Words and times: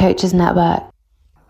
Coaches 0.00 0.32
Network. 0.32 0.82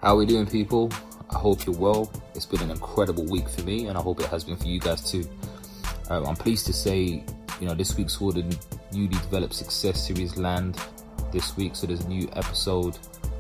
How 0.03 0.15
are 0.15 0.17
we 0.17 0.27
doing, 0.27 0.45
people? 0.45 0.91
I 1.33 1.39
hope 1.39 1.65
you're 1.67 1.79
well. 1.79 2.11
It's 2.35 2.47
been 2.47 2.61
an 2.63 2.73
incredible 2.73 3.25
week 3.27 3.49
for 3.49 3.63
me, 3.63 3.87
and 3.87 3.97
I 3.97 4.01
hope 4.01 4.19
it 4.19 4.27
has 4.27 4.43
been 4.43 4.57
for 4.57 4.67
you 4.67 4.81
guys 4.81 5.09
too. 5.09 5.25
Uh, 6.11 6.25
I'm 6.25 6.35
pleased 6.35 6.67
to 6.67 6.73
say, 6.73 7.23
you 7.61 7.69
know, 7.69 7.75
this 7.75 7.97
week 7.97 8.11
saw 8.11 8.33
the 8.33 8.43
newly 8.93 9.07
developed 9.07 9.55
Success 9.55 10.05
Series 10.05 10.37
land 10.37 10.77
this 11.31 11.57
week. 11.57 11.77
So 11.77 11.87
there's 11.87 12.01
a 12.01 12.09
new 12.09 12.29
episode 12.33 12.99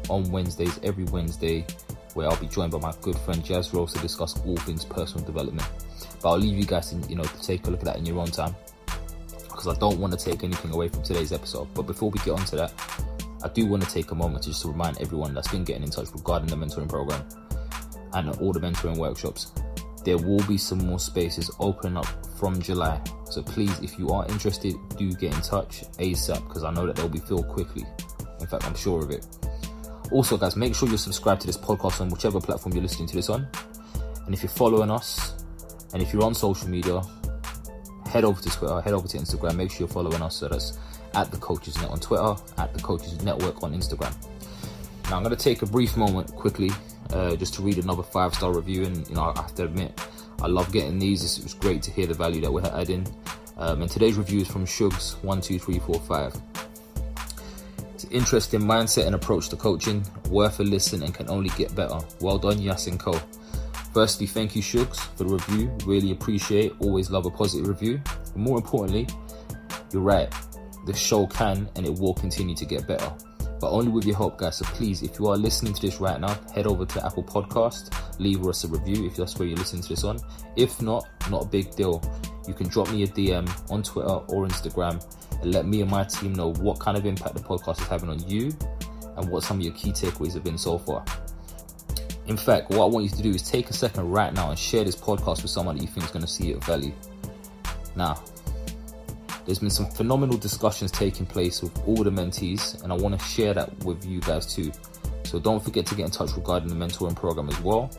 on 0.08 0.30
Wednesdays, 0.30 0.78
every 0.84 1.06
Wednesday, 1.06 1.66
where 2.14 2.28
I'll 2.28 2.36
be 2.36 2.46
joined 2.46 2.70
by 2.70 2.78
my 2.78 2.94
good 3.00 3.18
friend 3.18 3.44
Jazz 3.44 3.74
Rose 3.74 3.92
to 3.94 3.98
discuss 3.98 4.40
all 4.46 4.58
things 4.58 4.84
personal 4.84 5.26
development. 5.26 5.68
But 6.22 6.28
I'll 6.30 6.38
leave 6.38 6.56
you 6.56 6.66
guys, 6.66 6.92
in, 6.92 7.02
you 7.08 7.16
know, 7.16 7.24
to 7.24 7.42
take 7.42 7.66
a 7.66 7.70
look 7.70 7.80
at 7.80 7.86
that 7.86 7.96
in 7.96 8.06
your 8.06 8.20
own 8.20 8.30
time, 8.30 8.54
because 9.42 9.66
I 9.66 9.74
don't 9.80 9.98
want 9.98 10.16
to 10.16 10.24
take 10.24 10.44
anything 10.44 10.70
away 10.70 10.86
from 10.88 11.02
today's 11.02 11.32
episode. 11.32 11.66
But 11.74 11.88
before 11.88 12.10
we 12.10 12.20
get 12.20 12.38
on 12.38 12.44
to 12.44 12.56
that, 12.58 12.72
I 13.42 13.48
do 13.48 13.66
want 13.66 13.82
to 13.82 13.90
take 13.90 14.10
a 14.10 14.14
moment 14.14 14.42
to 14.44 14.50
just 14.50 14.64
remind 14.64 15.00
everyone 15.00 15.34
that's 15.34 15.48
been 15.48 15.64
getting 15.64 15.82
in 15.82 15.90
touch 15.90 16.08
regarding 16.12 16.48
the 16.48 16.56
mentoring 16.56 16.88
program 16.88 17.24
and 18.12 18.30
all 18.36 18.52
the 18.52 18.60
mentoring 18.60 18.98
workshops. 18.98 19.52
There 20.04 20.18
will 20.18 20.42
be 20.46 20.58
some 20.58 20.78
more 20.78 20.98
spaces 20.98 21.50
opening 21.58 21.96
up 21.96 22.06
from 22.38 22.60
July. 22.60 23.00
So 23.24 23.42
please, 23.42 23.78
if 23.80 23.98
you 23.98 24.08
are 24.10 24.26
interested, 24.28 24.74
do 24.96 25.12
get 25.12 25.34
in 25.34 25.40
touch 25.42 25.82
ASAP 25.98 26.46
because 26.48 26.64
I 26.64 26.72
know 26.72 26.86
that 26.86 26.96
they'll 26.96 27.08
be 27.08 27.20
filled 27.20 27.48
quickly. 27.48 27.84
In 28.40 28.46
fact, 28.46 28.64
I'm 28.64 28.74
sure 28.74 29.02
of 29.02 29.10
it. 29.10 29.26
Also, 30.10 30.36
guys, 30.36 30.56
make 30.56 30.74
sure 30.74 30.88
you're 30.88 30.98
subscribed 30.98 31.42
to 31.42 31.46
this 31.46 31.58
podcast 31.58 32.00
on 32.00 32.08
whichever 32.08 32.40
platform 32.40 32.74
you're 32.74 32.82
listening 32.82 33.08
to 33.08 33.16
this 33.16 33.28
on. 33.28 33.46
And 34.26 34.34
if 34.34 34.42
you're 34.42 34.50
following 34.50 34.90
us, 34.90 35.44
and 35.92 36.02
if 36.02 36.12
you're 36.12 36.24
on 36.24 36.34
social 36.34 36.68
media, 36.68 37.02
head 38.06 38.24
over 38.24 38.40
to 38.40 38.48
Twitter, 38.48 38.80
head 38.80 38.92
over 38.92 39.06
to 39.06 39.18
Instagram, 39.18 39.56
make 39.56 39.70
sure 39.70 39.80
you're 39.80 39.88
following 39.88 40.20
us 40.22 40.36
so 40.36 40.48
that's 40.48 40.78
at 41.14 41.30
the 41.30 41.36
Coaches 41.36 41.76
Net 41.80 41.90
on 41.90 42.00
Twitter, 42.00 42.34
at 42.58 42.72
the 42.74 42.80
Coaches 42.80 43.22
Network 43.22 43.62
on 43.62 43.74
Instagram. 43.74 44.14
Now 45.10 45.16
I'm 45.16 45.22
going 45.24 45.36
to 45.36 45.42
take 45.42 45.62
a 45.62 45.66
brief 45.66 45.96
moment 45.96 46.34
quickly 46.36 46.70
uh, 47.12 47.34
just 47.36 47.54
to 47.54 47.62
read 47.62 47.78
another 47.78 48.02
five 48.02 48.34
star 48.34 48.52
review, 48.52 48.84
and 48.84 49.08
you 49.08 49.14
know 49.14 49.32
I 49.34 49.42
have 49.42 49.54
to 49.56 49.64
admit 49.64 50.00
I 50.40 50.46
love 50.46 50.72
getting 50.72 50.98
these. 50.98 51.38
It 51.38 51.42
was 51.42 51.54
great 51.54 51.82
to 51.82 51.90
hear 51.90 52.06
the 52.06 52.14
value 52.14 52.40
that 52.42 52.52
we're 52.52 52.64
adding. 52.66 53.06
Um, 53.56 53.82
and 53.82 53.90
today's 53.90 54.16
review 54.16 54.40
is 54.40 54.48
from 54.48 54.64
Shugs 54.64 55.22
one 55.24 55.40
two 55.40 55.58
three 55.58 55.80
four 55.80 56.00
five. 56.00 56.34
It's 57.94 58.04
an 58.04 58.12
interesting 58.12 58.60
mindset 58.60 59.06
and 59.06 59.14
approach 59.14 59.48
to 59.50 59.56
coaching, 59.56 60.04
worth 60.30 60.60
a 60.60 60.62
listen 60.62 61.02
and 61.02 61.12
can 61.12 61.28
only 61.28 61.50
get 61.50 61.74
better. 61.74 61.98
Well 62.20 62.38
done, 62.38 62.58
Yasin 62.58 62.98
Co. 62.98 63.20
Firstly, 63.92 64.26
thank 64.26 64.54
you, 64.54 64.62
Shugs, 64.62 65.00
for 65.16 65.24
the 65.24 65.34
review. 65.34 65.70
Really 65.84 66.12
appreciate. 66.12 66.72
Always 66.78 67.10
love 67.10 67.26
a 67.26 67.30
positive 67.30 67.66
review. 67.66 68.00
But 68.04 68.36
more 68.36 68.56
importantly, 68.56 69.08
you're 69.92 70.02
right 70.02 70.32
the 70.86 70.94
show 70.94 71.26
can 71.26 71.68
and 71.76 71.86
it 71.86 71.94
will 71.94 72.14
continue 72.14 72.54
to 72.54 72.64
get 72.64 72.86
better. 72.86 73.12
But 73.60 73.70
only 73.70 73.88
with 73.88 74.06
your 74.06 74.16
help, 74.16 74.38
guys. 74.38 74.56
So 74.56 74.64
please, 74.64 75.02
if 75.02 75.18
you 75.18 75.26
are 75.28 75.36
listening 75.36 75.74
to 75.74 75.80
this 75.82 76.00
right 76.00 76.18
now, 76.18 76.34
head 76.54 76.66
over 76.66 76.86
to 76.86 77.04
Apple 77.04 77.22
Podcast, 77.22 77.94
leave 78.18 78.46
us 78.46 78.64
a 78.64 78.68
review 78.68 79.06
if 79.06 79.16
that's 79.16 79.38
where 79.38 79.46
you're 79.46 79.58
listening 79.58 79.82
to 79.82 79.88
this 79.90 80.02
on. 80.02 80.18
If 80.56 80.80
not, 80.80 81.06
not 81.30 81.44
a 81.44 81.46
big 81.46 81.74
deal. 81.76 82.02
You 82.48 82.54
can 82.54 82.68
drop 82.68 82.90
me 82.90 83.02
a 83.02 83.06
DM 83.06 83.70
on 83.70 83.82
Twitter 83.82 84.08
or 84.08 84.46
Instagram 84.46 85.04
and 85.42 85.52
let 85.52 85.66
me 85.66 85.82
and 85.82 85.90
my 85.90 86.04
team 86.04 86.32
know 86.32 86.52
what 86.54 86.80
kind 86.80 86.96
of 86.96 87.04
impact 87.04 87.34
the 87.34 87.42
podcast 87.42 87.80
is 87.82 87.86
having 87.86 88.08
on 88.08 88.26
you 88.26 88.56
and 89.16 89.28
what 89.30 89.42
some 89.42 89.58
of 89.58 89.64
your 89.64 89.74
key 89.74 89.90
takeaways 89.90 90.32
have 90.34 90.44
been 90.44 90.58
so 90.58 90.78
far. 90.78 91.04
In 92.26 92.36
fact, 92.36 92.70
what 92.70 92.84
I 92.84 92.88
want 92.88 93.04
you 93.04 93.10
to 93.10 93.22
do 93.22 93.30
is 93.30 93.42
take 93.42 93.70
a 93.70 93.72
second 93.72 94.10
right 94.10 94.32
now 94.32 94.50
and 94.50 94.58
share 94.58 94.84
this 94.84 94.96
podcast 94.96 95.42
with 95.42 95.50
someone 95.50 95.76
that 95.76 95.82
you 95.82 95.88
think 95.88 96.04
is 96.04 96.10
going 96.12 96.24
to 96.24 96.30
see 96.30 96.50
it 96.50 96.64
value. 96.64 96.92
Now, 97.96 98.22
there's 99.50 99.58
been 99.58 99.68
some 99.68 99.90
phenomenal 99.90 100.38
discussions 100.38 100.92
taking 100.92 101.26
place 101.26 101.60
with 101.60 101.76
all 101.84 102.04
the 102.04 102.10
mentees, 102.10 102.80
and 102.84 102.92
I 102.92 102.96
want 102.96 103.18
to 103.18 103.26
share 103.26 103.52
that 103.52 103.76
with 103.82 104.06
you 104.06 104.20
guys 104.20 104.46
too. 104.46 104.70
So 105.24 105.40
don't 105.40 105.58
forget 105.58 105.84
to 105.86 105.96
get 105.96 106.04
in 106.04 106.12
touch 106.12 106.36
regarding 106.36 106.68
the 106.68 106.76
mentoring 106.76 107.16
program 107.16 107.48
as 107.48 107.60
well. 107.60 107.90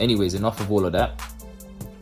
Anyways, 0.00 0.34
enough 0.34 0.60
of 0.60 0.70
all 0.70 0.84
of 0.84 0.92
that. 0.92 1.18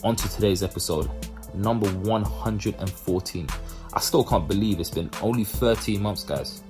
On 0.02 0.16
to 0.16 0.28
today's 0.28 0.64
episode, 0.64 1.08
number 1.54 1.88
114. 1.88 3.46
I 3.94 4.00
still 4.00 4.24
can't 4.24 4.48
believe 4.48 4.80
it's 4.80 4.90
been 4.90 5.08
only 5.22 5.44
13 5.44 6.02
months, 6.02 6.24
guys, 6.24 6.64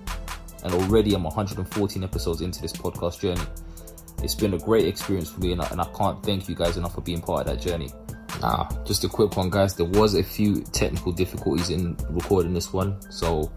and 0.62 0.75
already 0.75 1.14
I'm 1.14 1.22
114 1.22 2.04
episodes 2.04 2.42
into 2.42 2.60
this 2.60 2.75
podcast 2.75 3.20
journey. 3.20 3.48
It's 4.22 4.34
been 4.34 4.53
a 4.53 4.59
great 4.59 4.86
experience 4.86 5.30
for 5.30 5.41
me, 5.41 5.53
and 5.53 5.62
I, 5.62 5.69
and 5.69 5.80
I 5.80 5.88
can't 5.97 6.22
thank 6.22 6.50
you 6.50 6.54
guys 6.54 6.76
enough 6.76 6.97
for 6.97 7.00
being 7.00 7.22
part 7.22 7.47
of 7.47 7.47
that 7.47 7.62
journey. 7.62 7.91
Now, 8.40 8.68
just 8.86 9.04
a 9.04 9.08
quick 9.08 9.36
one, 9.36 9.50
guys. 9.50 9.74
There 9.74 9.86
was 9.86 10.14
a 10.14 10.22
few 10.22 10.62
technical 10.62 11.12
difficulties 11.12 11.70
in 11.70 11.96
recording 12.08 12.54
this 12.54 12.72
one, 12.72 13.00
so 13.10 13.52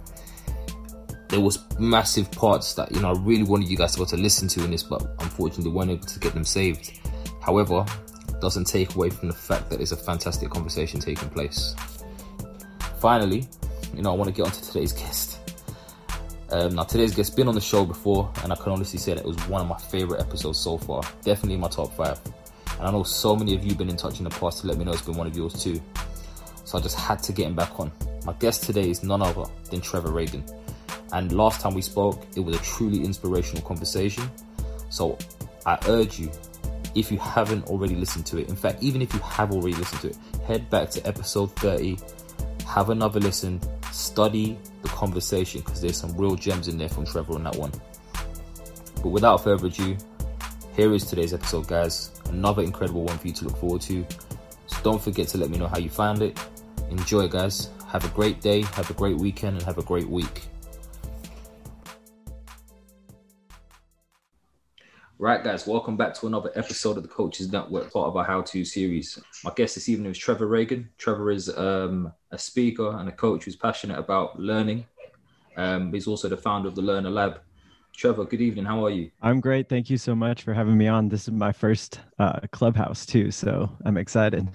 there 1.29 1.39
was 1.39 1.63
massive 1.79 2.31
parts 2.31 2.73
that 2.75 2.91
you 2.91 2.99
know 2.99 3.11
I 3.11 3.19
really 3.19 3.43
wanted 3.43 3.69
you 3.69 3.77
guys 3.77 3.93
to 3.93 3.99
able 3.99 4.07
to 4.07 4.17
listen 4.17 4.47
to 4.49 4.63
in 4.63 4.71
this, 4.71 4.83
but 4.83 5.01
unfortunately 5.19 5.71
weren't 5.71 5.91
able 5.91 6.05
to 6.05 6.19
get 6.19 6.33
them 6.33 6.45
saved. 6.45 6.99
However, 7.41 7.85
doesn't 8.41 8.65
take 8.65 8.93
away 8.95 9.09
from 9.09 9.29
the 9.29 9.33
fact 9.33 9.69
that 9.69 9.79
it's 9.79 9.93
a 9.93 9.97
fantastic 9.97 10.49
conversation 10.49 10.99
taking 10.99 11.29
place. 11.29 11.75
Finally, 12.99 13.47
you 13.95 14.01
know 14.01 14.11
I 14.11 14.15
want 14.15 14.29
to 14.29 14.35
get 14.35 14.45
on 14.45 14.51
to 14.51 14.61
today's 14.63 14.91
guest. 14.91 15.39
Um, 16.51 16.75
now 16.75 16.83
today's 16.83 17.15
guest 17.15 17.35
been 17.35 17.47
on 17.47 17.55
the 17.55 17.61
show 17.61 17.85
before, 17.85 18.31
and 18.43 18.51
I 18.51 18.55
can 18.55 18.73
honestly 18.73 18.99
say 18.99 19.13
that 19.13 19.21
it 19.21 19.25
was 19.25 19.37
one 19.47 19.61
of 19.61 19.67
my 19.67 19.77
favorite 19.77 20.21
episodes 20.21 20.59
so 20.59 20.77
far. 20.77 21.01
Definitely 21.23 21.57
my 21.57 21.69
top 21.69 21.95
five. 21.95 22.19
And 22.79 22.87
I 22.87 22.91
know 22.91 23.03
so 23.03 23.35
many 23.35 23.55
of 23.55 23.63
you 23.63 23.69
have 23.69 23.77
been 23.77 23.89
in 23.89 23.97
touch 23.97 24.19
in 24.19 24.23
the 24.23 24.29
past 24.29 24.61
to 24.61 24.67
let 24.67 24.77
me 24.77 24.85
know 24.85 24.91
it's 24.91 25.01
been 25.01 25.17
one 25.17 25.27
of 25.27 25.35
yours 25.35 25.61
too. 25.61 25.81
So 26.65 26.77
I 26.77 26.81
just 26.81 26.97
had 26.97 27.21
to 27.23 27.31
get 27.31 27.47
him 27.47 27.55
back 27.55 27.79
on. 27.79 27.91
My 28.25 28.33
guest 28.33 28.63
today 28.63 28.89
is 28.89 29.03
none 29.03 29.21
other 29.21 29.45
than 29.69 29.81
Trevor 29.81 30.09
Ragan. 30.09 30.49
And 31.11 31.31
last 31.31 31.61
time 31.61 31.73
we 31.73 31.81
spoke, 31.81 32.25
it 32.35 32.39
was 32.39 32.55
a 32.55 32.59
truly 32.59 33.03
inspirational 33.03 33.61
conversation. 33.63 34.29
So 34.89 35.17
I 35.65 35.77
urge 35.87 36.19
you, 36.19 36.31
if 36.95 37.11
you 37.11 37.17
haven't 37.17 37.67
already 37.67 37.95
listened 37.95 38.25
to 38.27 38.37
it, 38.37 38.49
in 38.49 38.55
fact, 38.55 38.81
even 38.81 39.01
if 39.01 39.13
you 39.13 39.19
have 39.19 39.51
already 39.51 39.75
listened 39.75 40.01
to 40.01 40.07
it, 40.09 40.17
head 40.45 40.69
back 40.69 40.89
to 40.91 41.07
episode 41.07 41.55
30, 41.57 41.97
have 42.67 42.89
another 42.89 43.19
listen, 43.19 43.61
study 43.91 44.57
the 44.81 44.87
conversation 44.89 45.61
because 45.61 45.81
there's 45.81 45.97
some 45.97 46.15
real 46.17 46.35
gems 46.35 46.67
in 46.67 46.77
there 46.77 46.89
from 46.89 47.05
Trevor 47.05 47.33
on 47.33 47.43
that 47.43 47.55
one. 47.55 47.71
But 48.95 49.09
without 49.09 49.43
further 49.43 49.67
ado, 49.67 49.97
here 50.75 50.93
is 50.93 51.05
today's 51.05 51.33
episode, 51.33 51.67
guys. 51.67 52.12
Another 52.29 52.63
incredible 52.63 53.03
one 53.03 53.17
for 53.17 53.27
you 53.27 53.33
to 53.33 53.45
look 53.45 53.57
forward 53.57 53.81
to. 53.81 54.05
So 54.67 54.77
don't 54.83 55.01
forget 55.01 55.27
to 55.29 55.37
let 55.37 55.49
me 55.49 55.57
know 55.57 55.67
how 55.67 55.77
you 55.77 55.89
found 55.89 56.21
it. 56.21 56.39
Enjoy, 56.89 57.27
guys. 57.27 57.69
Have 57.87 58.05
a 58.05 58.09
great 58.09 58.41
day, 58.41 58.61
have 58.73 58.89
a 58.89 58.93
great 58.93 59.17
weekend, 59.17 59.57
and 59.57 59.65
have 59.65 59.77
a 59.77 59.83
great 59.83 60.09
week. 60.09 60.43
Right, 65.19 65.43
guys, 65.43 65.65
welcome 65.67 65.95
back 65.95 66.15
to 66.15 66.27
another 66.27 66.51
episode 66.55 66.97
of 66.97 67.03
the 67.03 67.09
Coaches 67.09 67.51
Network, 67.51 67.93
part 67.93 68.07
of 68.07 68.17
our 68.17 68.25
How 68.25 68.41
To 68.41 68.65
series. 68.65 69.19
My 69.43 69.53
guest 69.55 69.75
this 69.75 69.87
evening 69.87 70.11
is 70.11 70.17
Trevor 70.17 70.47
Ragan. 70.47 70.87
Trevor 70.97 71.31
is 71.31 71.55
um, 71.55 72.11
a 72.31 72.37
speaker 72.37 72.97
and 72.97 73.07
a 73.07 73.11
coach 73.13 73.45
who's 73.45 73.55
passionate 73.55 73.97
about 73.97 74.37
learning. 74.39 74.85
Um, 75.55 75.93
he's 75.93 76.07
also 76.07 76.27
the 76.27 76.35
founder 76.35 76.67
of 76.67 76.75
the 76.75 76.81
Learner 76.81 77.09
Lab. 77.09 77.39
Trevor, 77.95 78.25
good 78.25 78.41
evening. 78.41 78.65
How 78.65 78.83
are 78.85 78.89
you? 78.89 79.11
I'm 79.21 79.39
great. 79.39 79.69
Thank 79.69 79.89
you 79.89 79.97
so 79.97 80.15
much 80.15 80.41
for 80.43 80.53
having 80.53 80.77
me 80.77 80.87
on. 80.87 81.09
This 81.09 81.27
is 81.27 81.31
my 81.31 81.51
first 81.51 81.99
uh, 82.17 82.39
clubhouse 82.51 83.05
too, 83.05 83.29
so 83.29 83.69
I'm 83.85 83.97
excited. 83.97 84.49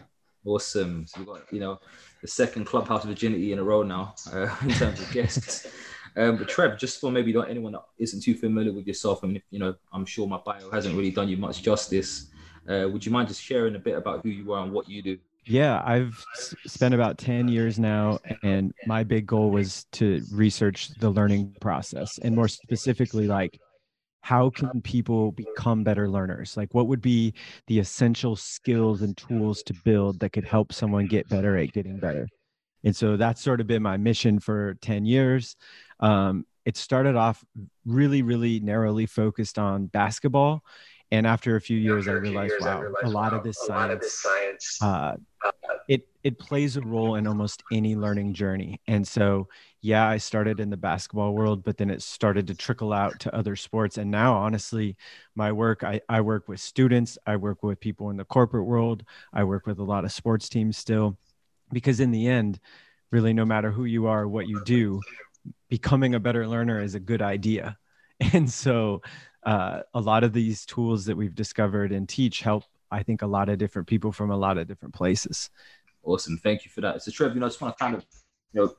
Awesome. 0.45 1.07
So 1.07 1.21
we've 1.21 1.29
got 1.29 1.53
you 1.53 1.61
know 1.61 1.79
the 2.21 2.29
second 2.29 2.65
clubhouse 2.65 3.05
virginity 3.05 3.53
in 3.53 3.61
a 3.61 3.63
row 3.63 3.83
now 3.83 4.15
uh, 4.33 4.55
in 4.63 4.71
terms 4.71 5.01
of 5.01 5.11
guests. 5.13 5.69
Um, 6.17 6.37
but 6.37 6.49
Trev, 6.49 6.79
just 6.79 7.01
for 7.01 7.13
maybe 7.13 7.33
not 7.33 7.49
anyone 7.49 7.73
that 7.73 7.85
isn't 7.99 8.23
too 8.23 8.35
familiar 8.35 8.73
with 8.73 8.87
yourself, 8.89 9.23
I 9.23 9.29
mean, 9.29 9.43
you 9.51 9.61
know, 9.61 9.75
I'm 9.93 10.05
sure 10.05 10.27
my 10.27 10.39
bio 10.39 10.71
hasn't 10.71 10.97
really 10.97 11.13
done 11.13 11.29
you 11.29 11.37
much 11.37 11.63
justice. 11.63 12.31
Uh, 12.69 12.89
would 12.91 13.07
you 13.07 13.13
mind 13.13 13.29
just 13.29 13.43
sharing 13.43 13.77
a 13.77 13.79
bit 13.79 13.97
about 13.97 14.23
who 14.25 14.31
you 14.31 14.53
are 14.53 14.65
and 14.65 14.73
what 14.73 14.89
you 14.89 15.01
do? 15.01 15.19
Yeah, 15.49 15.83
I've 15.83 16.23
spent 16.67 16.95
about 16.95 17.17
10 17.17 17.49
years 17.49 17.79
now, 17.79 18.19
and 18.43 18.73
my 18.87 19.03
big 19.03 19.27
goal 19.27 19.51
was 19.51 19.87
to 19.93 20.23
research 20.31 20.91
the 21.01 21.09
learning 21.09 21.57
process 21.61 22.19
and 22.19 22.37
more 22.37 22.49
specifically, 22.49 23.27
like, 23.27 23.59
how 24.21 24.51
can 24.51 24.83
people 24.83 25.33
become 25.33 25.85
better 25.85 26.11
learners? 26.11 26.55
Like, 26.55 26.75
what 26.75 26.87
would 26.89 27.01
be 27.01 27.33
the 27.67 27.79
essential 27.79 28.37
skills 28.37 29.01
and 29.01 29.17
tools 29.17 29.63
to 29.65 29.75
build 29.85 30.21
that 30.21 30.35
could 30.35 30.45
help 30.45 30.71
someone 30.71 31.07
get 31.07 31.29
better 31.31 31.57
at 31.57 31.73
getting 31.73 31.99
better? 31.99 32.29
And 32.85 32.95
so 32.95 33.17
that's 33.17 33.43
sort 33.43 33.63
of 33.63 33.67
been 33.67 33.83
my 33.83 33.97
mission 33.97 34.41
for 34.41 34.75
10 34.83 35.07
years. 35.07 35.57
Um, 35.99 36.45
it 36.67 36.77
started 36.77 37.17
off 37.17 37.43
really, 37.87 38.21
really 38.21 38.61
narrowly 38.61 39.07
focused 39.07 39.59
on 39.59 39.87
basketball. 39.87 40.63
And 41.11 41.27
after 41.27 41.57
a 41.57 41.61
few 41.61 41.79
years, 41.79 42.09
I 42.09 42.13
realized, 42.13 42.53
years, 42.53 42.63
wow, 42.63 42.79
I 42.79 42.83
realized, 42.83 43.05
a 43.05 43.09
lot 43.09 43.33
wow, 43.33 43.39
of 43.39 43.43
this 43.43 43.59
science, 43.59 43.93
of 43.95 44.01
this 44.01 44.15
science 44.15 44.79
uh, 44.81 45.17
it 45.89 46.09
it 46.23 46.39
plays 46.39 46.77
a 46.77 46.83
role 46.83 47.15
in 47.15 47.27
almost 47.27 47.63
any 47.71 47.97
learning 47.97 48.35
journey. 48.35 48.81
And 48.87 49.07
so, 49.07 49.49
yeah, 49.81 50.07
I 50.07 50.19
started 50.19 50.61
in 50.61 50.71
the 50.71 50.77
basketball 50.77 51.33
world, 51.35 51.65
but 51.65 51.79
then 51.79 51.91
it 51.91 52.03
started 52.03 52.47
to 52.49 52.55
trickle 52.55 52.93
out 52.93 53.21
to 53.21 53.35
other 53.35 53.57
sports. 53.57 53.97
And 53.99 54.11
now, 54.11 54.37
honestly, 54.37 54.97
my 55.35 55.53
work, 55.53 55.85
I, 55.85 56.01
I 56.09 56.21
work 56.21 56.49
with 56.49 56.61
students, 56.61 57.17
I 57.27 57.37
work 57.37 57.63
with 57.63 57.81
people 57.81 58.11
in 58.11 58.17
the 58.17 58.25
corporate 58.25 58.67
world, 58.67 59.05
I 59.33 59.45
work 59.45 59.67
with 59.67 59.79
a 59.79 59.85
lot 59.85 60.05
of 60.05 60.13
sports 60.13 60.49
teams 60.49 60.77
still 60.77 61.19
because 61.73 62.01
in 62.01 62.11
the 62.11 62.29
end 62.29 62.61
really 63.11 63.33
no 63.33 63.45
matter 63.45 63.71
who 63.71 63.85
you 63.85 64.07
are 64.07 64.27
what 64.27 64.49
you 64.49 64.61
do 64.65 65.01
becoming 65.69 66.15
a 66.15 66.21
better 66.21 66.47
learner 66.47 66.81
is 66.81 66.95
a 66.95 67.01
good 67.01 67.23
idea 67.23 67.77
and 68.33 68.51
so 68.51 69.01
uh, 69.45 69.81
a 69.95 70.01
lot 70.01 70.25
of 70.25 70.33
these 70.33 70.67
tools 70.67 71.05
that 71.07 71.17
we've 71.17 71.35
discovered 71.35 71.93
and 71.93 72.09
teach 72.09 72.41
help 72.41 72.65
i 72.91 73.03
think 73.03 73.23
a 73.23 73.27
lot 73.27 73.49
of 73.49 73.59
different 73.59 73.87
people 73.87 74.13
from 74.13 74.31
a 74.31 74.37
lot 74.37 74.59
of 74.59 74.67
different 74.67 74.95
places 74.95 75.51
awesome 76.03 76.39
thank 76.39 76.65
you 76.65 76.71
for 76.71 76.81
that 76.81 77.03
so 77.03 77.11
trev 77.11 77.35
you 77.35 77.41
know 77.41 77.47
i 77.47 77.49
just 77.49 77.61
want 77.61 77.77
to 77.77 77.83
kind 77.83 77.95
of 77.95 78.05
you 78.53 78.61
know 78.61 78.75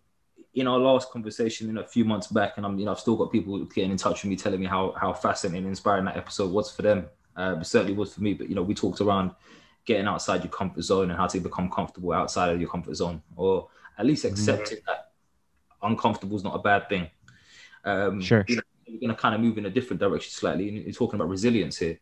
in 0.55 0.67
our 0.67 0.79
last 0.79 1.11
conversation 1.11 1.67
you 1.67 1.73
know 1.73 1.81
a 1.81 1.87
few 1.87 2.03
months 2.03 2.27
back 2.27 2.53
and 2.57 2.65
i'm 2.65 2.77
you 2.77 2.85
know 2.85 2.91
i've 2.91 2.99
still 2.99 3.15
got 3.15 3.31
people 3.31 3.57
getting 3.65 3.91
in 3.91 3.97
touch 3.97 4.23
with 4.23 4.29
me 4.29 4.35
telling 4.35 4.59
me 4.59 4.65
how 4.65 4.93
how 4.99 5.13
fascinating 5.13 5.59
and 5.59 5.67
inspiring 5.67 6.05
that 6.05 6.17
episode 6.17 6.51
was 6.51 6.71
for 6.71 6.81
them 6.81 7.05
uh, 7.37 7.55
it 7.59 7.65
certainly 7.65 7.93
was 7.93 8.13
for 8.13 8.21
me 8.21 8.33
but 8.33 8.49
you 8.49 8.55
know 8.55 8.63
we 8.63 8.73
talked 8.73 8.99
around 8.99 9.31
getting 9.89 10.05
outside 10.05 10.43
your 10.43 10.51
comfort 10.51 10.83
zone 10.83 11.09
and 11.09 11.17
how 11.17 11.25
to 11.25 11.39
become 11.39 11.67
comfortable 11.67 12.11
outside 12.13 12.51
of 12.51 12.61
your 12.61 12.69
comfort 12.69 12.93
zone, 12.93 13.21
or 13.35 13.69
at 13.97 14.05
least 14.05 14.23
mm-hmm. 14.23 14.33
accepting 14.33 14.77
mm-hmm. 14.77 14.85
that 14.85 15.11
uncomfortable 15.81 16.35
is 16.37 16.43
not 16.43 16.55
a 16.55 16.59
bad 16.59 16.87
thing. 16.87 17.09
Um, 17.83 18.21
sure. 18.21 18.45
You 18.47 18.57
know, 18.57 18.61
we're 18.91 18.99
going 18.99 19.15
to 19.15 19.21
kind 19.21 19.35
of 19.35 19.41
move 19.41 19.57
in 19.57 19.65
a 19.65 19.69
different 19.69 19.99
direction 19.99 20.31
slightly. 20.31 20.67
And 20.69 20.77
you're 20.77 20.93
talking 20.93 21.19
about 21.19 21.29
resilience 21.29 21.77
here. 21.77 21.99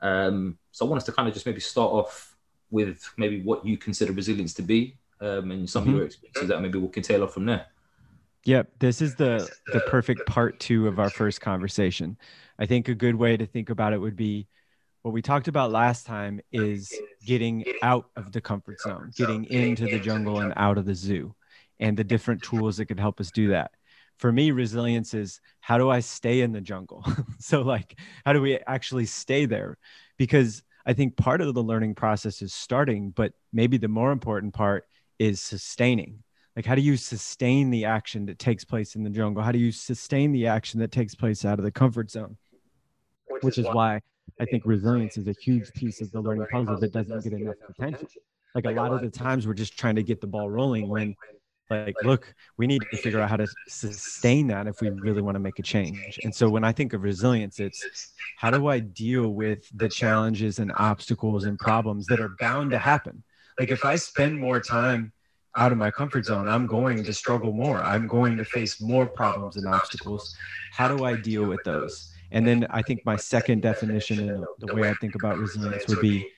Um, 0.00 0.58
so 0.72 0.84
I 0.84 0.88
want 0.88 0.98
us 0.98 1.06
to 1.06 1.12
kind 1.12 1.28
of 1.28 1.34
just 1.34 1.46
maybe 1.46 1.60
start 1.60 1.90
off 1.92 2.36
with 2.70 3.08
maybe 3.16 3.42
what 3.42 3.64
you 3.64 3.76
consider 3.76 4.12
resilience 4.12 4.54
to 4.54 4.62
be 4.62 4.98
um, 5.20 5.50
and 5.50 5.68
some 5.68 5.82
mm-hmm. 5.82 5.90
of 5.90 5.96
your 5.96 6.06
experiences 6.06 6.48
that 6.48 6.60
maybe 6.60 6.78
we 6.78 6.88
can 6.88 7.02
tail 7.02 7.24
off 7.24 7.34
from 7.34 7.46
there. 7.46 7.66
Yep, 8.44 8.70
this 8.78 9.02
is 9.02 9.16
the 9.16 9.50
the 9.72 9.80
perfect 9.88 10.24
part 10.26 10.60
two 10.60 10.86
of 10.86 11.00
our 11.00 11.10
first 11.10 11.40
conversation. 11.40 12.16
I 12.60 12.66
think 12.66 12.88
a 12.88 12.94
good 12.94 13.16
way 13.16 13.36
to 13.36 13.44
think 13.44 13.70
about 13.70 13.92
it 13.92 13.98
would 13.98 14.14
be 14.14 14.46
what 15.02 15.12
we 15.12 15.20
talked 15.20 15.48
about 15.48 15.72
last 15.72 16.06
time 16.06 16.40
is 16.52 16.92
getting 17.24 17.64
out 17.82 18.08
of 18.14 18.30
the 18.30 18.40
comfort 18.40 18.80
zone, 18.80 19.10
getting 19.16 19.44
into 19.46 19.86
the 19.86 19.98
jungle 19.98 20.38
and 20.38 20.52
out 20.56 20.78
of 20.78 20.84
the 20.84 20.94
zoo, 20.94 21.34
and 21.80 21.96
the 21.96 22.04
different 22.04 22.42
tools 22.42 22.76
that 22.76 22.86
could 22.86 23.00
help 23.00 23.20
us 23.20 23.32
do 23.32 23.48
that. 23.48 23.72
For 24.18 24.32
me, 24.32 24.50
resilience 24.50 25.12
is 25.14 25.40
how 25.60 25.78
do 25.78 25.90
I 25.90 26.00
stay 26.00 26.40
in 26.40 26.52
the 26.52 26.60
jungle? 26.60 27.04
so, 27.38 27.62
like, 27.62 27.98
how 28.24 28.32
do 28.32 28.40
we 28.40 28.58
actually 28.66 29.06
stay 29.06 29.46
there? 29.46 29.78
Because 30.16 30.62
I 30.86 30.92
think 30.92 31.16
part 31.16 31.40
of 31.40 31.52
the 31.52 31.62
learning 31.62 31.94
process 31.94 32.40
is 32.42 32.54
starting, 32.54 33.10
but 33.10 33.32
maybe 33.52 33.76
the 33.76 33.88
more 33.88 34.12
important 34.12 34.54
part 34.54 34.84
is 35.18 35.40
sustaining. 35.40 36.22
Like, 36.54 36.64
how 36.64 36.74
do 36.74 36.80
you 36.80 36.96
sustain 36.96 37.70
the 37.70 37.84
action 37.84 38.24
that 38.26 38.38
takes 38.38 38.64
place 38.64 38.94
in 38.94 39.02
the 39.02 39.10
jungle? 39.10 39.42
How 39.42 39.52
do 39.52 39.58
you 39.58 39.72
sustain 39.72 40.32
the 40.32 40.46
action 40.46 40.80
that 40.80 40.90
takes 40.90 41.14
place 41.14 41.44
out 41.44 41.58
of 41.58 41.64
the 41.64 41.70
comfort 41.70 42.10
zone? 42.10 42.38
Which 43.42 43.58
is 43.58 43.66
why 43.66 44.00
I 44.40 44.46
think 44.46 44.64
resilience 44.64 45.18
is 45.18 45.28
a 45.28 45.34
huge 45.38 45.72
piece 45.74 46.00
of 46.00 46.10
the 46.12 46.20
learning 46.20 46.46
puzzle 46.50 46.78
that 46.80 46.92
doesn't 46.92 47.24
get 47.24 47.34
enough 47.34 47.56
attention. 47.68 48.08
Like 48.54 48.64
a 48.64 48.70
lot 48.70 48.92
of 48.92 49.02
the 49.02 49.10
times 49.10 49.46
we're 49.46 49.54
just 49.54 49.78
trying 49.78 49.96
to 49.96 50.02
get 50.02 50.22
the 50.22 50.26
ball 50.26 50.48
rolling 50.48 50.88
when 50.88 51.14
like 51.70 51.96
look 52.04 52.34
we 52.56 52.66
need 52.66 52.82
to 52.90 52.96
figure 52.96 53.20
out 53.20 53.28
how 53.28 53.36
to 53.36 53.46
sustain 53.66 54.46
that 54.46 54.66
if 54.66 54.80
we 54.80 54.90
really 54.90 55.22
want 55.22 55.34
to 55.34 55.40
make 55.40 55.58
a 55.58 55.62
change. 55.62 56.18
And 56.22 56.34
so 56.34 56.48
when 56.48 56.64
i 56.64 56.72
think 56.72 56.92
of 56.92 57.02
resilience 57.02 57.58
it's 57.60 58.14
how 58.36 58.50
do 58.50 58.68
i 58.68 58.78
deal 58.78 59.30
with 59.30 59.68
the 59.74 59.88
challenges 59.88 60.58
and 60.58 60.72
obstacles 60.76 61.44
and 61.44 61.58
problems 61.58 62.06
that 62.06 62.20
are 62.20 62.36
bound 62.38 62.70
to 62.70 62.78
happen? 62.78 63.22
Like 63.58 63.70
if 63.70 63.84
i 63.84 63.96
spend 63.96 64.38
more 64.38 64.60
time 64.60 65.12
out 65.56 65.72
of 65.72 65.78
my 65.78 65.90
comfort 65.90 66.26
zone 66.26 66.48
i'm 66.48 66.66
going 66.66 67.02
to 67.02 67.12
struggle 67.12 67.52
more. 67.52 67.78
I'm 67.78 68.06
going 68.06 68.36
to 68.36 68.44
face 68.44 68.80
more 68.80 69.06
problems 69.06 69.56
and 69.56 69.66
obstacles. 69.66 70.36
How 70.72 70.94
do 70.94 71.04
i 71.04 71.16
deal 71.16 71.46
with 71.46 71.62
those? 71.64 72.12
And 72.32 72.46
then 72.46 72.66
I 72.70 72.82
think 72.82 73.04
my 73.04 73.16
second 73.16 73.62
definition 73.62 74.28
and 74.28 74.44
the 74.58 74.74
way 74.74 74.88
I 74.88 74.94
think 74.94 75.14
about 75.14 75.38
resilience 75.38 75.86
would 75.86 76.00
be 76.00 76.28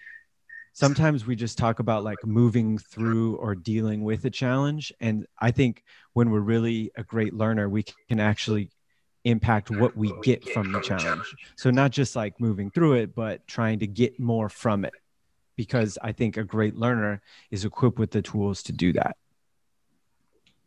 sometimes 0.79 1.27
we 1.27 1.35
just 1.35 1.59
talk 1.59 1.81
about 1.81 2.05
like 2.05 2.25
moving 2.25 2.79
through 2.79 3.35
or 3.37 3.57
dealing 3.57 4.05
with 4.05 4.25
a 4.27 4.31
challenge. 4.31 4.93
And 5.01 5.27
I 5.41 5.51
think 5.51 5.83
when 6.13 6.31
we're 6.31 6.39
really 6.39 6.93
a 6.97 7.03
great 7.03 7.35
learner, 7.35 7.69
we 7.69 7.85
can 8.09 8.21
actually 8.21 8.71
impact 9.25 9.73
what 9.73 9.97
we 9.97 10.13
get 10.23 10.49
from 10.51 10.71
the 10.71 10.81
challenge. 10.81 11.35
So 11.57 11.73
not 11.73 11.91
just 11.91 12.15
like 12.15 12.39
moving 12.39 12.71
through 12.71 12.93
it, 12.93 13.13
but 13.17 13.45
trying 13.49 13.81
to 13.81 13.89
get 13.89 14.21
more 14.21 14.49
from 14.49 14.85
it. 14.85 14.95
Because 15.57 15.99
I 16.01 16.13
think 16.13 16.37
a 16.37 16.45
great 16.45 16.77
learner 16.77 17.23
is 17.51 17.65
equipped 17.65 17.99
with 17.99 18.13
the 18.13 18.23
tools 18.23 18.63
to 18.65 18.73
do 18.73 18.93
that. 18.93 19.17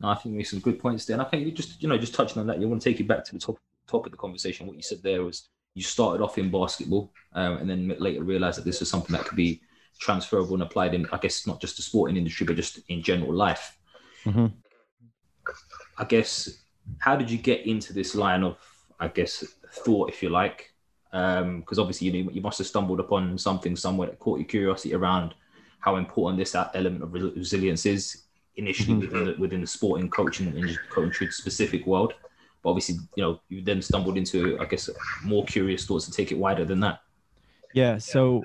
No, 0.02 0.10
I 0.10 0.16
think 0.16 0.34
you 0.34 0.40
make 0.40 0.48
some 0.48 0.60
good 0.60 0.78
points 0.78 1.06
there. 1.06 1.14
And 1.14 1.22
I 1.22 1.26
think 1.30 1.46
you 1.46 1.54
just, 1.54 1.82
you 1.82 1.88
know, 1.88 1.98
just 1.98 2.14
touching 2.14 2.42
on 2.42 2.48
that, 2.48 2.60
you 2.60 2.68
want 2.68 2.82
to 2.82 2.90
take 2.90 3.00
it 3.00 3.08
back 3.08 3.24
to 3.24 3.32
the 3.32 3.40
top 3.40 3.58
top 3.88 4.06
of 4.06 4.12
the 4.12 4.18
conversation, 4.18 4.68
what 4.68 4.76
you 4.76 4.82
said 4.82 5.02
there 5.04 5.24
was 5.24 5.48
you 5.74 5.84
started 5.84 6.22
off 6.22 6.38
in 6.38 6.52
basketball 6.52 7.12
um, 7.34 7.58
and 7.58 7.70
then 7.70 7.96
later 8.00 8.24
realized 8.24 8.58
that 8.58 8.66
this 8.66 8.82
is 8.82 8.90
something 8.90 9.16
that 9.16 9.26
could 9.26 9.38
be 9.38 9.62
transferable 10.02 10.56
and 10.56 10.64
applied 10.64 10.94
in, 10.94 11.06
I 11.12 11.18
guess, 11.18 11.48
not 11.48 11.62
just 11.62 11.78
the 11.78 11.84
sporting 11.84 12.18
industry, 12.18 12.46
but 12.46 12.56
just 12.56 12.80
in 12.90 13.02
general 13.02 13.34
life. 13.34 13.78
Mm-hmm. 14.26 14.48
I 15.98 16.06
guess, 16.06 16.64
how 16.98 17.16
did 17.16 17.30
you 17.30 17.38
get 17.38 17.66
into 17.66 17.94
this 17.94 18.16
line 18.16 18.44
of, 18.44 18.58
I 19.00 19.08
guess, 19.08 19.46
thought, 19.86 20.10
if 20.10 20.24
you 20.24 20.30
like? 20.30 20.74
Because 21.12 21.78
um, 21.78 21.80
obviously, 21.80 22.08
you 22.08 22.24
know, 22.24 22.32
you 22.32 22.42
must 22.42 22.58
have 22.58 22.68
stumbled 22.68 23.00
upon 23.00 23.38
something 23.38 23.76
somewhere 23.76 24.08
that 24.10 24.20
caught 24.20 24.40
your 24.40 24.48
curiosity 24.48 24.96
around 24.96 25.36
how 25.80 25.98
important 25.98 26.40
this 26.40 26.56
element 26.56 27.04
of 27.04 27.14
resilience 27.14 27.86
is 27.86 28.24
initially 28.56 28.96
mm-hmm. 28.96 29.02
within, 29.02 29.26
the, 29.26 29.36
within 29.40 29.62
the 29.62 29.68
sporting 29.68 30.10
coaching 30.10 30.48
and 30.48 30.80
coaching 30.90 31.30
specific 31.30 31.86
world. 31.86 32.14
But 32.64 32.70
obviously, 32.70 32.96
you 33.16 33.24
know, 33.24 33.42
you 33.50 33.64
then 33.64 33.82
stumbled 33.82 34.18
into, 34.18 34.60
I 34.60 34.66
guess, 34.66 34.90
more 35.24 35.46
curious 35.46 35.86
thoughts 35.86 36.06
to 36.06 36.12
take 36.12 36.32
it 36.32 36.38
wider 36.38 36.66
than 36.66 36.80
that. 36.82 37.00
Yeah. 37.74 37.98
So 37.98 38.44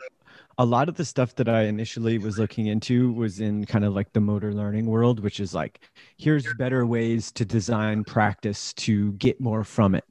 a 0.58 0.64
lot 0.64 0.88
of 0.88 0.96
the 0.96 1.04
stuff 1.04 1.34
that 1.34 1.48
I 1.48 1.62
initially 1.62 2.16
was 2.18 2.38
looking 2.38 2.66
into 2.66 3.12
was 3.12 3.40
in 3.40 3.66
kind 3.66 3.84
of 3.84 3.94
like 3.94 4.12
the 4.12 4.20
motor 4.20 4.54
learning 4.54 4.86
world, 4.86 5.20
which 5.20 5.38
is 5.38 5.54
like, 5.54 5.80
here's 6.16 6.46
better 6.54 6.86
ways 6.86 7.30
to 7.32 7.44
design 7.44 8.04
practice 8.04 8.72
to 8.74 9.12
get 9.14 9.38
more 9.40 9.64
from 9.64 9.94
it. 9.94 10.04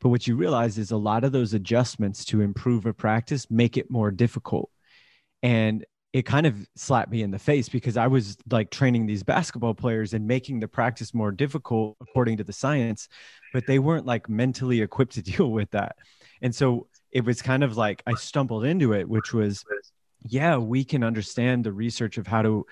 But 0.00 0.10
what 0.10 0.26
you 0.26 0.36
realize 0.36 0.78
is 0.78 0.92
a 0.92 0.96
lot 0.96 1.24
of 1.24 1.32
those 1.32 1.52
adjustments 1.52 2.24
to 2.26 2.40
improve 2.40 2.86
a 2.86 2.94
practice 2.94 3.50
make 3.50 3.76
it 3.76 3.90
more 3.90 4.10
difficult. 4.10 4.70
And 5.42 5.84
it 6.12 6.22
kind 6.26 6.46
of 6.46 6.68
slapped 6.76 7.10
me 7.10 7.22
in 7.22 7.30
the 7.30 7.38
face 7.38 7.68
because 7.68 7.96
I 7.96 8.06
was 8.06 8.36
like 8.50 8.70
training 8.70 9.06
these 9.06 9.22
basketball 9.22 9.74
players 9.74 10.12
and 10.12 10.26
making 10.26 10.60
the 10.60 10.68
practice 10.68 11.14
more 11.14 11.32
difficult 11.32 11.96
according 12.00 12.36
to 12.36 12.44
the 12.44 12.52
science, 12.52 13.08
but 13.52 13.66
they 13.66 13.78
weren't 13.78 14.06
like 14.06 14.28
mentally 14.28 14.80
equipped 14.80 15.14
to 15.14 15.22
deal 15.36 15.50
with 15.50 15.70
that. 15.70 15.96
And 16.42 16.54
so 16.54 16.86
it 17.12 17.24
was 17.24 17.42
kind 17.42 17.62
of 17.62 17.76
like 17.76 18.02
I 18.06 18.14
stumbled 18.14 18.64
into 18.64 18.92
it, 18.94 19.08
which 19.08 19.32
was, 19.32 19.64
yeah, 20.24 20.56
we 20.56 20.84
can 20.84 21.04
understand 21.04 21.64
the 21.64 21.72
research 21.72 22.18
of 22.18 22.26
how 22.26 22.42
to 22.42 22.66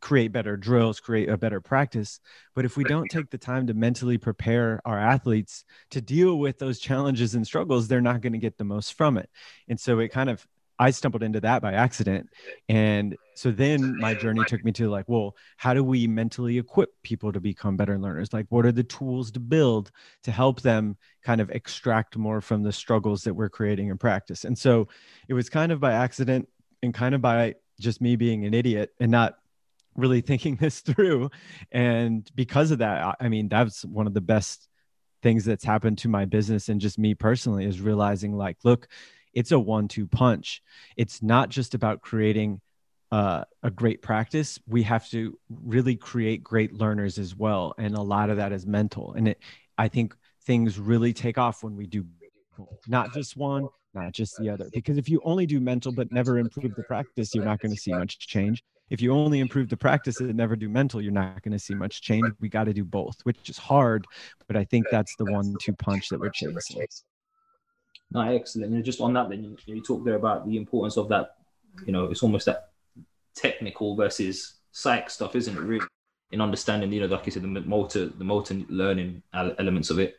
create 0.00 0.30
better 0.30 0.56
drills, 0.56 1.00
create 1.00 1.28
a 1.28 1.36
better 1.36 1.60
practice. 1.60 2.20
But 2.54 2.64
if 2.64 2.76
we 2.76 2.84
don't 2.84 3.10
take 3.10 3.30
the 3.30 3.38
time 3.38 3.66
to 3.66 3.74
mentally 3.74 4.16
prepare 4.16 4.80
our 4.84 4.98
athletes 4.98 5.64
to 5.90 6.00
deal 6.00 6.38
with 6.38 6.58
those 6.58 6.78
challenges 6.78 7.34
and 7.34 7.44
struggles, 7.44 7.88
they're 7.88 8.00
not 8.00 8.20
going 8.20 8.34
to 8.34 8.38
get 8.38 8.56
the 8.56 8.64
most 8.64 8.94
from 8.94 9.18
it. 9.18 9.28
And 9.68 9.80
so 9.80 9.98
it 9.98 10.08
kind 10.08 10.30
of 10.30 10.46
I 10.82 10.90
stumbled 10.90 11.22
into 11.22 11.40
that 11.42 11.62
by 11.62 11.74
accident. 11.74 12.28
And 12.68 13.16
so 13.36 13.52
then 13.52 13.96
my 13.98 14.14
journey 14.14 14.42
took 14.48 14.64
me 14.64 14.72
to 14.72 14.90
like, 14.90 15.04
well, 15.08 15.36
how 15.56 15.74
do 15.74 15.84
we 15.84 16.08
mentally 16.08 16.58
equip 16.58 16.90
people 17.04 17.32
to 17.32 17.40
become 17.40 17.76
better 17.76 18.00
learners? 18.00 18.32
Like, 18.32 18.46
what 18.48 18.66
are 18.66 18.72
the 18.72 18.82
tools 18.82 19.30
to 19.32 19.40
build 19.40 19.92
to 20.24 20.32
help 20.32 20.60
them 20.62 20.96
kind 21.22 21.40
of 21.40 21.50
extract 21.50 22.16
more 22.16 22.40
from 22.40 22.64
the 22.64 22.72
struggles 22.72 23.22
that 23.22 23.34
we're 23.34 23.48
creating 23.48 23.90
in 23.90 23.96
practice? 23.98 24.44
And 24.44 24.58
so 24.58 24.88
it 25.28 25.34
was 25.34 25.48
kind 25.48 25.70
of 25.70 25.78
by 25.78 25.92
accident 25.92 26.48
and 26.82 26.92
kind 26.92 27.14
of 27.14 27.22
by 27.22 27.54
just 27.78 28.00
me 28.00 28.16
being 28.16 28.44
an 28.44 28.52
idiot 28.52 28.90
and 28.98 29.12
not 29.12 29.36
really 29.94 30.20
thinking 30.30 30.56
this 30.56 30.80
through. 30.80 31.30
And 31.70 32.28
because 32.34 32.72
of 32.72 32.78
that, 32.78 33.16
I 33.20 33.28
mean, 33.28 33.48
that's 33.48 33.84
one 33.84 34.08
of 34.08 34.14
the 34.14 34.20
best 34.20 34.68
things 35.22 35.44
that's 35.44 35.62
happened 35.62 35.98
to 35.98 36.08
my 36.08 36.24
business 36.24 36.68
and 36.68 36.80
just 36.80 36.98
me 36.98 37.14
personally 37.14 37.66
is 37.66 37.80
realizing 37.80 38.36
like, 38.36 38.56
look, 38.64 38.88
it's 39.34 39.52
a 39.52 39.58
one 39.58 39.88
two 39.88 40.06
punch. 40.06 40.62
It's 40.96 41.22
not 41.22 41.48
just 41.48 41.74
about 41.74 42.00
creating 42.02 42.60
uh, 43.10 43.44
a 43.62 43.70
great 43.70 44.02
practice. 44.02 44.58
We 44.66 44.82
have 44.84 45.08
to 45.10 45.38
really 45.48 45.96
create 45.96 46.42
great 46.42 46.72
learners 46.72 47.18
as 47.18 47.36
well. 47.36 47.74
And 47.78 47.94
a 47.94 48.00
lot 48.00 48.30
of 48.30 48.38
that 48.38 48.52
is 48.52 48.66
mental. 48.66 49.12
And 49.12 49.28
it, 49.28 49.38
I 49.76 49.88
think 49.88 50.16
things 50.44 50.78
really 50.78 51.12
take 51.12 51.38
off 51.38 51.62
when 51.62 51.76
we 51.76 51.86
do 51.86 52.04
not 52.86 53.12
just 53.12 53.36
one, 53.36 53.68
not 53.94 54.12
just 54.12 54.36
the 54.38 54.48
other. 54.48 54.68
Because 54.72 54.96
if 54.96 55.08
you 55.08 55.20
only 55.24 55.46
do 55.46 55.60
mental 55.60 55.92
but 55.92 56.10
never 56.10 56.38
improve 56.38 56.74
the 56.74 56.84
practice, 56.84 57.34
you're 57.34 57.44
not 57.44 57.60
going 57.60 57.74
to 57.74 57.80
see 57.80 57.92
much 57.92 58.18
change. 58.18 58.62
If 58.90 59.00
you 59.00 59.12
only 59.12 59.40
improve 59.40 59.68
the 59.70 59.76
practice 59.76 60.20
and 60.20 60.34
never 60.34 60.54
do 60.54 60.68
mental, 60.68 61.00
you're 61.00 61.12
not 61.12 61.42
going 61.42 61.52
to 61.52 61.58
see 61.58 61.74
much 61.74 62.02
change. 62.02 62.30
We 62.40 62.48
got 62.48 62.64
to 62.64 62.74
do 62.74 62.84
both, 62.84 63.16
which 63.22 63.48
is 63.48 63.56
hard, 63.56 64.06
but 64.46 64.56
I 64.56 64.64
think 64.64 64.86
that's 64.90 65.14
the 65.16 65.24
one 65.24 65.54
two 65.60 65.72
punch 65.72 66.08
that 66.10 66.20
we're 66.20 66.30
chasing. 66.30 66.86
No, 68.14 68.20
excellent. 68.20 68.72
And 68.72 68.84
just 68.84 69.00
on 69.00 69.12
that, 69.14 69.28
then 69.30 69.42
you, 69.44 69.56
you 69.66 69.82
talked 69.82 70.04
there 70.04 70.16
about 70.16 70.46
the 70.46 70.56
importance 70.56 70.96
of 70.96 71.08
that. 71.08 71.36
You 71.86 71.92
know, 71.92 72.04
it's 72.06 72.22
almost 72.22 72.46
that 72.46 72.70
technical 73.34 73.96
versus 73.96 74.54
psych 74.72 75.08
stuff, 75.08 75.34
isn't 75.34 75.56
it? 75.56 75.60
Really, 75.60 75.86
in 76.30 76.40
understanding, 76.40 76.92
you 76.92 77.00
know, 77.00 77.06
like 77.06 77.26
you 77.26 77.32
said, 77.32 77.42
the 77.42 77.48
motor, 77.48 78.06
the 78.06 78.24
motor 78.24 78.54
learning 78.68 79.22
elements 79.32 79.90
of 79.90 79.98
it. 79.98 80.18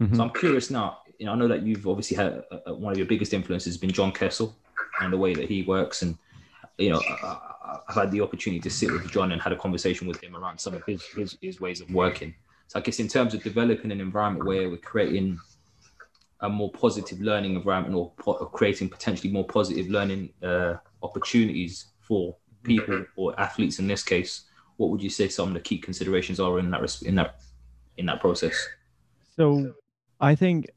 Mm-hmm. 0.00 0.16
So 0.16 0.22
I'm 0.22 0.30
curious 0.30 0.70
now. 0.70 0.98
You 1.18 1.26
know, 1.26 1.32
I 1.32 1.34
know 1.36 1.48
that 1.48 1.62
you've 1.62 1.86
obviously 1.86 2.16
had 2.16 2.44
uh, 2.50 2.74
one 2.74 2.92
of 2.92 2.98
your 2.98 3.06
biggest 3.06 3.34
influences 3.34 3.74
has 3.74 3.76
been 3.76 3.92
John 3.92 4.10
Kessel 4.10 4.56
and 5.00 5.12
the 5.12 5.18
way 5.18 5.34
that 5.34 5.48
he 5.48 5.62
works, 5.62 6.02
and 6.02 6.16
you 6.78 6.90
know, 6.90 7.02
I, 7.22 7.78
have 7.86 7.94
had 7.94 8.10
the 8.10 8.20
opportunity 8.20 8.60
to 8.60 8.70
sit 8.70 8.90
with 8.90 9.10
John 9.10 9.32
and 9.32 9.40
had 9.40 9.52
a 9.52 9.56
conversation 9.56 10.08
with 10.08 10.22
him 10.22 10.34
around 10.34 10.58
some 10.58 10.74
of 10.74 10.82
his 10.84 11.04
his, 11.14 11.36
his 11.40 11.60
ways 11.60 11.80
of 11.80 11.90
working. 11.90 12.34
So 12.68 12.78
I 12.78 12.82
guess 12.82 13.00
in 13.00 13.08
terms 13.08 13.34
of 13.34 13.42
developing 13.42 13.92
an 13.92 14.00
environment 14.00 14.46
where 14.46 14.70
we're 14.70 14.78
creating 14.78 15.38
a 16.42 16.48
more 16.48 16.70
positive 16.72 17.20
learning 17.20 17.54
environment 17.54 17.94
or, 17.94 18.12
po- 18.18 18.44
creating 18.46 18.88
potentially 18.88 19.32
more 19.32 19.46
positive 19.46 19.88
learning 19.88 20.32
uh, 20.42 20.74
opportunities 21.02 21.86
for 22.00 22.36
people 22.62 23.04
or 23.16 23.38
athletes 23.40 23.78
in 23.78 23.86
this 23.86 24.02
case 24.02 24.44
what 24.80 24.88
would 24.88 25.02
you 25.02 25.10
say 25.10 25.28
some 25.28 25.48
of 25.48 25.54
the 25.54 25.60
key 25.60 25.76
considerations 25.76 26.40
are 26.40 26.58
in 26.58 26.70
that 26.70 27.02
in 27.02 27.14
that 27.14 27.36
in 27.98 28.06
that 28.06 28.20
process? 28.20 28.66
So 29.36 29.74
i 30.20 30.34
think 30.34 30.68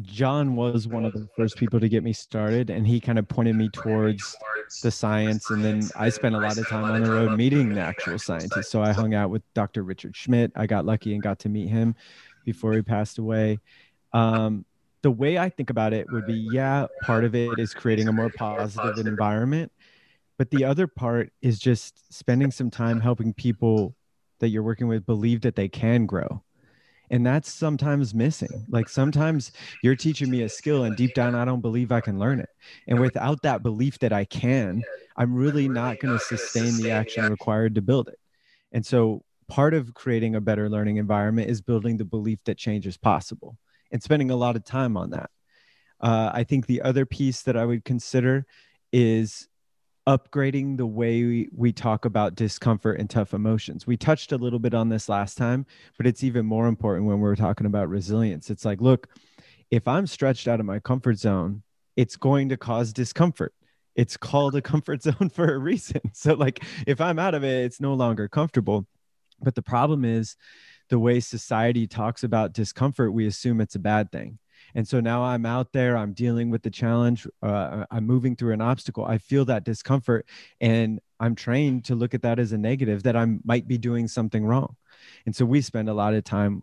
john 0.00 0.56
was 0.56 0.88
one 0.88 1.04
of 1.04 1.12
the 1.12 1.28
first 1.36 1.56
people 1.56 1.78
to 1.78 1.88
get 1.88 2.02
me 2.02 2.14
started 2.14 2.70
and 2.70 2.86
he 2.86 2.98
kind 2.98 3.18
of 3.18 3.28
pointed 3.28 3.54
me 3.54 3.68
towards 3.68 4.34
the 4.82 4.90
science 4.90 5.50
and 5.50 5.62
then 5.62 5.90
i 5.96 6.08
spent 6.08 6.34
a 6.34 6.38
lot 6.38 6.56
of 6.56 6.66
time 6.66 6.90
on 6.90 7.02
the 7.02 7.10
road 7.10 7.36
meeting 7.36 7.74
the 7.74 7.80
actual 7.80 8.18
scientists. 8.18 8.70
So 8.70 8.82
i 8.82 8.90
hung 8.92 9.14
out 9.14 9.30
with 9.30 9.42
dr 9.54 9.82
richard 9.82 10.16
schmidt. 10.16 10.50
I 10.56 10.66
got 10.66 10.86
lucky 10.86 11.12
and 11.14 11.22
got 11.22 11.38
to 11.40 11.48
meet 11.48 11.68
him 11.68 11.94
before 12.44 12.72
he 12.74 12.82
passed 12.82 13.18
away. 13.18 13.58
Um, 14.12 14.64
the 15.02 15.10
way 15.10 15.38
I 15.38 15.48
think 15.48 15.70
about 15.70 15.92
it 15.92 16.10
would 16.10 16.26
be 16.26 16.34
yeah, 16.34 16.86
part 17.02 17.24
of 17.24 17.34
it 17.34 17.58
is 17.58 17.74
creating 17.74 18.08
a 18.08 18.12
more 18.12 18.30
positive 18.30 19.06
environment. 19.06 19.72
But 20.38 20.50
the 20.50 20.64
other 20.64 20.86
part 20.86 21.32
is 21.42 21.58
just 21.58 22.12
spending 22.12 22.50
some 22.50 22.70
time 22.70 23.00
helping 23.00 23.34
people 23.34 23.94
that 24.40 24.48
you're 24.48 24.62
working 24.62 24.88
with 24.88 25.06
believe 25.06 25.42
that 25.42 25.56
they 25.56 25.68
can 25.68 26.06
grow. 26.06 26.42
And 27.10 27.26
that's 27.26 27.52
sometimes 27.52 28.14
missing. 28.14 28.64
Like 28.70 28.88
sometimes 28.88 29.52
you're 29.82 29.96
teaching 29.96 30.30
me 30.30 30.42
a 30.42 30.48
skill, 30.48 30.84
and 30.84 30.96
deep 30.96 31.14
down, 31.14 31.34
I 31.34 31.44
don't 31.44 31.60
believe 31.60 31.92
I 31.92 32.00
can 32.00 32.18
learn 32.18 32.40
it. 32.40 32.48
And 32.88 33.00
without 33.00 33.42
that 33.42 33.62
belief 33.62 33.98
that 33.98 34.12
I 34.12 34.24
can, 34.24 34.82
I'm 35.16 35.34
really 35.34 35.68
not 35.68 35.98
going 35.98 36.16
to 36.16 36.24
sustain 36.24 36.76
the 36.78 36.90
action 36.90 37.28
required 37.28 37.74
to 37.74 37.82
build 37.82 38.08
it. 38.08 38.18
And 38.72 38.86
so, 38.86 39.24
part 39.48 39.74
of 39.74 39.92
creating 39.92 40.34
a 40.34 40.40
better 40.40 40.70
learning 40.70 40.96
environment 40.96 41.50
is 41.50 41.60
building 41.60 41.98
the 41.98 42.06
belief 42.06 42.38
that 42.44 42.56
change 42.56 42.86
is 42.86 42.96
possible 42.96 43.58
and 43.92 44.02
spending 44.02 44.30
a 44.30 44.36
lot 44.36 44.56
of 44.56 44.64
time 44.64 44.96
on 44.96 45.10
that. 45.10 45.30
Uh, 46.00 46.30
I 46.32 46.44
think 46.44 46.66
the 46.66 46.82
other 46.82 47.06
piece 47.06 47.42
that 47.42 47.56
I 47.56 47.64
would 47.64 47.84
consider 47.84 48.46
is 48.92 49.48
upgrading 50.08 50.76
the 50.76 50.86
way 50.86 51.22
we, 51.22 51.48
we 51.54 51.72
talk 51.72 52.04
about 52.04 52.34
discomfort 52.34 52.98
and 52.98 53.08
tough 53.08 53.34
emotions. 53.34 53.86
We 53.86 53.96
touched 53.96 54.32
a 54.32 54.36
little 54.36 54.58
bit 54.58 54.74
on 54.74 54.88
this 54.88 55.08
last 55.08 55.38
time, 55.38 55.64
but 55.96 56.06
it's 56.06 56.24
even 56.24 56.44
more 56.44 56.66
important 56.66 57.06
when 57.06 57.20
we're 57.20 57.36
talking 57.36 57.66
about 57.66 57.88
resilience. 57.88 58.50
It's 58.50 58.64
like, 58.64 58.80
look, 58.80 59.08
if 59.70 59.86
I'm 59.86 60.06
stretched 60.06 60.48
out 60.48 60.60
of 60.60 60.66
my 60.66 60.80
comfort 60.80 61.18
zone, 61.18 61.62
it's 61.96 62.16
going 62.16 62.48
to 62.48 62.56
cause 62.56 62.92
discomfort. 62.92 63.54
It's 63.94 64.16
called 64.16 64.56
a 64.56 64.62
comfort 64.62 65.02
zone 65.04 65.30
for 65.32 65.54
a 65.54 65.58
reason. 65.58 66.00
So, 66.12 66.34
like, 66.34 66.64
if 66.86 67.00
I'm 67.00 67.18
out 67.18 67.34
of 67.34 67.44
it, 67.44 67.64
it's 67.64 67.80
no 67.80 67.94
longer 67.94 68.28
comfortable. 68.28 68.86
But 69.40 69.54
the 69.54 69.62
problem 69.62 70.04
is, 70.04 70.36
the 70.92 70.98
way 70.98 71.18
society 71.20 71.86
talks 71.86 72.22
about 72.22 72.52
discomfort, 72.52 73.14
we 73.14 73.26
assume 73.26 73.62
it's 73.62 73.76
a 73.76 73.78
bad 73.78 74.12
thing. 74.12 74.38
And 74.74 74.86
so 74.86 75.00
now 75.00 75.22
I'm 75.22 75.46
out 75.46 75.72
there, 75.72 75.96
I'm 75.96 76.12
dealing 76.12 76.50
with 76.50 76.62
the 76.62 76.70
challenge, 76.70 77.26
uh, 77.42 77.86
I'm 77.90 78.06
moving 78.06 78.36
through 78.36 78.52
an 78.52 78.60
obstacle. 78.60 79.02
I 79.02 79.16
feel 79.16 79.46
that 79.46 79.64
discomfort, 79.64 80.26
and 80.60 81.00
I'm 81.18 81.34
trained 81.34 81.86
to 81.86 81.94
look 81.94 82.12
at 82.12 82.20
that 82.22 82.38
as 82.38 82.52
a 82.52 82.58
negative 82.58 83.04
that 83.04 83.16
I 83.16 83.26
might 83.42 83.66
be 83.66 83.78
doing 83.78 84.06
something 84.06 84.44
wrong. 84.44 84.76
And 85.24 85.34
so 85.34 85.46
we 85.46 85.62
spend 85.62 85.88
a 85.88 85.94
lot 85.94 86.12
of 86.12 86.24
time 86.24 86.62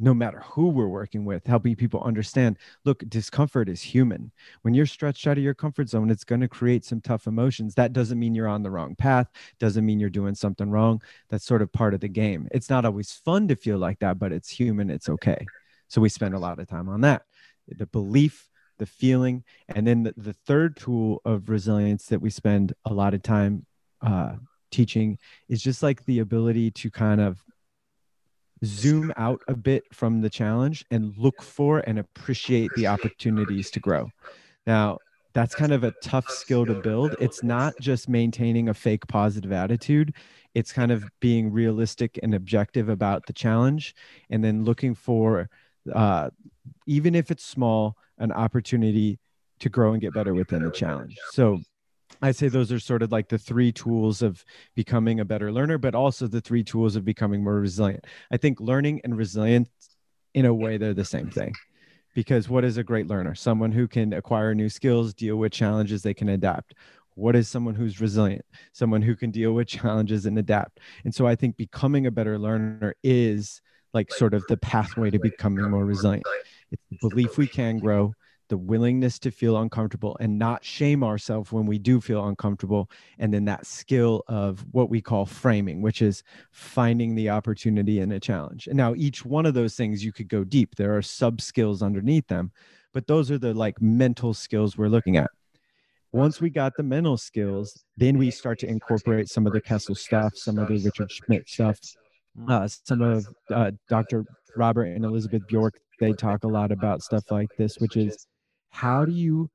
no 0.00 0.14
matter 0.14 0.40
who 0.46 0.68
we're 0.68 0.88
working 0.88 1.24
with, 1.24 1.46
helping 1.46 1.76
people 1.76 2.02
understand 2.02 2.58
look, 2.84 3.04
discomfort 3.08 3.68
is 3.68 3.82
human. 3.82 4.32
When 4.62 4.72
you're 4.74 4.86
stretched 4.86 5.26
out 5.26 5.36
of 5.36 5.44
your 5.44 5.54
comfort 5.54 5.88
zone, 5.90 6.10
it's 6.10 6.24
going 6.24 6.40
to 6.40 6.48
create 6.48 6.84
some 6.84 7.00
tough 7.00 7.26
emotions. 7.26 7.74
That 7.74 7.92
doesn't 7.92 8.18
mean 8.18 8.34
you're 8.34 8.48
on 8.48 8.62
the 8.62 8.70
wrong 8.70 8.96
path, 8.96 9.28
doesn't 9.58 9.84
mean 9.84 10.00
you're 10.00 10.10
doing 10.10 10.34
something 10.34 10.70
wrong. 10.70 11.02
That's 11.28 11.44
sort 11.44 11.62
of 11.62 11.70
part 11.72 11.94
of 11.94 12.00
the 12.00 12.08
game. 12.08 12.48
It's 12.50 12.70
not 12.70 12.84
always 12.84 13.12
fun 13.12 13.46
to 13.48 13.56
feel 13.56 13.78
like 13.78 13.98
that, 13.98 14.18
but 14.18 14.32
it's 14.32 14.48
human, 14.48 14.90
it's 14.90 15.08
okay. 15.08 15.46
So 15.88 16.00
we 16.00 16.08
spend 16.08 16.34
a 16.34 16.38
lot 16.38 16.58
of 16.58 16.66
time 16.66 16.88
on 16.88 17.02
that. 17.02 17.22
The 17.68 17.86
belief, 17.86 18.48
the 18.78 18.86
feeling, 18.86 19.44
and 19.68 19.86
then 19.86 20.04
the, 20.04 20.14
the 20.16 20.32
third 20.32 20.76
tool 20.76 21.20
of 21.24 21.50
resilience 21.50 22.06
that 22.06 22.20
we 22.20 22.30
spend 22.30 22.72
a 22.86 22.94
lot 22.94 23.12
of 23.12 23.22
time 23.22 23.66
uh, 24.00 24.36
teaching 24.70 25.18
is 25.48 25.62
just 25.62 25.82
like 25.82 26.04
the 26.06 26.20
ability 26.20 26.70
to 26.70 26.90
kind 26.90 27.20
of 27.20 27.44
zoom 28.64 29.12
out 29.16 29.40
a 29.48 29.54
bit 29.54 29.84
from 29.92 30.20
the 30.20 30.30
challenge 30.30 30.84
and 30.90 31.16
look 31.16 31.42
for 31.42 31.78
and 31.80 31.98
appreciate 31.98 32.72
the 32.74 32.86
opportunities 32.86 33.70
to 33.70 33.80
grow. 33.80 34.10
Now, 34.66 34.98
that's 35.32 35.54
kind 35.54 35.72
of 35.72 35.84
a 35.84 35.92
tough 36.02 36.28
skill 36.30 36.66
to 36.66 36.74
build. 36.74 37.14
It's 37.20 37.42
not 37.42 37.74
just 37.80 38.08
maintaining 38.08 38.68
a 38.68 38.74
fake 38.74 39.06
positive 39.06 39.52
attitude, 39.52 40.14
it's 40.54 40.72
kind 40.72 40.90
of 40.90 41.08
being 41.20 41.52
realistic 41.52 42.18
and 42.22 42.34
objective 42.34 42.88
about 42.88 43.26
the 43.26 43.32
challenge 43.32 43.94
and 44.30 44.42
then 44.42 44.64
looking 44.64 44.94
for, 44.94 45.48
uh, 45.92 46.30
even 46.86 47.14
if 47.14 47.30
it's 47.30 47.44
small, 47.44 47.96
an 48.18 48.32
opportunity 48.32 49.20
to 49.60 49.68
grow 49.68 49.92
and 49.92 50.00
get 50.00 50.12
better 50.12 50.34
within 50.34 50.64
the 50.64 50.70
challenge. 50.70 51.16
So, 51.30 51.60
I 52.22 52.32
say 52.32 52.48
those 52.48 52.70
are 52.70 52.78
sort 52.78 53.02
of 53.02 53.12
like 53.12 53.28
the 53.28 53.38
three 53.38 53.72
tools 53.72 54.22
of 54.22 54.44
becoming 54.74 55.20
a 55.20 55.24
better 55.24 55.50
learner, 55.52 55.78
but 55.78 55.94
also 55.94 56.26
the 56.26 56.40
three 56.40 56.62
tools 56.62 56.96
of 56.96 57.04
becoming 57.04 57.42
more 57.42 57.58
resilient. 57.58 58.06
I 58.30 58.36
think 58.36 58.60
learning 58.60 59.00
and 59.04 59.16
resilience, 59.16 59.70
in 60.34 60.44
a 60.44 60.54
way, 60.54 60.76
they're 60.76 60.94
the 60.94 61.04
same 61.04 61.30
thing. 61.30 61.54
Because 62.14 62.48
what 62.48 62.64
is 62.64 62.76
a 62.76 62.84
great 62.84 63.06
learner? 63.06 63.34
Someone 63.34 63.72
who 63.72 63.88
can 63.88 64.12
acquire 64.12 64.54
new 64.54 64.68
skills, 64.68 65.14
deal 65.14 65.36
with 65.36 65.52
challenges, 65.52 66.02
they 66.02 66.14
can 66.14 66.28
adapt. 66.28 66.74
What 67.14 67.36
is 67.36 67.48
someone 67.48 67.74
who's 67.74 68.00
resilient? 68.00 68.44
Someone 68.72 69.02
who 69.02 69.16
can 69.16 69.30
deal 69.30 69.52
with 69.52 69.68
challenges 69.68 70.26
and 70.26 70.38
adapt. 70.38 70.80
And 71.04 71.14
so 71.14 71.26
I 71.26 71.36
think 71.36 71.56
becoming 71.56 72.06
a 72.06 72.10
better 72.10 72.38
learner 72.38 72.94
is 73.02 73.62
like 73.92 74.12
sort 74.12 74.34
of 74.34 74.46
the 74.46 74.56
pathway 74.56 75.10
to 75.10 75.18
becoming 75.18 75.70
more 75.70 75.84
resilient. 75.84 76.26
It's 76.70 76.82
the 76.90 77.08
belief 77.08 77.38
we 77.38 77.46
can 77.46 77.78
grow, 77.78 78.12
the 78.50 78.58
willingness 78.58 79.18
to 79.20 79.30
feel 79.30 79.56
uncomfortable 79.56 80.16
and 80.20 80.38
not 80.38 80.62
shame 80.62 81.02
ourselves 81.02 81.50
when 81.50 81.64
we 81.64 81.78
do 81.78 82.00
feel 82.00 82.26
uncomfortable. 82.26 82.90
And 83.18 83.32
then 83.32 83.46
that 83.46 83.64
skill 83.64 84.22
of 84.28 84.66
what 84.72 84.90
we 84.90 85.00
call 85.00 85.24
framing, 85.24 85.80
which 85.80 86.02
is 86.02 86.22
finding 86.50 87.14
the 87.14 87.30
opportunity 87.30 88.00
in 88.00 88.12
a 88.12 88.20
challenge. 88.20 88.66
And 88.66 88.76
now 88.76 88.94
each 88.94 89.24
one 89.24 89.46
of 89.46 89.54
those 89.54 89.76
things 89.76 90.04
you 90.04 90.12
could 90.12 90.28
go 90.28 90.44
deep. 90.44 90.74
There 90.74 90.94
are 90.96 91.00
sub 91.00 91.40
skills 91.40 91.80
underneath 91.80 92.26
them, 92.26 92.52
but 92.92 93.06
those 93.06 93.30
are 93.30 93.38
the 93.38 93.54
like 93.54 93.80
mental 93.80 94.34
skills 94.34 94.76
we're 94.76 94.88
looking 94.88 95.16
at. 95.16 95.30
once 96.12 96.40
we 96.40 96.50
got 96.50 96.72
the 96.76 96.82
mental 96.82 97.16
skills, 97.16 97.84
then 97.96 98.18
we 98.18 98.32
start 98.32 98.58
to 98.58 98.66
incorporate 98.66 99.28
some 99.28 99.46
of 99.46 99.52
the 99.52 99.60
Kessel 99.60 99.94
stuff, 99.94 100.32
some 100.34 100.58
of 100.58 100.66
the 100.66 100.78
Richard 100.78 101.10
Schmidt 101.10 101.48
stuff, 101.48 101.78
uh, 102.48 102.66
some 102.66 103.00
of 103.00 103.28
uh, 103.50 103.70
Dr. 103.88 104.24
Robert 104.56 104.86
and 104.86 105.04
Elizabeth 105.04 105.46
Bjork. 105.46 105.78
They 106.00 106.12
talk 106.12 106.42
a 106.42 106.48
lot 106.48 106.72
about 106.72 107.02
stuff 107.02 107.30
like 107.30 107.50
this, 107.56 107.76
which 107.78 107.96
is 107.96 108.26
how 108.70 109.04
do 109.04 109.12
you 109.12 109.50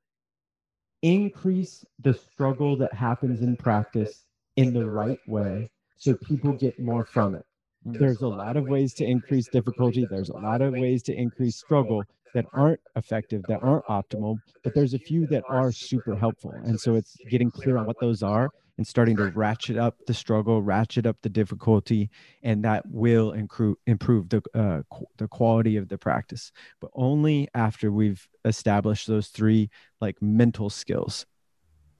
increase 1.02 1.84
the 2.00 2.14
struggle 2.14 2.76
that 2.76 2.92
happens 2.92 3.40
in 3.40 3.56
practice 3.56 4.24
in 4.56 4.72
the 4.72 4.86
right 4.86 5.20
way 5.26 5.70
so 5.96 6.14
people 6.14 6.52
get 6.52 6.78
more 6.78 7.04
from 7.04 7.34
it. 7.34 7.44
There's 7.84 8.20
a 8.20 8.28
lot 8.28 8.56
of 8.56 8.68
ways 8.68 8.92
to 8.94 9.04
increase 9.04 9.48
difficulty. 9.48 10.06
There's 10.10 10.30
a 10.30 10.36
lot 10.36 10.60
of 10.60 10.72
ways 10.72 11.02
to 11.04 11.14
increase 11.14 11.56
struggle 11.56 12.02
that 12.34 12.44
aren't 12.52 12.80
effective, 12.96 13.42
that 13.48 13.62
aren't 13.62 13.84
optimal, 13.86 14.38
but 14.64 14.74
there's 14.74 14.92
a 14.92 14.98
few 14.98 15.26
that 15.28 15.44
are 15.48 15.70
super 15.70 16.16
helpful. 16.16 16.52
And 16.64 16.78
so 16.78 16.96
it's 16.96 17.16
getting 17.30 17.50
clear 17.50 17.76
on 17.76 17.86
what 17.86 17.96
those 18.00 18.22
are 18.22 18.50
and 18.78 18.86
starting 18.86 19.16
to 19.16 19.30
ratchet 19.30 19.76
up 19.76 19.96
the 20.06 20.14
struggle, 20.14 20.62
ratchet 20.62 21.06
up 21.06 21.16
the 21.22 21.28
difficulty, 21.28 22.10
and 22.42 22.64
that 22.64 22.84
will 22.86 23.32
improve 23.32 23.76
improve 23.86 24.28
the 24.28 24.42
uh, 24.54 24.82
qu- 24.90 25.06
the 25.16 25.28
quality 25.28 25.76
of 25.76 25.88
the 25.88 25.98
practice. 25.98 26.52
But 26.80 26.90
only 26.94 27.48
after 27.54 27.90
we've 27.90 28.26
established 28.44 29.06
those 29.06 29.28
three 29.28 29.70
like 30.00 30.20
mental 30.20 30.70
skills. 30.70 31.26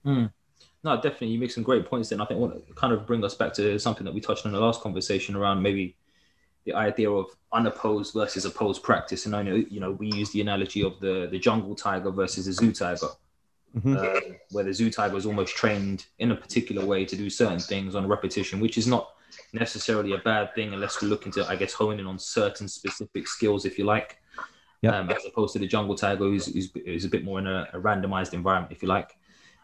Mm. 0.05 0.31
No, 0.83 0.95
definitely. 0.95 1.29
You 1.29 1.39
make 1.39 1.51
some 1.51 1.63
great 1.63 1.85
points. 1.85 2.09
Then 2.09 2.21
I 2.21 2.25
think 2.25 2.39
what 2.39 2.75
kind 2.75 2.93
of 2.93 3.05
bring 3.05 3.23
us 3.23 3.35
back 3.35 3.53
to 3.55 3.79
something 3.79 4.05
that 4.05 4.13
we 4.13 4.21
touched 4.21 4.45
on 4.45 4.53
in 4.53 4.59
the 4.59 4.65
last 4.65 4.81
conversation 4.81 5.35
around 5.35 5.61
maybe 5.61 5.97
the 6.65 6.73
idea 6.73 7.09
of 7.09 7.25
unopposed 7.53 8.13
versus 8.13 8.45
opposed 8.45 8.83
practice. 8.83 9.25
And 9.25 9.35
I 9.35 9.41
know 9.41 9.55
you 9.55 9.79
know 9.79 9.91
we 9.91 10.11
use 10.11 10.31
the 10.31 10.41
analogy 10.41 10.83
of 10.83 10.99
the 10.99 11.27
the 11.31 11.39
jungle 11.39 11.75
tiger 11.75 12.11
versus 12.11 12.45
the 12.45 12.53
zoo 12.53 12.71
tiger, 12.71 13.07
mm-hmm. 13.77 13.97
uh, 13.97 14.35
where 14.51 14.63
the 14.63 14.73
zoo 14.73 14.89
tiger 14.89 15.17
is 15.17 15.25
almost 15.25 15.55
trained 15.55 16.05
in 16.19 16.31
a 16.31 16.35
particular 16.35 16.85
way 16.85 17.05
to 17.05 17.15
do 17.15 17.29
certain 17.29 17.59
things 17.59 17.95
on 17.95 18.07
repetition, 18.07 18.59
which 18.59 18.77
is 18.77 18.87
not 18.87 19.09
necessarily 19.53 20.13
a 20.13 20.17
bad 20.19 20.53
thing 20.55 20.73
unless 20.73 21.01
we're 21.01 21.07
looking 21.07 21.31
to, 21.33 21.47
I 21.47 21.55
guess, 21.55 21.73
hone 21.73 21.99
in 21.99 22.07
on 22.07 22.19
certain 22.19 22.67
specific 22.67 23.27
skills, 23.27 23.65
if 23.65 23.77
you 23.77 23.85
like. 23.85 24.19
Yep. 24.83 24.93
Um, 24.93 25.09
as 25.09 25.25
opposed 25.25 25.53
to 25.53 25.59
the 25.59 25.67
jungle 25.67 25.95
tiger, 25.95 26.19
who's, 26.19 26.53
who's, 26.53 26.69
who's 26.85 27.05
a 27.05 27.09
bit 27.09 27.23
more 27.23 27.39
in 27.39 27.47
a, 27.47 27.67
a 27.73 27.79
randomized 27.79 28.33
environment, 28.33 28.71
if 28.71 28.83
you 28.83 28.87
like. 28.87 29.17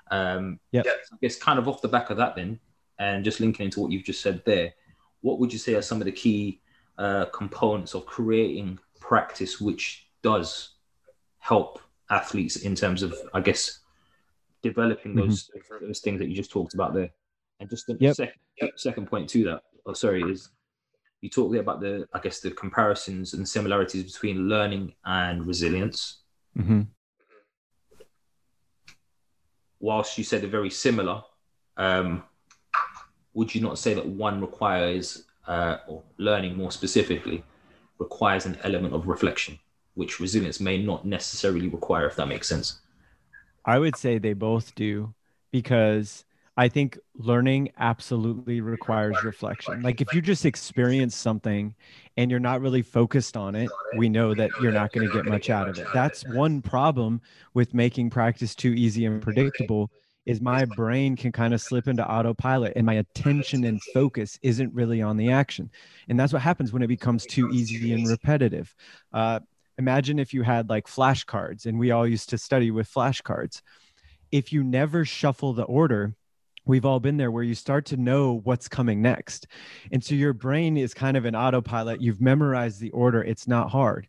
Um, 0.09 0.59
yep. 0.71 0.85
yeah, 0.85 0.91
I 1.11 1.17
guess 1.21 1.35
kind 1.35 1.59
of 1.59 1.67
off 1.67 1.81
the 1.81 1.87
back 1.87 2.09
of 2.09 2.17
that, 2.17 2.35
then, 2.35 2.59
and 2.97 3.23
just 3.23 3.39
linking 3.39 3.65
into 3.65 3.79
what 3.79 3.91
you've 3.91 4.03
just 4.03 4.21
said 4.21 4.43
there, 4.45 4.73
what 5.21 5.39
would 5.39 5.53
you 5.53 5.59
say 5.59 5.75
are 5.75 5.81
some 5.81 6.01
of 6.01 6.05
the 6.05 6.11
key 6.11 6.61
uh, 6.97 7.25
components 7.25 7.93
of 7.93 8.05
creating 8.05 8.79
practice 8.99 9.61
which 9.61 10.07
does 10.21 10.69
help 11.39 11.79
athletes 12.09 12.57
in 12.57 12.75
terms 12.75 13.03
of, 13.03 13.13
I 13.33 13.41
guess, 13.41 13.79
developing 14.63 15.15
those 15.15 15.49
mm-hmm. 15.49 15.85
those 15.85 15.99
things 15.99 16.19
that 16.19 16.27
you 16.27 16.35
just 16.35 16.51
talked 16.51 16.73
about 16.73 16.93
there. 16.93 17.09
And 17.59 17.69
just 17.69 17.85
the 17.87 17.95
yep. 17.99 18.15
second, 18.15 18.71
second 18.75 19.07
point 19.07 19.29
to 19.29 19.43
that, 19.45 19.61
oh, 19.85 19.93
sorry, 19.93 20.23
is 20.23 20.49
you 21.21 21.29
talked 21.29 21.51
there 21.51 21.61
about 21.61 21.79
the, 21.79 22.07
I 22.13 22.19
guess, 22.19 22.39
the 22.39 22.51
comparisons 22.51 23.33
and 23.33 23.47
similarities 23.47 24.11
between 24.11 24.49
learning 24.49 24.93
and 25.05 25.45
resilience. 25.45 26.23
Mm-hmm 26.57 26.81
whilst 29.83 30.17
you 30.17 30.23
said 30.23 30.41
they're 30.41 30.49
very 30.49 30.69
similar, 30.69 31.21
um, 31.75 32.23
would 33.33 33.53
you 33.53 33.59
not 33.59 33.77
say 33.77 33.93
that 33.93 34.07
one 34.07 34.39
requires, 34.39 35.25
uh, 35.45 35.77
or 35.89 36.01
learning 36.17 36.55
more 36.55 36.71
specifically, 36.71 37.43
requires 37.99 38.45
an 38.45 38.57
element 38.63 38.93
of 38.93 39.07
reflection, 39.07 39.59
which 39.95 40.21
resilience 40.21 40.61
may 40.61 40.81
not 40.81 41.05
necessarily 41.05 41.67
require, 41.67 42.07
if 42.07 42.15
that 42.15 42.29
makes 42.29 42.47
sense? 42.47 42.79
I 43.65 43.79
would 43.79 43.95
say 43.95 44.17
they 44.17 44.33
both 44.33 44.75
do 44.75 45.13
because 45.51 46.25
I 46.55 46.67
think 46.67 46.99
learning 47.15 47.71
absolutely 47.77 48.61
requires 48.61 49.23
reflection. 49.23 49.81
Like 49.81 50.01
if 50.01 50.13
you 50.13 50.21
just 50.21 50.45
experience 50.45 51.15
something 51.15 51.73
and 52.15 52.29
you're 52.29 52.39
not 52.39 52.61
really 52.61 52.83
focused 52.83 53.35
on 53.35 53.55
it, 53.55 53.71
we 53.97 54.07
know 54.07 54.35
that 54.35 54.51
you're 54.61 54.71
not 54.71 54.91
going 54.91 55.07
to 55.07 55.13
get 55.13 55.25
much 55.25 55.49
out 55.49 55.67
of 55.67 55.79
it. 55.79 55.87
That's 55.93 56.27
one 56.27 56.61
problem 56.61 57.21
with 57.55 57.73
making 57.73 58.11
practice 58.11 58.53
too 58.53 58.73
easy 58.73 59.05
and 59.05 59.21
predictable 59.21 59.89
is 60.25 60.39
my 60.39 60.63
brain 60.65 61.15
can 61.15 61.31
kind 61.31 61.53
of 61.53 61.61
slip 61.61 61.87
into 61.87 62.07
autopilot 62.09 62.73
and 62.75 62.85
my 62.85 62.93
attention 62.93 63.63
and 63.65 63.81
focus 63.93 64.39
isn't 64.41 64.73
really 64.73 65.01
on 65.01 65.17
the 65.17 65.31
action. 65.31 65.69
And 66.07 66.19
that's 66.19 66.31
what 66.31 66.41
happens 66.41 66.71
when 66.71 66.81
it 66.81 66.87
becomes 66.87 67.25
too 67.25 67.49
easy 67.49 67.93
and 67.93 68.07
repetitive. 68.07 68.73
Uh, 69.11 69.39
imagine 69.83 70.17
if 70.17 70.33
you 70.33 70.43
had 70.43 70.69
like 70.69 70.87
flashcards 70.87 71.65
and 71.65 71.77
we 71.77 71.91
all 71.91 72.07
used 72.07 72.29
to 72.29 72.37
study 72.37 72.71
with 72.71 72.89
flashcards. 72.89 73.61
If 74.31 74.53
you 74.53 74.63
never 74.63 75.03
shuffle 75.03 75.51
the 75.51 75.63
order, 75.63 76.15
we've 76.65 76.85
all 76.85 77.01
been 77.01 77.17
there 77.17 77.31
where 77.31 77.43
you 77.43 77.53
start 77.53 77.85
to 77.87 77.97
know 77.97 78.39
what's 78.45 78.69
coming 78.69 79.01
next. 79.01 79.45
And 79.91 80.01
so 80.01 80.15
your 80.15 80.31
brain 80.31 80.77
is 80.77 80.93
kind 80.93 81.17
of 81.17 81.25
an 81.25 81.35
autopilot. 81.35 81.99
You've 81.99 82.21
memorized 82.21 82.79
the 82.79 82.91
order, 82.91 83.21
it's 83.21 83.45
not 83.45 83.71
hard. 83.71 84.07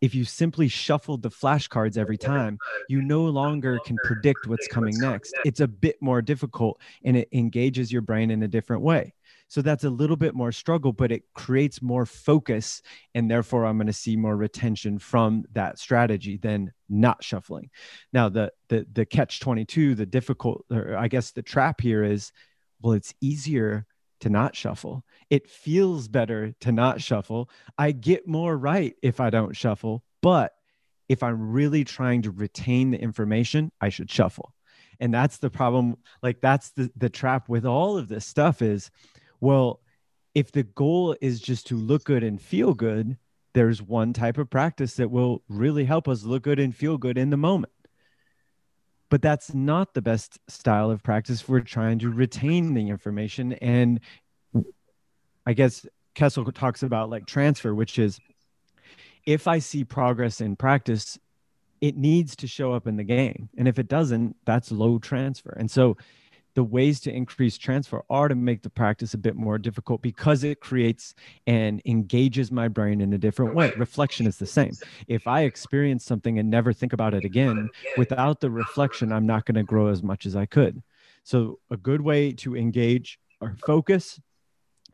If 0.00 0.14
you 0.14 0.24
simply 0.24 0.68
shuffled 0.68 1.22
the 1.22 1.30
flashcards 1.30 1.98
every 1.98 2.18
time, 2.18 2.60
you 2.86 3.02
no 3.02 3.24
longer 3.24 3.80
can 3.80 3.98
predict 3.98 4.46
what's 4.46 4.68
coming 4.68 5.00
next. 5.00 5.34
It's 5.42 5.58
a 5.58 5.66
bit 5.66 5.96
more 6.00 6.22
difficult 6.22 6.80
and 7.04 7.16
it 7.16 7.28
engages 7.32 7.90
your 7.90 8.02
brain 8.02 8.30
in 8.30 8.44
a 8.44 8.48
different 8.48 8.82
way. 8.82 9.15
So 9.48 9.62
that's 9.62 9.84
a 9.84 9.90
little 9.90 10.16
bit 10.16 10.34
more 10.34 10.52
struggle, 10.52 10.92
but 10.92 11.12
it 11.12 11.22
creates 11.34 11.80
more 11.80 12.04
focus. 12.04 12.82
And 13.14 13.30
therefore, 13.30 13.64
I'm 13.64 13.78
going 13.78 13.86
to 13.86 13.92
see 13.92 14.16
more 14.16 14.36
retention 14.36 14.98
from 14.98 15.44
that 15.52 15.78
strategy 15.78 16.36
than 16.36 16.72
not 16.88 17.22
shuffling. 17.22 17.70
Now, 18.12 18.28
the, 18.28 18.52
the, 18.68 18.86
the 18.92 19.06
catch 19.06 19.40
22, 19.40 19.94
the 19.94 20.06
difficult, 20.06 20.64
or 20.70 20.96
I 20.96 21.08
guess 21.08 21.30
the 21.30 21.42
trap 21.42 21.80
here 21.80 22.02
is, 22.02 22.32
well, 22.80 22.94
it's 22.94 23.14
easier 23.20 23.86
to 24.20 24.30
not 24.30 24.56
shuffle. 24.56 25.04
It 25.30 25.48
feels 25.48 26.08
better 26.08 26.52
to 26.60 26.72
not 26.72 27.00
shuffle. 27.00 27.50
I 27.78 27.92
get 27.92 28.26
more 28.26 28.56
right 28.56 28.94
if 29.02 29.20
I 29.20 29.30
don't 29.30 29.54
shuffle, 29.54 30.02
but 30.22 30.52
if 31.08 31.22
I'm 31.22 31.52
really 31.52 31.84
trying 31.84 32.22
to 32.22 32.30
retain 32.30 32.90
the 32.90 33.00
information, 33.00 33.70
I 33.80 33.90
should 33.90 34.10
shuffle. 34.10 34.52
And 34.98 35.12
that's 35.12 35.38
the 35.38 35.50
problem. 35.50 35.98
Like 36.22 36.40
that's 36.40 36.70
the 36.70 36.90
the 36.96 37.10
trap 37.10 37.48
with 37.48 37.66
all 37.66 37.98
of 37.98 38.08
this 38.08 38.24
stuff 38.24 38.62
is 38.62 38.90
well, 39.40 39.80
if 40.34 40.52
the 40.52 40.64
goal 40.64 41.16
is 41.20 41.40
just 41.40 41.66
to 41.68 41.76
look 41.76 42.04
good 42.04 42.22
and 42.22 42.40
feel 42.40 42.74
good, 42.74 43.16
there's 43.54 43.80
one 43.80 44.12
type 44.12 44.36
of 44.36 44.50
practice 44.50 44.94
that 44.96 45.10
will 45.10 45.42
really 45.48 45.84
help 45.84 46.08
us 46.08 46.24
look 46.24 46.42
good 46.42 46.58
and 46.58 46.76
feel 46.76 46.98
good 46.98 47.16
in 47.16 47.30
the 47.30 47.36
moment. 47.38 47.72
But 49.08 49.22
that's 49.22 49.54
not 49.54 49.94
the 49.94 50.02
best 50.02 50.38
style 50.48 50.90
of 50.90 51.02
practice. 51.02 51.48
We're 51.48 51.60
trying 51.60 52.00
to 52.00 52.10
retain 52.10 52.74
the 52.74 52.88
information. 52.88 53.54
And 53.54 54.00
I 55.46 55.54
guess 55.54 55.86
Kessel 56.14 56.44
talks 56.52 56.82
about 56.82 57.08
like 57.08 57.24
transfer, 57.26 57.74
which 57.74 57.98
is 57.98 58.18
if 59.24 59.48
I 59.48 59.58
see 59.58 59.84
progress 59.84 60.40
in 60.40 60.56
practice, 60.56 61.18
it 61.80 61.96
needs 61.96 62.36
to 62.36 62.46
show 62.46 62.72
up 62.72 62.86
in 62.86 62.96
the 62.96 63.04
game. 63.04 63.48
And 63.56 63.68
if 63.68 63.78
it 63.78 63.88
doesn't, 63.88 64.36
that's 64.44 64.70
low 64.72 64.98
transfer. 64.98 65.54
And 65.58 65.70
so 65.70 65.96
the 66.56 66.64
ways 66.64 67.00
to 67.00 67.12
increase 67.12 67.58
transfer 67.58 68.02
are 68.08 68.28
to 68.28 68.34
make 68.34 68.62
the 68.62 68.70
practice 68.70 69.12
a 69.12 69.18
bit 69.18 69.36
more 69.36 69.58
difficult 69.58 70.00
because 70.00 70.42
it 70.42 70.58
creates 70.58 71.14
and 71.46 71.82
engages 71.84 72.50
my 72.50 72.66
brain 72.66 73.02
in 73.02 73.12
a 73.12 73.18
different 73.18 73.54
way. 73.54 73.70
Reflection 73.76 74.26
is 74.26 74.38
the 74.38 74.46
same. 74.46 74.72
If 75.06 75.26
I 75.26 75.42
experience 75.42 76.02
something 76.06 76.38
and 76.38 76.50
never 76.50 76.72
think 76.72 76.94
about 76.94 77.12
it 77.12 77.24
again, 77.24 77.68
without 77.98 78.40
the 78.40 78.50
reflection, 78.50 79.12
I'm 79.12 79.26
not 79.26 79.44
going 79.44 79.56
to 79.56 79.64
grow 79.64 79.88
as 79.88 80.02
much 80.02 80.24
as 80.24 80.34
I 80.34 80.46
could. 80.46 80.82
So, 81.24 81.58
a 81.70 81.76
good 81.76 82.00
way 82.00 82.32
to 82.32 82.56
engage 82.56 83.18
our 83.42 83.54
focus 83.66 84.18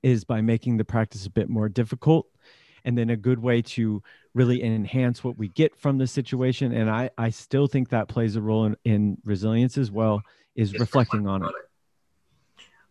is 0.03 0.25
by 0.25 0.41
making 0.41 0.79
the 0.79 0.85
practice 0.85 1.27
a 1.27 1.31
bit 1.31 1.49
more 1.49 1.69
difficult. 1.69 2.27
And 2.85 2.99
then 2.99 3.11
a 3.11 3.17
good 3.17 3.39
way 3.39 3.63
to 3.63 4.03
really 4.35 4.65
enhance 4.65 5.23
what 5.23 5.39
we 5.39 5.47
get 5.47 5.77
from 5.77 5.99
the 5.99 6.07
situation. 6.09 6.73
And 6.73 6.91
I, 6.91 7.11
I 7.17 7.31
still 7.31 7.69
think 7.69 7.91
that 7.91 8.09
plays 8.09 8.35
a 8.35 8.43
role 8.43 8.65
in, 8.65 8.77
in 8.85 9.19
resilience 9.25 9.79
as 9.79 9.93
well 9.93 10.23
is 10.55 10.75
reflecting 10.75 11.27
on 11.27 11.45
it. 11.45 11.53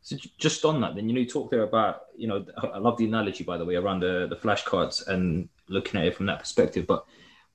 So 0.02 0.18
just 0.38 0.66
on 0.66 0.82
that, 0.82 0.96
then 0.96 1.08
you 1.08 1.14
know, 1.14 1.22
you 1.22 1.28
talk 1.28 1.52
there 1.52 1.62
about 1.64 2.04
you 2.18 2.28
know, 2.28 2.46
I 2.58 2.80
love 2.80 2.98
the 2.98 3.06
analogy 3.06 3.44
by 3.44 3.58
the 3.58 3.66
way 3.66 3.76
around 3.76 4.00
the 4.00 4.28
the 4.28 4.36
flashcards 4.36 5.08
and 5.08 5.48
looking 5.70 6.00
at 6.00 6.08
it 6.08 6.16
from 6.16 6.26
that 6.26 6.40
perspective. 6.40 6.88
But 6.88 7.06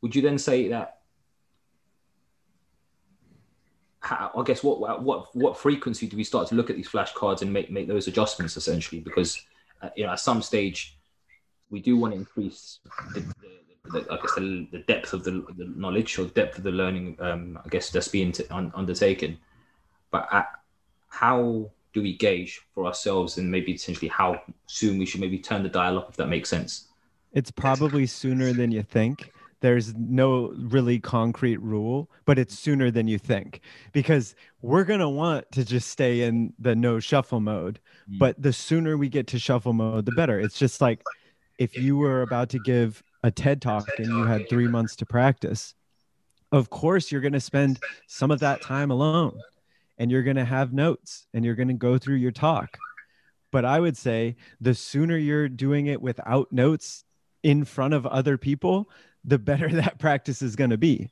would 0.01 0.15
you 0.15 0.23
then 0.23 0.39
say 0.39 0.69
that? 0.69 0.99
How, 4.01 4.31
I 4.37 4.43
guess 4.45 4.63
what 4.63 5.03
what 5.03 5.35
what 5.35 5.59
frequency 5.59 6.07
do 6.07 6.17
we 6.17 6.23
start 6.23 6.47
to 6.49 6.55
look 6.55 6.71
at 6.71 6.77
these 6.77 6.89
flashcards 6.89 7.43
and 7.43 7.53
make 7.53 7.71
make 7.71 7.89
those 7.89 8.07
adjustments 8.07 8.57
essentially? 8.57 9.01
Because 9.01 9.43
uh, 9.83 9.91
you 9.97 10.07
know, 10.07 10.13
at 10.13 10.21
some 10.21 10.41
stage, 10.41 10.97
we 11.71 11.81
do 11.81 11.97
want 11.97 12.15
to 12.15 12.19
increase 12.19 12.79
the, 13.13 13.21
the, 13.21 14.01
the, 14.01 14.07
I 14.13 14.17
guess 14.17 14.35
the, 14.37 14.69
the 14.71 14.79
depth 14.87 15.13
of 15.13 15.25
the, 15.25 15.45
the 15.57 15.73
knowledge 15.77 16.17
or 16.21 16.27
depth 16.27 16.59
of 16.59 16.65
the 16.65 16.71
learning. 16.71 17.17
Um, 17.19 17.59
I 17.65 17.69
guess 17.69 17.91
that's 17.91 18.07
being 18.07 18.31
t- 18.31 18.45
un- 18.51 18.73
undertaken 18.77 19.39
but 20.11 20.29
at, 20.33 20.49
how 21.09 21.71
do 21.93 22.03
we 22.03 22.17
gauge 22.17 22.61
for 22.75 22.87
ourselves 22.87 23.39
and 23.39 23.51
maybe 23.51 23.73
essentially 23.73 24.09
how 24.09 24.41
soon 24.67 24.99
we 24.99 25.07
should 25.07 25.21
maybe 25.21 25.39
turn 25.39 25.63
the 25.63 25.69
dial 25.69 25.99
up 25.99 26.11
if 26.11 26.17
that 26.17 26.29
makes 26.29 26.49
sense 26.49 26.89
it's 27.33 27.51
probably 27.51 28.07
sooner 28.07 28.53
than 28.53 28.71
you 28.71 28.83
think 28.83 29.31
there's 29.61 29.95
no 29.95 30.55
really 30.59 30.99
concrete 30.99 31.57
rule, 31.59 32.11
but 32.25 32.39
it's 32.39 32.59
sooner 32.59 32.91
than 32.91 33.09
you 33.09 33.19
think 33.19 33.61
because 33.93 34.35
we're 34.63 34.85
going 34.85 35.01
to 35.01 35.09
want 35.09 35.51
to 35.53 35.65
just 35.65 35.89
stay 35.89 36.23
in 36.23 36.53
the 36.59 36.77
no 36.77 37.01
shuffle 37.01 37.41
mode. 37.41 37.81
Mm. 38.11 38.19
But 38.19 38.41
the 38.41 38.53
sooner 38.53 38.97
we 38.97 39.09
get 39.09 39.27
to 39.29 39.39
shuffle 39.39 39.73
mode, 39.73 40.05
the 40.07 40.13
better. 40.13 40.39
It's 40.39 40.59
just 40.59 40.81
like 40.81 41.03
if 41.59 41.77
you 41.77 41.97
were 41.97 42.23
about 42.23 42.51
to 42.51 42.59
give 42.59 43.03
a 43.23 43.31
TED 43.31 43.63
talk 43.63 43.87
and 43.99 44.07
you 44.07 44.25
had 44.25 44.49
three 44.49 44.69
months 44.69 44.95
to 44.97 45.07
practice, 45.07 45.75
of 46.53 46.71
course, 46.71 47.11
you're 47.11 47.23
going 47.23 47.33
to 47.33 47.41
spend 47.41 47.81
some 48.07 48.31
of 48.31 48.41
that 48.41 48.63
time 48.63 48.91
alone 48.91 49.39
and 49.99 50.11
you're 50.11 50.23
going 50.23 50.37
to 50.37 50.45
have 50.45 50.73
notes 50.73 51.27
and 51.35 51.45
you're 51.45 51.55
going 51.55 51.69
to 51.69 51.75
go 51.75 51.99
through 51.99 52.17
your 52.17 52.33
talk. 52.33 52.77
But 53.53 53.65
I 53.65 53.81
would 53.81 53.97
say 53.97 54.37
the 54.61 54.75
sooner 54.75 55.17
you're 55.17 55.49
doing 55.49 55.87
it 55.87 56.03
without 56.03 56.53
notes 56.53 57.05
in 57.43 57.65
front 57.65 57.95
of 57.95 58.07
other 58.07 58.37
people, 58.37 58.91
the 59.25 59.39
better 59.39 59.69
that 59.73 59.99
practice 59.99 60.43
is 60.43 60.57
going 60.57 60.71
to 60.71 60.79
be. 60.79 61.11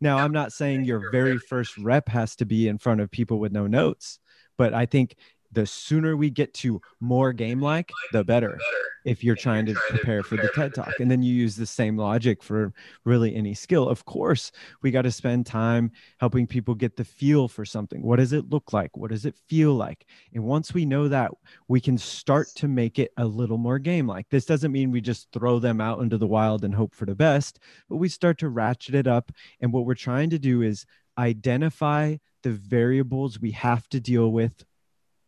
Now, 0.00 0.18
I'm 0.18 0.32
not 0.32 0.52
saying 0.52 0.84
your 0.84 1.10
very 1.10 1.38
first 1.38 1.76
rep 1.76 2.08
has 2.08 2.36
to 2.36 2.44
be 2.44 2.68
in 2.68 2.78
front 2.78 3.00
of 3.00 3.10
people 3.10 3.40
with 3.40 3.52
no 3.52 3.66
notes, 3.66 4.20
but 4.56 4.72
I 4.72 4.86
think 4.86 5.16
the 5.52 5.66
sooner 5.66 6.16
we 6.16 6.30
get 6.30 6.52
to 6.54 6.80
more 7.00 7.32
game 7.32 7.60
like, 7.60 7.90
the 8.12 8.24
better 8.24 8.58
if 9.04 9.24
you're 9.24 9.36
trying 9.36 9.64
to 9.64 9.74
prepare 9.88 10.22
for 10.22 10.36
the 10.36 10.50
TED 10.54 10.74
Talk. 10.74 11.00
And 11.00 11.10
then 11.10 11.22
you 11.22 11.32
use 11.32 11.56
the 11.56 11.64
same 11.64 11.96
logic 11.96 12.42
for 12.42 12.72
really 13.04 13.34
any 13.34 13.54
skill. 13.54 13.88
Of 13.88 14.04
course, 14.04 14.52
we 14.82 14.90
got 14.90 15.02
to 15.02 15.10
spend 15.10 15.46
time 15.46 15.92
helping 16.18 16.46
people 16.46 16.74
get 16.74 16.96
the 16.96 17.04
feel 17.04 17.48
for 17.48 17.64
something. 17.64 18.02
What 18.02 18.16
does 18.16 18.32
it 18.32 18.50
look 18.50 18.72
like? 18.72 18.96
What 18.96 19.10
does 19.10 19.24
it 19.24 19.34
feel 19.48 19.74
like? 19.74 20.04
And 20.34 20.44
once 20.44 20.74
we 20.74 20.84
know 20.84 21.08
that, 21.08 21.30
we 21.68 21.80
can 21.80 21.96
start 21.96 22.48
to 22.56 22.68
make 22.68 22.98
it 22.98 23.12
a 23.16 23.24
little 23.24 23.58
more 23.58 23.78
game 23.78 24.06
like. 24.06 24.28
This 24.28 24.44
doesn't 24.44 24.72
mean 24.72 24.90
we 24.90 25.00
just 25.00 25.28
throw 25.32 25.58
them 25.58 25.80
out 25.80 26.00
into 26.00 26.18
the 26.18 26.26
wild 26.26 26.64
and 26.64 26.74
hope 26.74 26.94
for 26.94 27.06
the 27.06 27.14
best, 27.14 27.60
but 27.88 27.96
we 27.96 28.08
start 28.08 28.38
to 28.38 28.48
ratchet 28.48 28.94
it 28.94 29.06
up. 29.06 29.32
And 29.60 29.72
what 29.72 29.86
we're 29.86 29.94
trying 29.94 30.30
to 30.30 30.38
do 30.38 30.62
is 30.62 30.84
identify 31.16 32.16
the 32.42 32.50
variables 32.50 33.40
we 33.40 33.52
have 33.52 33.88
to 33.88 34.00
deal 34.00 34.30
with 34.32 34.64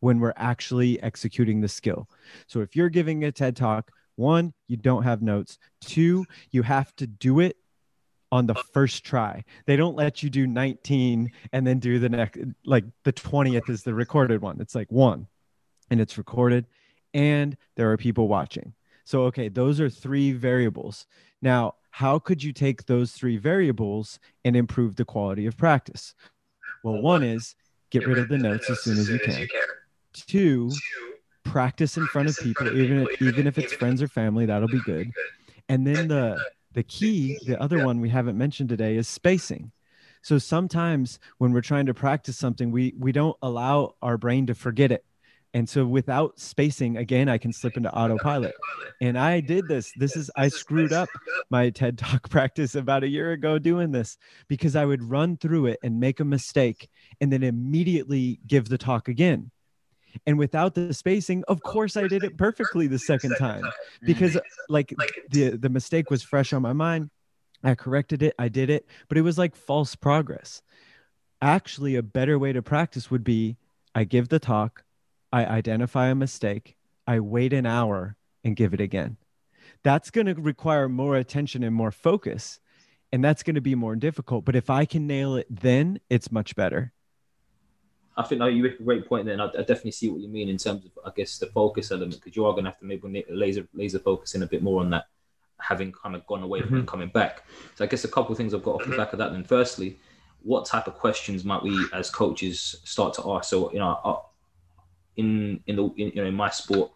when 0.00 0.18
we're 0.20 0.34
actually 0.36 1.00
executing 1.02 1.60
the 1.60 1.68
skill. 1.68 2.08
So 2.46 2.60
if 2.60 2.74
you're 2.74 2.88
giving 2.88 3.24
a 3.24 3.32
TED 3.32 3.56
talk, 3.56 3.92
one, 4.16 4.52
you 4.68 4.76
don't 4.76 5.04
have 5.04 5.22
notes. 5.22 5.58
Two, 5.80 6.26
you 6.50 6.62
have 6.62 6.94
to 6.96 7.06
do 7.06 7.40
it 7.40 7.56
on 8.32 8.46
the 8.46 8.54
first 8.72 9.04
try. 9.04 9.44
They 9.66 9.76
don't 9.76 9.96
let 9.96 10.22
you 10.22 10.30
do 10.30 10.46
19 10.46 11.30
and 11.52 11.66
then 11.66 11.78
do 11.78 11.98
the 11.98 12.08
next, 12.08 12.40
like 12.64 12.84
the 13.04 13.12
20th 13.12 13.68
is 13.68 13.82
the 13.82 13.94
recorded 13.94 14.40
one. 14.40 14.60
It's 14.60 14.74
like 14.74 14.90
one 14.90 15.26
and 15.90 16.00
it's 16.00 16.18
recorded 16.18 16.66
and 17.12 17.56
there 17.76 17.90
are 17.90 17.96
people 17.96 18.28
watching. 18.28 18.74
So, 19.04 19.22
okay, 19.24 19.48
those 19.48 19.80
are 19.80 19.90
three 19.90 20.32
variables. 20.32 21.06
Now, 21.42 21.74
how 21.90 22.18
could 22.18 22.42
you 22.42 22.52
take 22.52 22.86
those 22.86 23.12
three 23.12 23.36
variables 23.36 24.20
and 24.44 24.54
improve 24.54 24.94
the 24.94 25.04
quality 25.04 25.46
of 25.46 25.56
practice? 25.56 26.14
Well, 26.84 27.02
one 27.02 27.24
is 27.24 27.56
get 27.90 28.06
rid 28.06 28.18
of 28.18 28.28
the 28.28 28.38
notes 28.38 28.70
as 28.70 28.82
soon 28.84 28.98
as 28.98 29.08
you 29.08 29.18
can. 29.18 29.48
Two, 30.12 30.70
practice 31.44 31.96
in 31.96 32.07
front 32.07 32.29
of 32.29 32.37
people, 32.38 32.68
even 32.77 33.07
even 33.20 33.46
if 33.46 33.59
it's 33.59 33.73
friends 33.73 34.03
or 34.03 34.09
family, 34.09 34.46
that'll 34.46 34.68
be 34.68 34.81
good. 34.81 35.11
And 35.68 35.87
then 35.87 36.09
the 36.09 36.40
the 36.73 36.83
key, 36.83 37.38
the 37.46 37.61
other 37.61 37.85
one 37.85 38.01
we 38.01 38.09
haven't 38.09 38.38
mentioned 38.38 38.68
today 38.68 38.96
is 38.96 39.09
spacing. 39.09 39.73
So 40.23 40.38
sometimes 40.38 41.18
when 41.38 41.53
we're 41.53 41.61
trying 41.62 41.87
to 41.87 41.94
practice 41.94 42.37
something, 42.37 42.70
we 42.70 42.94
we 42.99 43.12
don't 43.12 43.37
allow 43.42 43.94
our 44.03 44.18
brain 44.18 44.46
to 44.46 44.55
forget 44.55 44.92
it. 44.92 45.05
And 45.53 45.68
so 45.68 45.85
without 45.85 46.38
spacing, 46.38 46.96
again, 46.96 47.29
I 47.29 47.37
can 47.37 47.53
slip 47.53 47.77
into 47.77 47.92
autopilot. 47.92 48.55
And 49.01 49.18
I 49.18 49.40
did 49.40 49.66
this. 49.66 49.92
This 49.96 50.14
is 50.14 50.31
I 50.37 50.49
screwed 50.49 50.92
up 50.92 51.09
my 51.51 51.70
TED 51.70 51.99
Talk 51.99 52.29
practice 52.31 52.77
about 52.77 53.03
a 53.03 53.09
year 53.09 53.33
ago 53.33 53.59
doing 53.59 53.90
this 53.90 54.16
because 54.46 54.77
I 54.77 54.85
would 54.85 55.03
run 55.03 55.37
through 55.37 55.66
it 55.66 55.81
and 55.83 55.99
make 55.99 56.20
a 56.20 56.25
mistake 56.25 56.88
and 57.20 57.33
then 57.33 57.42
immediately 57.42 58.38
give 58.46 58.68
the 58.68 58.79
talk 58.79 59.09
again 59.09 59.51
and 60.27 60.38
without 60.38 60.75
the 60.75 60.92
spacing 60.94 61.44
of 61.49 61.62
course 61.62 61.96
i 61.96 62.07
did 62.07 62.25
it 62.25 62.37
perfectly 62.37 62.87
the 62.87 62.99
second 62.99 63.35
time. 63.38 63.64
because 64.03 64.38
like 64.68 64.94
the 65.31 65.51
the 65.51 65.68
mistake 65.68 66.11
was 66.11 66.23
fresh 66.23 66.53
on 66.53 66.62
my 66.62 66.73
mind. 66.73 67.11
I 67.62 67.75
corrected 67.75 68.23
it 68.23 68.35
i 68.38 68.49
did 68.49 68.70
it 68.70 68.87
but 69.09 69.18
it 69.18 69.23
was 69.23 69.38
like 69.38 69.55
false 69.57 69.94
progress. 69.94 70.62
Actually 71.42 71.96
a 71.96 72.03
better 72.03 72.38
way 72.38 72.53
to 72.53 72.62
practice 72.62 73.11
would 73.11 73.25
be 73.25 73.57
i 73.94 74.05
give 74.05 74.29
the 74.29 74.38
talk 74.38 74.85
i 75.33 75.44
identify 75.44 76.09
a 76.09 76.14
mistake 76.14 76.77
i 77.07 77.20
wait 77.20 77.53
an 77.53 77.66
hour 77.66 78.16
and 78.44 78.57
give 78.57 78.73
it 78.75 78.81
again. 78.81 79.16
That's 79.83 80.11
going 80.11 80.27
to 80.27 80.35
require 80.35 80.88
more 80.88 81.16
attention 81.16 81.62
and 81.62 81.75
more 81.75 81.92
focus 81.92 82.61
and 83.12 83.25
that's 83.25 83.42
going 83.42 83.55
to 83.55 83.61
be 83.61 83.75
more 83.75 83.96
difficult 83.96 84.44
but 84.44 84.57
if 84.57 84.70
i 84.70 84.85
can 84.85 85.07
nail 85.07 85.35
it 85.37 85.46
then 85.51 86.01
it's 86.09 86.31
much 86.31 86.55
better 86.55 86.92
I 88.20 88.22
think 88.26 88.38
no, 88.38 88.46
you 88.46 88.62
make 88.62 88.78
a 88.78 88.83
great 88.83 89.09
point 89.09 89.24
there, 89.24 89.33
and 89.33 89.42
I, 89.42 89.46
I, 89.46 89.62
definitely 89.62 89.92
see 89.92 90.11
what 90.11 90.20
you 90.20 90.28
mean 90.28 90.48
in 90.48 90.59
terms 90.59 90.85
of, 90.85 90.90
I 91.06 91.11
guess, 91.16 91.38
the 91.38 91.46
focus 91.46 91.90
element 91.90 92.20
because 92.22 92.37
you 92.37 92.44
are 92.44 92.52
going 92.52 92.64
to 92.64 92.70
have 92.70 92.78
to 92.80 92.85
maybe 92.85 93.24
laser 93.30 93.66
laser 93.72 93.98
focus 93.98 94.35
in 94.35 94.42
a 94.42 94.46
bit 94.46 94.62
more 94.62 94.80
on 94.80 94.90
that, 94.90 95.06
having 95.59 95.90
kind 95.90 96.14
of 96.14 96.26
gone 96.26 96.42
away 96.42 96.61
from 96.61 96.70
mm-hmm. 96.70 96.85
coming 96.85 97.09
back. 97.09 97.44
So 97.76 97.85
I 97.85 97.87
guess 97.87 98.04
a 98.04 98.09
couple 98.09 98.33
of 98.33 98.37
things 98.37 98.52
I've 98.52 98.62
got 98.62 98.74
off 98.74 98.87
the 98.87 98.96
back 98.96 99.14
of 99.14 99.18
that. 99.20 99.33
Then, 99.33 99.44
firstly, 99.44 99.98
what 100.42 100.66
type 100.66 100.87
of 100.87 100.94
questions 100.94 101.44
might 101.44 101.62
we 101.62 101.87
as 101.94 102.11
coaches 102.11 102.76
start 102.85 103.14
to 103.14 103.33
ask? 103.33 103.48
So 103.48 103.72
you 103.72 103.78
know, 103.78 104.26
in 105.16 105.61
in 105.66 105.76
the 105.76 105.85
in, 105.96 106.12
you 106.14 106.16
know 106.16 106.26
in 106.26 106.35
my 106.35 106.50
sport 106.50 106.90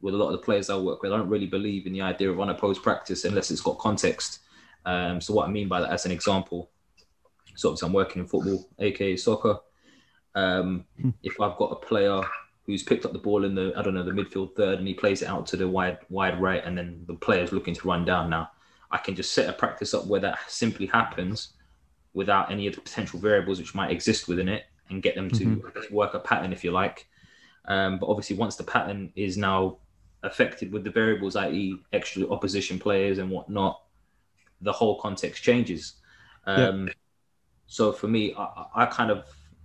with 0.00 0.14
a 0.14 0.16
lot 0.16 0.28
of 0.28 0.32
the 0.32 0.38
players 0.38 0.70
I 0.70 0.78
work 0.78 1.02
with, 1.02 1.12
I 1.12 1.18
don't 1.18 1.28
really 1.28 1.46
believe 1.46 1.86
in 1.86 1.92
the 1.92 2.00
idea 2.00 2.30
of 2.30 2.40
unopposed 2.40 2.82
practice 2.82 3.26
unless 3.26 3.50
it's 3.50 3.60
got 3.60 3.78
context. 3.78 4.38
Um, 4.86 5.20
so 5.20 5.34
what 5.34 5.46
I 5.46 5.50
mean 5.50 5.68
by 5.68 5.80
that, 5.80 5.90
as 5.90 6.06
an 6.06 6.10
example, 6.10 6.70
so 7.54 7.68
obviously 7.68 7.86
I'm 7.86 7.92
working 7.92 8.22
in 8.22 8.26
football, 8.26 8.66
aka 8.78 9.14
soccer 9.16 9.58
um, 10.34 10.84
hmm. 11.00 11.10
if 11.22 11.40
I've 11.40 11.56
got 11.56 11.72
a 11.72 11.76
player 11.76 12.22
who's 12.66 12.82
picked 12.82 13.04
up 13.04 13.12
the 13.12 13.18
ball 13.18 13.44
in 13.44 13.54
the 13.54 13.72
I 13.76 13.82
don't 13.82 13.94
know 13.94 14.02
the 14.02 14.12
midfield 14.12 14.54
third 14.54 14.78
and 14.78 14.86
he 14.86 14.94
plays 14.94 15.22
it 15.22 15.28
out 15.28 15.46
to 15.48 15.56
the 15.56 15.68
wide 15.68 15.98
wide 16.08 16.40
right, 16.40 16.64
and 16.64 16.76
then 16.76 17.04
the 17.06 17.14
player's 17.14 17.52
looking 17.52 17.74
to 17.74 17.88
run 17.88 18.04
down 18.04 18.30
now, 18.30 18.50
I 18.90 18.98
can 18.98 19.14
just 19.14 19.32
set 19.32 19.48
a 19.48 19.52
practice 19.52 19.94
up 19.94 20.06
where 20.06 20.20
that 20.20 20.38
simply 20.48 20.86
happens 20.86 21.54
without 22.12 22.50
any 22.50 22.66
of 22.66 22.74
the 22.74 22.80
potential 22.80 23.20
variables 23.20 23.58
which 23.58 23.74
might 23.74 23.90
exist 23.90 24.28
within 24.28 24.48
it 24.48 24.64
and 24.88 25.02
get 25.02 25.14
them 25.14 25.30
to 25.30 25.44
mm-hmm. 25.44 25.94
work 25.94 26.14
a 26.14 26.20
pattern 26.20 26.52
if 26.52 26.64
you 26.64 26.72
like. 26.72 27.06
Um, 27.66 27.98
but 27.98 28.08
obviously, 28.08 28.36
once 28.36 28.56
the 28.56 28.64
pattern 28.64 29.12
is 29.14 29.36
now 29.36 29.78
affected 30.22 30.72
with 30.72 30.84
the 30.84 30.90
variables, 30.90 31.36
i.e., 31.36 31.76
extra 31.92 32.28
opposition 32.28 32.78
players 32.78 33.18
and 33.18 33.30
whatnot, 33.30 33.80
the 34.60 34.72
whole 34.72 35.00
context 35.00 35.42
changes. 35.42 35.94
Um, 36.46 36.88
yeah. 36.88 36.94
So 37.66 37.92
for 37.92 38.08
me, 38.08 38.34
I, 38.36 38.66
I 38.74 38.86
kind 38.86 39.10
of 39.10 39.24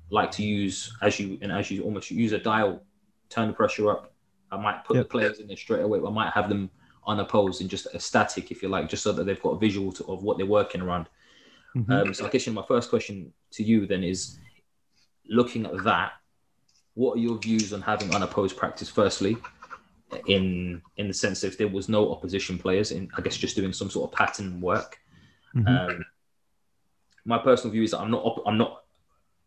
like 0.09 0.31
to 0.31 0.43
use 0.43 0.95
as 1.01 1.19
you 1.19 1.37
and 1.41 1.51
as 1.51 1.71
you 1.71 1.83
almost 1.83 2.11
use 2.11 2.31
a 2.31 2.39
dial, 2.39 2.81
turn 3.29 3.47
the 3.47 3.53
pressure 3.53 3.89
up. 3.89 4.13
I 4.51 4.57
might 4.57 4.85
put 4.85 4.95
yep. 4.95 5.05
the 5.05 5.09
players 5.09 5.39
in 5.39 5.47
there 5.47 5.57
straight 5.57 5.81
away. 5.81 5.99
I 6.05 6.11
might 6.11 6.31
have 6.33 6.49
them 6.49 6.69
unopposed 7.07 7.61
and 7.61 7.69
just 7.69 7.87
a 7.93 7.99
static, 7.99 8.51
if 8.51 8.61
you 8.61 8.69
like, 8.69 8.89
just 8.89 9.03
so 9.03 9.11
that 9.11 9.25
they've 9.25 9.41
got 9.41 9.51
a 9.51 9.57
visual 9.57 9.91
to, 9.93 10.05
of 10.05 10.23
what 10.23 10.37
they're 10.37 10.45
working 10.45 10.81
around. 10.81 11.07
Mm-hmm. 11.75 11.91
Um, 11.91 12.13
so 12.13 12.25
I 12.25 12.29
guess 12.29 12.47
my 12.47 12.63
first 12.65 12.89
question 12.89 13.33
to 13.51 13.63
you 13.63 13.85
then 13.85 14.03
is, 14.03 14.39
looking 15.27 15.65
at 15.65 15.83
that, 15.83 16.13
what 16.93 17.17
are 17.17 17.19
your 17.19 17.37
views 17.37 17.73
on 17.73 17.81
having 17.81 18.13
unopposed 18.15 18.55
practice? 18.55 18.89
Firstly, 18.89 19.37
in 20.27 20.81
in 20.97 21.07
the 21.07 21.13
sense 21.13 21.43
if 21.43 21.57
there 21.57 21.67
was 21.67 21.89
no 21.89 22.11
opposition 22.11 22.57
players, 22.57 22.91
in 22.91 23.09
I 23.17 23.21
guess 23.21 23.35
just 23.35 23.55
doing 23.55 23.73
some 23.73 23.89
sort 23.89 24.11
of 24.11 24.17
pattern 24.17 24.61
work. 24.61 24.99
Mm-hmm. 25.55 25.67
Um, 25.67 26.05
my 27.25 27.39
personal 27.39 27.73
view 27.73 27.83
is 27.83 27.91
that 27.91 27.99
I'm 27.99 28.11
not 28.11 28.41
I'm 28.45 28.57
not 28.57 28.84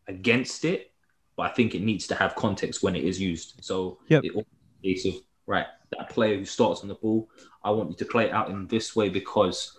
against 0.09 0.64
it, 0.64 0.92
but 1.37 1.44
I 1.44 1.55
think 1.55 1.75
it 1.75 1.83
needs 1.83 2.07
to 2.09 2.14
have 2.14 2.35
context 2.35 2.83
when 2.83 2.97
it 2.97 3.05
is 3.05 3.21
used. 3.21 3.55
So 3.61 3.99
yep. 4.09 4.25
it 4.25 4.47
case 4.83 5.07
of 5.07 5.14
right, 5.47 5.66
that 5.90 6.09
player 6.11 6.37
who 6.37 6.44
starts 6.44 6.83
on 6.83 6.88
the 6.88 6.94
ball, 6.94 7.29
I 7.62 7.71
want 7.71 7.90
you 7.90 7.97
to 7.97 8.05
play 8.05 8.27
it 8.27 8.33
out 8.33 8.51
in 8.51 8.66
this 8.66 8.94
way 8.97 9.09
because 9.09 9.77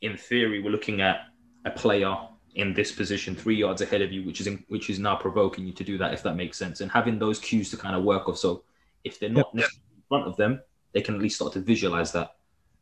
in 0.00 0.16
theory 0.16 0.62
we're 0.62 0.70
looking 0.70 1.00
at 1.00 1.26
a 1.64 1.70
player 1.70 2.16
in 2.54 2.74
this 2.74 2.92
position 2.92 3.34
three 3.34 3.56
yards 3.56 3.82
ahead 3.82 4.02
of 4.02 4.10
you, 4.10 4.24
which 4.24 4.40
is 4.40 4.46
in, 4.46 4.64
which 4.68 4.90
is 4.90 4.98
now 4.98 5.16
provoking 5.16 5.66
you 5.66 5.72
to 5.72 5.84
do 5.84 5.98
that, 5.98 6.12
if 6.12 6.22
that 6.22 6.34
makes 6.34 6.58
sense, 6.58 6.80
and 6.80 6.90
having 6.90 7.18
those 7.18 7.38
cues 7.38 7.70
to 7.70 7.76
kind 7.76 7.94
of 7.94 8.02
work 8.02 8.28
off. 8.28 8.38
So 8.38 8.64
if 9.04 9.20
they're 9.20 9.28
not 9.28 9.50
yep. 9.54 9.68
in 9.96 10.02
front 10.08 10.26
of 10.26 10.36
them, 10.36 10.60
they 10.92 11.00
can 11.00 11.14
at 11.14 11.22
least 11.22 11.36
start 11.36 11.52
to 11.52 11.60
visualize 11.60 12.12
that. 12.12 12.36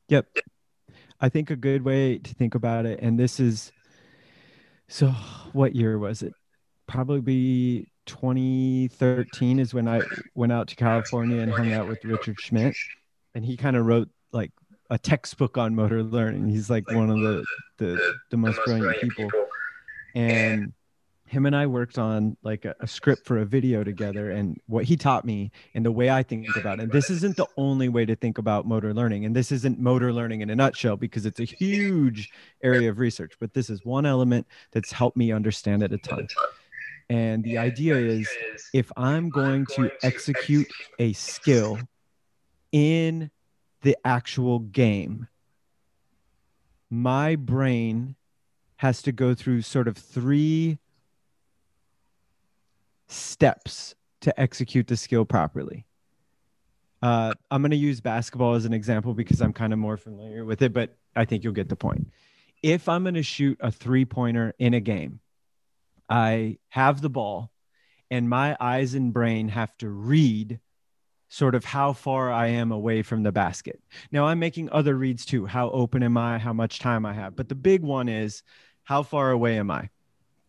Yep. 0.08 0.26
I 1.20 1.28
think 1.28 1.50
a 1.50 1.56
good 1.56 1.82
way 1.82 2.18
to 2.18 2.34
think 2.34 2.54
about 2.54 2.86
it, 2.86 3.00
and 3.02 3.18
this 3.18 3.40
is 3.40 3.72
so 4.88 5.08
what 5.52 5.74
year 5.74 5.98
was 5.98 6.22
it? 6.22 6.32
Probably 6.86 7.88
2013 8.06 9.58
is 9.58 9.74
when 9.74 9.88
I 9.88 10.00
went 10.34 10.52
out 10.52 10.68
to 10.68 10.76
California 10.76 11.40
and 11.40 11.52
hung 11.52 11.72
out 11.72 11.88
with 11.88 12.04
Richard 12.04 12.36
Schmidt. 12.40 12.76
And 13.34 13.44
he 13.44 13.56
kind 13.56 13.76
of 13.76 13.84
wrote 13.84 14.08
like 14.32 14.52
a 14.88 14.98
textbook 14.98 15.58
on 15.58 15.74
motor 15.74 16.02
learning. 16.02 16.48
He's 16.48 16.70
like 16.70 16.88
one 16.90 17.10
of 17.10 17.18
the 17.18 17.44
the, 17.78 18.14
the 18.30 18.36
most 18.36 18.58
brilliant 18.64 19.00
people. 19.00 19.30
And 20.14 20.72
him 21.26 21.44
and 21.44 21.56
I 21.56 21.66
worked 21.66 21.98
on 21.98 22.36
like 22.42 22.64
a, 22.64 22.74
a, 22.80 22.86
script 22.86 23.26
for 23.26 23.38
a 23.38 23.44
video 23.44 23.82
together 23.82 24.30
and 24.30 24.60
what 24.66 24.84
he 24.84 24.96
taught 24.96 25.24
me 25.24 25.50
and 25.74 25.84
the 25.84 25.90
way 25.90 26.08
I 26.08 26.22
think 26.22 26.46
about 26.56 26.78
it. 26.78 26.84
And 26.84 26.92
this 26.92 27.10
isn't 27.10 27.36
the 27.36 27.46
only 27.56 27.88
way 27.88 28.06
to 28.06 28.14
think 28.14 28.38
about 28.38 28.66
motor 28.66 28.94
learning. 28.94 29.24
And 29.24 29.34
this 29.34 29.50
isn't 29.50 29.78
motor 29.78 30.12
learning 30.12 30.42
in 30.42 30.50
a 30.50 30.54
nutshell 30.54 30.96
because 30.96 31.26
it's 31.26 31.40
a 31.40 31.44
huge 31.58 32.30
area 32.62 32.88
of 32.88 32.98
research, 32.98 33.34
but 33.40 33.52
this 33.54 33.68
is 33.68 33.84
one 33.84 34.06
element 34.06 34.46
that's 34.70 34.92
helped 34.92 35.16
me 35.16 35.32
understand 35.32 35.82
it 35.82 35.92
a 35.92 35.98
ton. 35.98 36.28
And 37.10 37.42
the 37.42 37.58
idea 37.58 37.96
is 37.96 38.28
if 38.72 38.90
I'm 38.96 39.28
going 39.28 39.66
to 39.74 39.90
execute 40.02 40.68
a 40.98 41.12
skill 41.12 41.78
in 42.72 43.30
the 43.82 43.96
actual 44.04 44.60
game, 44.60 45.28
my 46.88 47.36
brain 47.36 48.14
has 48.76 49.02
to 49.02 49.12
go 49.12 49.34
through 49.34 49.62
sort 49.62 49.88
of 49.88 49.96
three 49.96 50.78
steps 53.08 53.94
to 54.22 54.38
execute 54.40 54.86
the 54.86 54.96
skill 54.96 55.24
properly. 55.24 55.86
Uh, 57.02 57.34
I'm 57.50 57.62
going 57.62 57.70
to 57.70 57.76
use 57.76 58.00
basketball 58.00 58.54
as 58.54 58.64
an 58.64 58.72
example 58.72 59.14
because 59.14 59.40
I'm 59.40 59.52
kind 59.52 59.72
of 59.72 59.78
more 59.78 59.96
familiar 59.96 60.44
with 60.44 60.62
it, 60.62 60.72
but 60.72 60.96
I 61.14 61.24
think 61.24 61.44
you'll 61.44 61.52
get 61.52 61.68
the 61.68 61.76
point. 61.76 62.08
If 62.62 62.88
I'm 62.88 63.04
going 63.04 63.14
to 63.14 63.22
shoot 63.22 63.58
a 63.60 63.70
three 63.70 64.04
pointer 64.04 64.54
in 64.58 64.74
a 64.74 64.80
game, 64.80 65.20
I 66.08 66.58
have 66.68 67.00
the 67.00 67.10
ball 67.10 67.50
and 68.10 68.28
my 68.28 68.56
eyes 68.60 68.94
and 68.94 69.12
brain 69.12 69.48
have 69.48 69.76
to 69.78 69.88
read 69.88 70.60
sort 71.28 71.54
of 71.54 71.64
how 71.64 71.92
far 71.92 72.32
I 72.32 72.48
am 72.48 72.70
away 72.70 73.02
from 73.02 73.22
the 73.22 73.32
basket. 73.32 73.80
Now 74.12 74.26
I'm 74.26 74.38
making 74.38 74.70
other 74.70 74.96
reads 74.96 75.24
too. 75.26 75.46
How 75.46 75.70
open 75.70 76.02
am 76.02 76.16
I? 76.16 76.38
How 76.38 76.52
much 76.52 76.78
time 76.78 77.04
I 77.04 77.12
have? 77.14 77.34
But 77.34 77.48
the 77.48 77.54
big 77.54 77.82
one 77.82 78.08
is 78.08 78.42
how 78.84 79.02
far 79.02 79.30
away 79.30 79.58
am 79.58 79.70
I? 79.70 79.90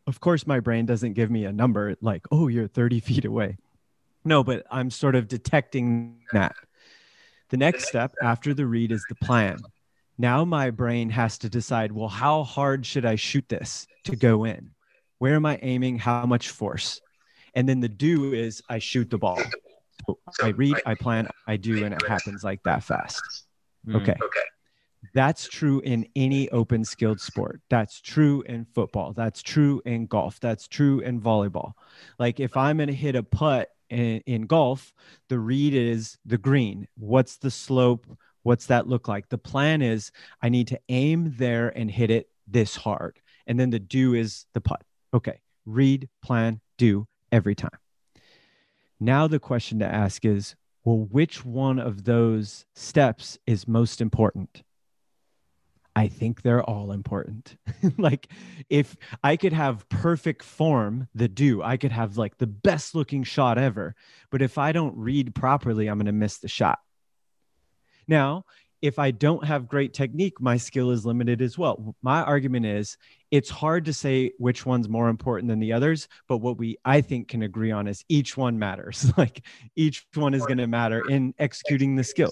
Of 0.08 0.20
course 0.20 0.48
my 0.48 0.60
brain 0.60 0.86
doesn't 0.86 1.14
give 1.14 1.30
me 1.30 1.46
a 1.46 1.52
number 1.52 1.96
like 2.02 2.26
oh 2.32 2.48
you're 2.48 2.68
30 2.68 3.00
feet 3.08 3.26
away. 3.26 3.58
No 4.26 4.44
but 4.44 4.66
i'm 4.72 4.90
sort 4.90 5.16
of 5.16 5.28
detecting 5.28 6.20
that. 6.34 6.56
The 7.50 7.58
next 7.58 7.88
step 7.88 8.14
after 8.22 8.54
the 8.54 8.66
read 8.66 8.92
is 8.92 9.06
the 9.08 9.16
plan. 9.16 9.60
Now 10.18 10.44
my 10.44 10.72
brain 10.72 11.10
has 11.12 11.38
to 11.40 11.50
decide 11.50 11.92
well 11.92 12.10
how 12.10 12.44
hard 12.44 12.86
should 12.86 13.06
i 13.06 13.16
shoot 13.16 13.48
this 13.50 13.88
to 14.06 14.16
go 14.16 14.46
in? 14.46 14.72
Where 15.20 15.36
am 15.36 15.46
i 15.46 15.60
aiming? 15.62 16.00
How 16.00 16.26
much 16.26 16.50
force? 16.50 17.02
And 17.54 17.68
then 17.68 17.80
the 17.80 17.90
do 17.90 18.34
is 18.34 18.62
i 18.70 18.80
shoot 18.80 19.10
the 19.10 19.18
ball. 19.18 19.42
So 20.08 20.18
i 20.42 20.50
read 20.50 20.76
i 20.86 20.96
plan 20.96 21.28
i 21.48 21.58
do 21.58 21.84
and 21.84 21.94
it 21.94 22.08
happens 22.08 22.44
like 22.44 22.64
that 22.64 22.84
fast. 22.84 23.22
Mm. 23.86 24.02
okay 24.02 24.16
that's 25.18 25.48
true 25.48 25.80
in 25.80 26.08
any 26.16 26.48
open 26.52 26.86
skilled 26.86 27.20
sport. 27.20 27.60
That's 27.72 28.00
true 28.02 28.44
in 28.44 28.66
football. 28.76 29.14
That's 29.14 29.42
true 29.42 29.82
in 29.84 30.06
golf. 30.06 30.40
That's 30.40 30.68
true 30.68 31.00
in 31.00 31.20
volleyball. 31.20 31.72
Like 32.20 32.40
if 32.40 32.56
I'm 32.56 32.78
going 32.78 32.88
to 32.90 32.94
hit 32.94 33.16
a 33.16 33.24
putt 33.24 33.70
in, 33.90 34.22
in, 34.28 34.44
golf, 34.44 34.94
the 35.28 35.40
read 35.40 35.74
is 35.74 36.20
the 36.24 36.38
green. 36.38 36.88
What's 37.00 37.38
the 37.38 37.50
slope? 37.50 38.06
What's 38.44 38.68
that 38.68 38.88
look 38.88 39.08
like? 39.08 39.28
The 39.30 39.40
plan 39.40 39.82
is 39.82 40.12
I 40.44 40.50
need 40.50 40.68
to 40.68 40.80
aim 40.88 41.34
there 41.36 41.70
and 41.76 41.90
hit 41.90 42.12
it 42.12 42.30
this 42.48 42.76
hard. 42.76 43.20
And 43.48 43.60
then 43.60 43.72
the 43.72 43.80
do 43.80 44.14
is 44.14 44.46
the 44.54 44.62
putt. 44.62 44.84
Okay. 45.16 45.40
Read, 45.66 46.10
plan, 46.22 46.62
do 46.78 47.08
every 47.32 47.56
time. 47.56 47.80
Now 49.00 49.26
the 49.26 49.40
question 49.40 49.80
to 49.80 49.86
ask 49.86 50.26
is 50.26 50.56
well, 50.86 51.08
which 51.12 51.44
one 51.44 51.80
of 51.80 52.04
those 52.04 52.66
steps 52.76 53.40
is 53.48 53.68
most 53.68 54.00
important? 54.00 54.64
I 55.98 56.10
think 56.10 56.44
they're 56.44 56.62
all 56.62 56.92
important. 56.92 57.58
like 57.98 58.28
if 58.70 58.96
I 59.24 59.36
could 59.36 59.52
have 59.52 59.90
perfect 59.90 60.44
form, 60.44 61.08
the 61.16 61.28
do, 61.28 61.64
I 61.64 61.78
could 61.78 61.92
have 61.92 62.18
like 62.18 62.38
the 62.38 62.46
best 62.46 62.94
looking 62.94 63.24
shot 63.24 63.58
ever, 63.58 63.96
but 64.30 64.44
if 64.44 64.60
I 64.60 64.74
don't 64.74 64.96
read 64.96 65.34
properly, 65.34 65.88
I'm 65.88 65.98
going 65.98 66.06
to 66.06 66.12
miss 66.12 66.38
the 66.38 66.48
shot. 66.48 66.78
Now, 68.08 68.46
if 68.80 69.00
I 69.00 69.10
don't 69.10 69.44
have 69.44 69.68
great 69.68 69.96
technique, 69.96 70.40
my 70.40 70.58
skill 70.58 70.92
is 70.92 71.04
limited 71.04 71.42
as 71.42 71.58
well. 71.58 71.96
My 72.04 72.22
argument 72.22 72.68
is 72.68 72.96
it's 73.32 73.50
hard 73.50 73.86
to 73.86 73.94
say 73.94 74.34
which 74.38 74.68
one's 74.68 74.88
more 74.88 75.10
important 75.10 75.50
than 75.50 75.60
the 75.60 75.74
others, 75.74 76.08
but 76.28 76.38
what 76.38 76.60
we 76.60 76.78
I 76.86 77.02
think 77.02 77.28
can 77.28 77.42
agree 77.42 77.72
on 77.72 77.88
is 77.88 78.06
each 78.08 78.38
one 78.38 78.60
matters. 78.60 79.12
like 79.18 79.44
each 79.76 80.06
one 80.14 80.36
is 80.36 80.46
going 80.46 80.60
to 80.60 80.68
matter 80.68 81.02
in 81.10 81.34
executing 81.40 81.96
the 81.96 82.04
skill. 82.04 82.32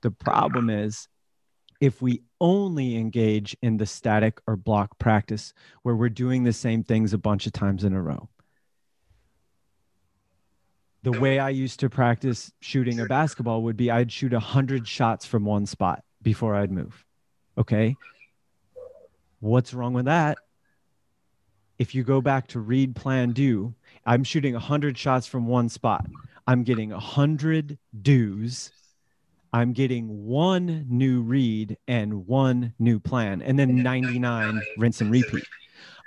The 0.00 0.10
problem 0.10 0.70
is 0.70 1.06
if 1.80 2.02
we 2.02 2.22
only 2.40 2.96
engage 2.96 3.56
in 3.62 3.76
the 3.76 3.86
static 3.86 4.40
or 4.46 4.56
block 4.56 4.98
practice 4.98 5.52
where 5.82 5.94
we're 5.94 6.08
doing 6.08 6.44
the 6.44 6.52
same 6.52 6.82
things 6.82 7.12
a 7.12 7.18
bunch 7.18 7.46
of 7.46 7.52
times 7.52 7.84
in 7.84 7.92
a 7.92 8.02
row. 8.02 8.28
The 11.04 11.12
way 11.12 11.38
I 11.38 11.50
used 11.50 11.80
to 11.80 11.88
practice 11.88 12.52
shooting 12.60 13.00
a 13.00 13.06
basketball 13.06 13.62
would 13.62 13.76
be 13.76 13.90
I'd 13.90 14.10
shoot 14.10 14.32
100 14.32 14.86
shots 14.86 15.24
from 15.24 15.44
one 15.44 15.64
spot 15.66 16.02
before 16.22 16.56
I'd 16.56 16.72
move. 16.72 17.04
Okay. 17.56 17.96
What's 19.40 19.72
wrong 19.72 19.92
with 19.92 20.06
that? 20.06 20.38
If 21.78 21.94
you 21.94 22.02
go 22.02 22.20
back 22.20 22.48
to 22.48 22.60
read, 22.60 22.96
plan, 22.96 23.30
do, 23.30 23.74
I'm 24.04 24.24
shooting 24.24 24.54
100 24.54 24.98
shots 24.98 25.28
from 25.28 25.46
one 25.46 25.68
spot. 25.68 26.06
I'm 26.48 26.64
getting 26.64 26.90
100 26.90 27.78
do's 28.02 28.72
I'm 29.52 29.72
getting 29.72 30.26
one 30.26 30.86
new 30.88 31.22
read 31.22 31.78
and 31.86 32.26
one 32.26 32.74
new 32.78 33.00
plan, 33.00 33.40
and 33.42 33.58
then 33.58 33.82
99 33.82 34.60
rinse 34.76 35.00
and 35.00 35.10
repeat. 35.10 35.44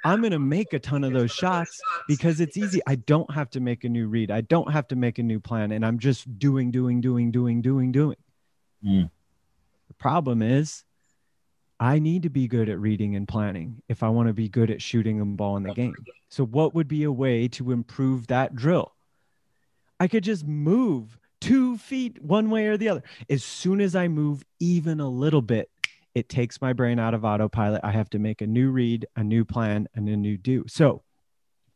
I'm 0.03 0.21
going 0.21 0.31
to 0.31 0.39
make 0.39 0.73
a 0.73 0.79
ton 0.79 1.03
of 1.03 1.13
those 1.13 1.31
shots 1.31 1.79
because 2.07 2.39
it's 2.39 2.57
easy. 2.57 2.81
I 2.87 2.95
don't 2.95 3.31
have 3.33 3.49
to 3.51 3.59
make 3.59 3.83
a 3.83 3.89
new 3.89 4.07
read. 4.07 4.31
I 4.31 4.41
don't 4.41 4.71
have 4.71 4.87
to 4.89 4.95
make 4.95 5.19
a 5.19 5.23
new 5.23 5.39
plan. 5.39 5.71
And 5.71 5.85
I'm 5.85 5.99
just 5.99 6.39
doing, 6.39 6.71
doing, 6.71 7.01
doing, 7.01 7.31
doing, 7.31 7.61
doing, 7.61 7.91
doing. 7.91 8.17
Mm. 8.83 9.09
The 9.87 9.93
problem 9.95 10.41
is, 10.41 10.83
I 11.79 11.99
need 11.99 12.23
to 12.23 12.29
be 12.29 12.47
good 12.47 12.69
at 12.69 12.79
reading 12.79 13.15
and 13.15 13.27
planning 13.27 13.81
if 13.89 14.03
I 14.03 14.09
want 14.09 14.27
to 14.27 14.33
be 14.33 14.49
good 14.49 14.69
at 14.71 14.81
shooting 14.81 15.19
a 15.19 15.25
ball 15.25 15.57
in 15.57 15.63
the 15.63 15.73
game. 15.73 15.95
So, 16.29 16.45
what 16.45 16.73
would 16.73 16.87
be 16.87 17.03
a 17.03 17.11
way 17.11 17.47
to 17.49 17.71
improve 17.71 18.27
that 18.27 18.55
drill? 18.55 18.93
I 19.99 20.07
could 20.07 20.23
just 20.23 20.45
move 20.45 21.17
two 21.41 21.77
feet 21.77 22.21
one 22.21 22.49
way 22.49 22.67
or 22.67 22.77
the 22.77 22.87
other. 22.87 23.03
As 23.29 23.43
soon 23.43 23.81
as 23.81 23.95
I 23.95 24.07
move 24.07 24.45
even 24.59 24.99
a 24.99 25.09
little 25.09 25.41
bit, 25.41 25.69
it 26.13 26.29
takes 26.29 26.61
my 26.61 26.73
brain 26.73 26.99
out 26.99 27.13
of 27.13 27.25
autopilot. 27.25 27.81
I 27.83 27.91
have 27.91 28.09
to 28.11 28.19
make 28.19 28.41
a 28.41 28.47
new 28.47 28.71
read, 28.71 29.05
a 29.15 29.23
new 29.23 29.43
plan, 29.43 29.87
and 29.95 30.07
a 30.07 30.15
new 30.15 30.37
do. 30.37 30.65
So 30.67 31.03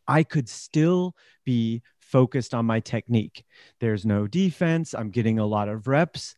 I 0.08 0.24
could 0.24 0.48
still 0.48 1.16
be 1.46 1.82
focused 2.00 2.54
on 2.54 2.66
my 2.66 2.80
technique. 2.80 3.44
There's 3.80 4.06
no 4.06 4.28
defense. 4.28 4.94
I'm 4.94 5.10
getting 5.10 5.40
a 5.40 5.46
lot 5.46 5.70
of 5.70 5.88
reps. 5.88 6.36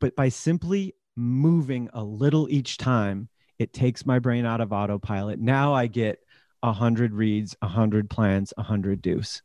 But 0.00 0.14
by 0.16 0.28
simply 0.28 0.94
moving 1.16 1.90
a 1.92 2.04
little 2.04 2.48
each 2.48 2.78
time, 2.78 3.28
it 3.58 3.72
takes 3.72 4.06
my 4.06 4.18
brain 4.18 4.46
out 4.46 4.60
of 4.60 4.72
autopilot. 4.72 5.38
Now 5.38 5.74
I 5.74 5.86
get 5.86 6.20
100 6.60 7.12
reads, 7.12 7.56
100 7.60 8.08
plans, 8.08 8.52
100 8.56 9.02
do's. 9.02 9.42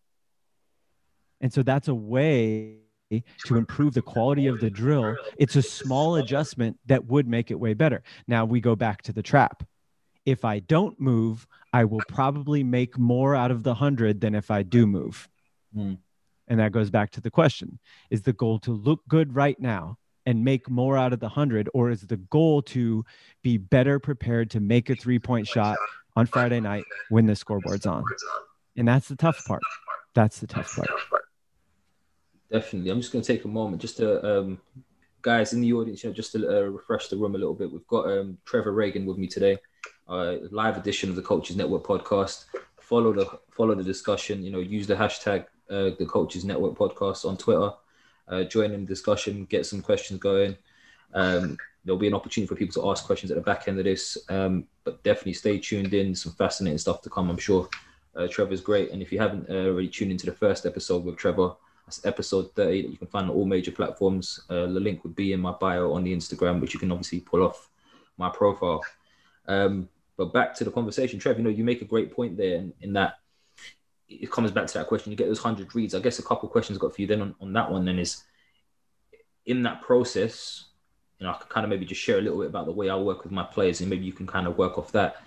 And 1.42 1.52
so 1.52 1.64
that's 1.64 1.88
a 1.88 1.96
way 1.96 2.85
to 3.10 3.56
improve 3.56 3.94
the 3.94 4.02
quality 4.02 4.48
of 4.48 4.60
the 4.60 4.70
drill, 4.70 5.16
it's 5.38 5.56
a 5.56 5.62
small 5.62 6.16
adjustment 6.16 6.78
that 6.86 7.06
would 7.06 7.28
make 7.28 7.52
it 7.52 7.60
way 7.60 7.74
better. 7.74 8.04
Now 8.28 8.46
we 8.46 8.60
go 8.60 8.76
back 8.76 9.02
to 9.04 9.14
the 9.14 9.24
trap. 9.24 9.64
If 10.26 10.44
I 10.44 10.60
don't 10.60 11.00
move, 11.00 11.48
I 11.72 11.86
will 11.86 12.02
probably 12.08 12.64
make 12.64 12.98
more 12.98 13.36
out 13.36 13.52
of 13.52 13.64
the 13.64 13.72
100 13.72 14.22
than 14.22 14.34
if 14.34 14.50
I 14.50 14.64
do 14.64 14.88
move. 14.88 15.30
Mm. 15.76 15.98
And 16.48 16.60
that 16.60 16.72
goes 16.72 16.90
back 16.90 17.12
to 17.12 17.22
the 17.22 17.32
question 17.32 17.80
Is 18.10 18.24
the 18.24 18.34
goal 18.34 18.60
to 18.60 18.72
look 18.72 19.02
good 19.08 19.36
right 19.36 19.60
now 19.60 19.98
and 20.26 20.44
make 20.44 20.70
more 20.70 20.98
out 20.98 21.14
of 21.14 21.20
the 21.20 21.28
100, 21.28 21.70
or 21.74 21.92
is 21.92 22.02
the 22.02 22.18
goal 22.18 22.64
to 22.64 23.06
be 23.44 23.58
better 23.58 24.00
prepared 24.00 24.50
to 24.52 24.60
make 24.60 24.90
a 24.90 24.96
three 24.96 25.20
point 25.20 25.48
shot 25.48 25.78
on 26.16 26.26
Friday 26.26 26.60
night 26.60 26.86
when 27.10 27.28
the 27.28 27.36
scoreboard's 27.36 27.86
on? 27.86 28.04
And 28.76 28.88
that's 28.88 29.08
the 29.08 29.16
tough 29.16 29.44
part. 29.46 29.62
That's 30.16 30.40
the 30.40 30.48
tough 30.48 30.76
part. 30.76 31.25
Definitely. 32.52 32.92
I'm 32.92 33.02
just 33.02 33.12
going 33.12 33.24
to 33.24 33.34
take 33.34 33.46
a 33.46 33.48
moment 33.48 33.82
just 33.82 33.98
to, 33.98 34.40
um, 34.40 34.62
guys 35.26 35.54
in 35.54 35.62
the 35.62 35.74
audience, 35.74 36.04
you 36.04 36.10
know, 36.10 36.14
just 36.14 36.34
to 36.34 36.48
uh, 36.48 36.62
refresh 36.66 37.08
the 37.08 37.18
room 37.18 37.34
a 37.34 37.38
little 37.38 37.56
bit. 37.56 37.72
We've 37.72 37.88
got 37.88 38.06
um, 38.06 38.38
Trevor 38.46 38.72
Ragan 38.72 39.06
with 39.06 39.18
me 39.18 39.26
today, 39.26 39.58
uh, 40.08 40.36
live 40.52 40.78
edition 40.78 41.10
of 41.10 41.16
the 41.16 41.24
Coaches 41.24 41.56
Network 41.56 41.84
podcast. 41.84 42.46
Follow 42.80 43.12
the 43.12 43.28
follow 43.50 43.74
the 43.74 43.84
discussion. 43.84 44.44
You 44.44 44.52
know, 44.52 44.60
use 44.60 44.86
the 44.86 44.94
hashtag 44.94 45.46
uh, 45.72 45.90
the 45.98 46.06
Coaches 46.08 46.46
Network 46.46 46.76
podcast 46.76 47.26
on 47.26 47.38
Twitter. 47.38 47.72
Uh, 48.28 48.44
join 48.44 48.72
in 48.72 48.82
the 48.82 48.88
discussion. 48.88 49.46
Get 49.46 49.66
some 49.66 49.82
questions 49.82 50.20
going. 50.20 50.56
Um, 51.16 51.58
there'll 51.84 51.98
be 51.98 52.08
an 52.08 52.14
opportunity 52.14 52.48
for 52.48 52.56
people 52.56 52.80
to 52.80 52.92
ask 52.92 53.06
questions 53.06 53.32
at 53.32 53.36
the 53.36 53.42
back 53.42 53.68
end 53.68 53.80
of 53.80 53.86
this. 53.86 54.20
Um, 54.30 54.68
but 54.84 55.04
definitely 55.04 55.34
stay 55.34 55.58
tuned 55.58 55.96
in. 55.96 56.14
Some 56.14 56.34
fascinating 56.34 56.78
stuff 56.78 57.02
to 57.02 57.10
come, 57.10 57.32
I'm 57.32 57.38
sure. 57.38 57.68
Uh, 58.16 58.28
Trevor's 58.28 58.62
great, 58.62 58.92
and 58.92 59.02
if 59.02 59.12
you 59.12 59.20
haven't 59.20 59.50
uh, 59.50 59.70
already 59.70 59.90
tuned 59.90 60.12
into 60.12 60.26
the 60.26 60.32
first 60.32 60.66
episode 60.66 61.04
with 61.04 61.18
Trevor, 61.18 61.54
that's 61.86 62.06
episode 62.06 62.54
30 62.56 62.82
that 62.82 62.90
you 62.90 62.98
can 62.98 63.08
find 63.08 63.30
on 63.30 63.36
all 63.36 63.46
major 63.46 63.72
platforms. 63.72 64.42
Uh, 64.50 64.66
the 64.68 64.80
link 64.80 65.04
would 65.04 65.16
be 65.16 65.34
in 65.34 65.40
my 65.40 65.52
bio 65.52 65.94
on 65.94 66.04
the 66.04 66.16
Instagram, 66.16 66.60
which 66.60 66.74
you 66.74 66.80
can 66.80 66.92
obviously 66.92 67.20
pull 67.20 67.44
off 67.44 67.70
my 68.18 68.30
profile. 68.30 68.82
Um, 69.48 69.90
but 70.18 70.34
back 70.34 70.56
to 70.56 70.64
the 70.64 70.72
conversation, 70.72 71.20
Trev, 71.20 71.38
you 71.38 71.44
know, 71.44 71.50
you 71.50 71.64
make 71.64 71.82
a 71.82 71.86
great 71.86 72.12
point 72.12 72.38
there 72.38 72.56
in, 72.56 72.74
in 72.82 72.94
that 72.94 73.16
it 74.08 74.32
comes 74.32 74.52
back 74.52 74.68
to 74.68 74.74
that 74.76 74.88
question. 74.88 75.12
You 75.12 75.18
get 75.18 75.28
those 75.28 75.40
hundred 75.40 75.74
reads. 75.76 75.96
I 75.96 76.00
guess 76.00 76.20
a 76.20 76.24
couple 76.24 76.48
questions 76.50 76.78
got 76.78 76.96
for 76.96 77.02
you 77.02 77.08
then 77.08 77.22
on, 77.22 77.36
on 77.42 77.54
that 77.54 77.72
one 77.72 77.86
then 77.86 78.00
is 78.00 78.24
in 79.46 79.64
that 79.64 79.82
process, 79.82 80.66
you 81.20 81.26
know, 81.26 81.32
I 81.32 81.38
can 81.38 81.48
kind 81.48 81.64
of 81.64 81.70
maybe 81.70 81.86
just 81.86 82.02
share 82.02 82.18
a 82.18 82.22
little 82.22 82.40
bit 82.40 82.50
about 82.50 82.66
the 82.66 82.72
way 82.72 82.90
I 82.90 82.96
work 82.96 83.24
with 83.24 83.32
my 83.32 83.44
players, 83.44 83.82
and 83.82 83.90
maybe 83.90 84.06
you 84.06 84.14
can 84.14 84.28
kind 84.28 84.48
of 84.48 84.58
work 84.58 84.78
off 84.78 84.92
that. 84.92 85.18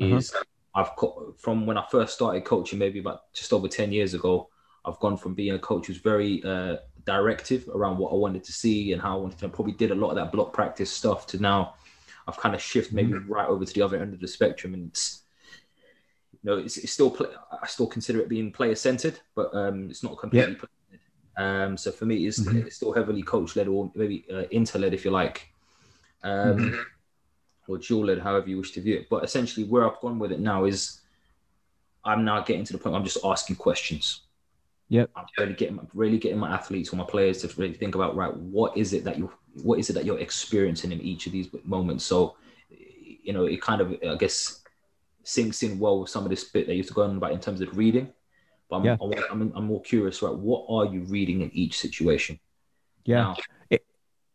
Uh-huh. 0.00 0.16
Is 0.16 0.32
I've 0.74 0.94
co- 0.96 1.34
from 1.38 1.66
when 1.66 1.78
I 1.78 1.84
first 1.90 2.14
started 2.14 2.44
coaching, 2.44 2.78
maybe 2.78 3.00
about 3.00 3.32
just 3.32 3.52
over 3.52 3.68
ten 3.68 3.92
years 3.92 4.14
ago, 4.14 4.48
I've 4.88 4.98
gone 5.00 5.16
from 5.16 5.34
being 5.34 5.54
a 5.54 5.58
coach 5.58 5.86
who's 5.86 5.98
very 5.98 6.42
uh, 6.44 6.76
directive 7.04 7.68
around 7.74 7.98
what 7.98 8.12
I 8.12 8.16
wanted 8.16 8.44
to 8.44 8.52
see 8.52 8.92
and 8.92 9.00
how 9.00 9.18
I 9.18 9.20
wanted 9.20 9.38
to. 9.40 9.46
I 9.46 9.48
probably 9.48 9.74
did 9.74 9.90
a 9.90 9.94
lot 9.94 10.10
of 10.10 10.16
that 10.16 10.32
block 10.32 10.52
practice 10.52 10.90
stuff 10.90 11.26
to 11.28 11.38
now. 11.38 11.74
I've 12.26 12.36
kind 12.36 12.54
of 12.54 12.60
shifted 12.60 12.94
maybe 12.94 13.12
mm-hmm. 13.12 13.32
right 13.32 13.48
over 13.48 13.64
to 13.64 13.72
the 13.72 13.82
other 13.82 14.00
end 14.00 14.12
of 14.12 14.20
the 14.20 14.28
spectrum, 14.28 14.74
and 14.74 14.88
it's 14.88 15.22
you 16.32 16.50
know 16.50 16.58
it's, 16.58 16.76
it's 16.76 16.92
still 16.92 17.10
play, 17.10 17.28
I 17.62 17.66
still 17.66 17.86
consider 17.86 18.20
it 18.20 18.28
being 18.28 18.52
player 18.52 18.74
centered, 18.74 19.18
but 19.34 19.54
um, 19.54 19.88
it's 19.90 20.02
not 20.02 20.18
completely. 20.18 20.56
Yeah. 20.56 20.66
Um, 21.38 21.76
so 21.76 21.92
for 21.92 22.04
me, 22.04 22.26
it's, 22.26 22.40
mm-hmm. 22.40 22.66
it's 22.66 22.76
still 22.76 22.92
heavily 22.92 23.22
coach 23.22 23.54
led 23.54 23.68
or 23.68 23.90
maybe 23.94 24.26
uh, 24.32 24.42
inter 24.50 24.80
led, 24.80 24.92
if 24.92 25.04
you 25.04 25.12
like, 25.12 25.48
um, 26.24 26.58
mm-hmm. 26.58 26.80
or 27.68 27.78
dual 27.78 28.06
led, 28.06 28.18
however 28.18 28.48
you 28.50 28.58
wish 28.58 28.72
to 28.72 28.80
view 28.80 28.96
it. 28.96 29.08
But 29.08 29.22
essentially, 29.24 29.64
where 29.64 29.88
I've 29.88 30.00
gone 30.00 30.18
with 30.18 30.32
it 30.32 30.40
now 30.40 30.64
is 30.64 31.00
I'm 32.04 32.24
now 32.24 32.42
getting 32.42 32.64
to 32.64 32.72
the 32.72 32.78
point 32.78 32.96
I'm 32.96 33.04
just 33.04 33.24
asking 33.24 33.56
questions. 33.56 34.22
Yep. 34.90 35.10
I'm 35.16 35.26
really 35.36 35.52
getting 35.52 35.80
really 35.92 36.18
getting 36.18 36.38
my 36.38 36.52
athletes 36.52 36.92
or 36.92 36.96
my 36.96 37.04
players 37.04 37.42
to 37.42 37.60
really 37.60 37.74
think 37.74 37.94
about 37.94 38.16
right, 38.16 38.34
what 38.34 38.76
is 38.76 38.92
it 38.92 39.04
that 39.04 39.18
you 39.18 39.30
what 39.62 39.78
is 39.78 39.90
it 39.90 39.94
that 39.94 40.04
you're 40.04 40.18
experiencing 40.18 40.92
in 40.92 41.00
each 41.00 41.26
of 41.26 41.32
these 41.32 41.48
moments? 41.64 42.04
So, 42.04 42.36
you 42.70 43.32
know, 43.32 43.44
it 43.44 43.60
kind 43.60 43.80
of 43.80 43.94
I 44.08 44.16
guess 44.16 44.62
sinks 45.28 45.62
in 45.62 45.78
well 45.78 46.00
with 46.00 46.10
some 46.10 46.24
of 46.24 46.30
this 46.30 46.44
bit 46.44 46.66
that 46.66 46.74
used 46.74 46.88
to 46.88 46.94
go 46.94 47.02
on 47.02 47.16
about 47.16 47.32
in 47.32 47.40
terms 47.40 47.60
of 47.60 47.76
reading. 47.76 48.10
But 48.70 48.76
I'm, 48.76 48.84
yeah. 48.84 48.96
I'm, 49.30 49.52
I'm, 49.54 49.64
more 49.64 49.80
curious, 49.80 50.20
right? 50.20 50.34
What 50.34 50.66
are 50.68 50.90
you 50.92 51.00
reading 51.02 51.40
in 51.40 51.50
each 51.54 51.78
situation? 51.78 52.38
Yeah. 53.04 53.16
Now, 53.16 53.36
it, 53.70 53.84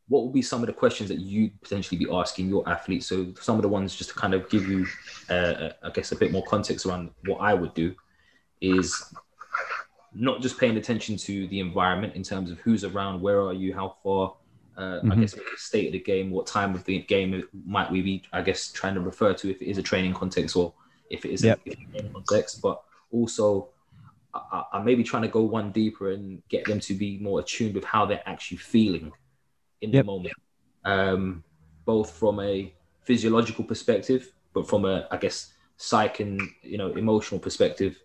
what 0.07 0.23
would 0.23 0.33
be 0.33 0.41
some 0.41 0.61
of 0.61 0.67
the 0.67 0.73
questions 0.73 1.09
that 1.09 1.19
you 1.19 1.51
potentially 1.61 1.97
be 1.97 2.11
asking 2.11 2.49
your 2.49 2.67
athletes? 2.67 3.05
So 3.05 3.33
some 3.39 3.57
of 3.57 3.61
the 3.61 3.69
ones 3.69 3.95
just 3.95 4.09
to 4.11 4.15
kind 4.15 4.33
of 4.33 4.49
give 4.49 4.67
you, 4.67 4.87
uh, 5.29 5.69
I 5.83 5.89
guess, 5.91 6.11
a 6.11 6.15
bit 6.15 6.31
more 6.31 6.43
context 6.43 6.85
around 6.85 7.11
what 7.25 7.37
I 7.37 7.53
would 7.53 7.73
do 7.75 7.95
is 8.59 9.13
not 10.15 10.41
just 10.41 10.59
paying 10.59 10.77
attention 10.77 11.17
to 11.17 11.47
the 11.47 11.59
environment 11.59 12.15
in 12.15 12.23
terms 12.23 12.51
of 12.51 12.59
who's 12.59 12.83
around, 12.83 13.21
where 13.21 13.41
are 13.41 13.53
you, 13.53 13.73
how 13.73 13.95
far, 14.03 14.35
uh, 14.77 14.81
mm-hmm. 14.81 15.11
I 15.11 15.15
guess, 15.15 15.35
state 15.57 15.87
of 15.87 15.93
the 15.93 15.99
game, 15.99 16.29
what 16.29 16.47
time 16.47 16.75
of 16.75 16.83
the 16.85 16.99
game 16.99 17.43
might 17.65 17.91
we 17.91 18.01
be, 18.01 18.23
I 18.31 18.41
guess, 18.41 18.71
trying 18.71 18.95
to 18.95 19.01
refer 19.01 19.33
to 19.33 19.49
if 19.49 19.61
it 19.61 19.69
is 19.69 19.77
a 19.77 19.83
training 19.83 20.13
context 20.13 20.55
or 20.55 20.73
if 21.09 21.25
it 21.25 21.31
is 21.31 21.43
yep. 21.43 21.59
a, 21.67 21.97
a 21.97 22.03
context, 22.09 22.61
but 22.61 22.81
also 23.11 23.69
I, 24.33 24.63
I 24.73 24.83
may 24.83 24.95
be 24.95 25.03
trying 25.03 25.23
to 25.23 25.27
go 25.27 25.41
one 25.41 25.71
deeper 25.71 26.11
and 26.11 26.41
get 26.49 26.65
them 26.65 26.79
to 26.81 26.93
be 26.93 27.19
more 27.19 27.39
attuned 27.39 27.75
with 27.75 27.83
how 27.83 28.05
they're 28.05 28.27
actually 28.27 28.57
feeling 28.57 29.11
in 29.81 29.91
yep. 29.91 30.05
the 30.05 30.11
moment, 30.11 30.33
um, 30.85 31.43
both 31.85 32.11
from 32.11 32.39
a 32.39 32.73
physiological 33.03 33.63
perspective, 33.63 34.31
but 34.53 34.67
from 34.67 34.85
a, 34.85 35.07
I 35.11 35.17
guess, 35.17 35.53
psych 35.77 36.19
and 36.19 36.41
you 36.61 36.77
know 36.77 36.93
emotional 36.93 37.39
perspective. 37.39 37.99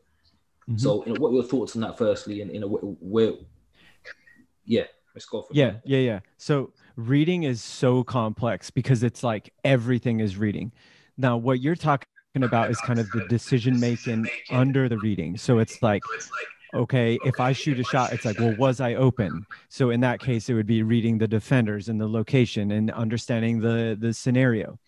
Mm-hmm. 0.69 0.79
So, 0.79 1.05
you 1.07 1.15
know, 1.15 1.21
what 1.21 1.31
are 1.31 1.35
your 1.35 1.45
thoughts 1.45 1.75
on 1.77 1.83
that? 1.83 1.97
Firstly, 1.97 2.43
and 2.43 2.51
in 2.51 2.63
a 2.63 2.67
where, 2.67 3.33
yeah, 4.65 4.85
let's 5.15 5.25
go 5.25 5.43
for 5.43 5.53
it. 5.53 5.57
yeah, 5.57 5.75
yeah, 5.85 5.99
yeah. 5.99 6.21
So, 6.37 6.73
reading 6.97 7.45
is 7.45 7.63
so 7.63 8.05
complex 8.05 8.71
because 8.71 9.03
it's 9.03 9.23
like 9.23 9.53
everything 9.65 10.21
is 10.21 10.37
reading. 10.37 10.73
Now, 11.17 11.37
what 11.37 11.61
you're 11.61 11.77
talking 11.77 12.07
about 12.35 12.71
is 12.71 12.79
kind 12.81 12.99
of 12.99 13.11
the 13.11 13.27
decision 13.29 13.81
making 13.81 14.29
under 14.51 14.89
the 14.89 14.99
reading. 14.99 15.37
So 15.37 15.59
it's 15.59 15.83
like, 15.83 16.03
okay, 16.75 17.19
if 17.25 17.41
I 17.41 17.53
shoot 17.53 17.81
a 17.81 17.85
shot, 17.85 18.13
it's 18.13 18.25
like, 18.25 18.39
well, 18.39 18.55
was 18.57 18.81
I 18.81 18.95
open? 18.95 19.47
So 19.69 19.91
in 19.91 20.01
that 20.01 20.21
case, 20.21 20.49
it 20.49 20.55
would 20.55 20.67
be 20.67 20.83
reading 20.83 21.19
the 21.19 21.29
defenders 21.29 21.89
and 21.89 22.01
the 22.01 22.09
location 22.09 22.73
and 22.73 22.91
understanding 22.91 23.61
the 23.61 23.97
the 23.99 24.13
scenario. 24.13 24.79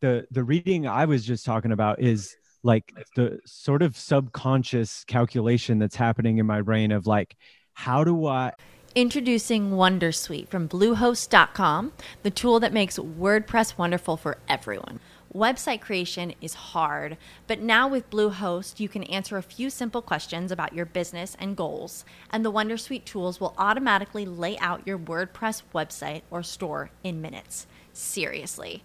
The 0.00 0.26
the 0.30 0.42
reading 0.42 0.86
I 0.86 1.04
was 1.04 1.24
just 1.24 1.44
talking 1.44 1.72
about 1.72 2.00
is 2.00 2.36
like 2.64 2.92
the 3.14 3.38
sort 3.44 3.82
of 3.82 3.96
subconscious 3.96 5.04
calculation 5.04 5.78
that's 5.78 5.96
happening 5.96 6.38
in 6.38 6.46
my 6.46 6.62
brain 6.62 6.90
of 6.90 7.06
like, 7.06 7.36
how 7.74 8.02
do 8.02 8.26
I 8.26 8.52
Introducing 8.96 9.72
Wondersuite 9.72 10.46
from 10.46 10.68
Bluehost.com, 10.68 11.92
the 12.22 12.30
tool 12.30 12.60
that 12.60 12.72
makes 12.72 12.96
WordPress 12.96 13.76
wonderful 13.76 14.16
for 14.16 14.38
everyone. 14.48 15.00
Website 15.34 15.80
creation 15.80 16.32
is 16.40 16.54
hard, 16.54 17.16
but 17.48 17.58
now 17.58 17.88
with 17.88 18.08
Bluehost, 18.08 18.78
you 18.78 18.88
can 18.88 19.02
answer 19.02 19.36
a 19.36 19.42
few 19.42 19.68
simple 19.68 20.00
questions 20.00 20.52
about 20.52 20.74
your 20.74 20.86
business 20.86 21.36
and 21.40 21.56
goals, 21.56 22.04
and 22.30 22.44
the 22.44 22.52
Wondersuite 22.52 23.04
tools 23.04 23.40
will 23.40 23.56
automatically 23.58 24.24
lay 24.24 24.56
out 24.58 24.86
your 24.86 24.96
WordPress 24.96 25.62
website 25.74 26.22
or 26.30 26.44
store 26.44 26.90
in 27.02 27.20
minutes. 27.20 27.66
Seriously. 27.92 28.84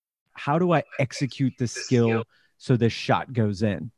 how 0.43 0.57
do 0.57 0.73
I 0.73 0.83
execute 0.99 1.53
the 1.59 1.67
skill 1.67 2.23
so 2.57 2.75
this 2.75 2.93
shot 2.93 3.31
goes 3.31 3.61
in? 3.61 3.91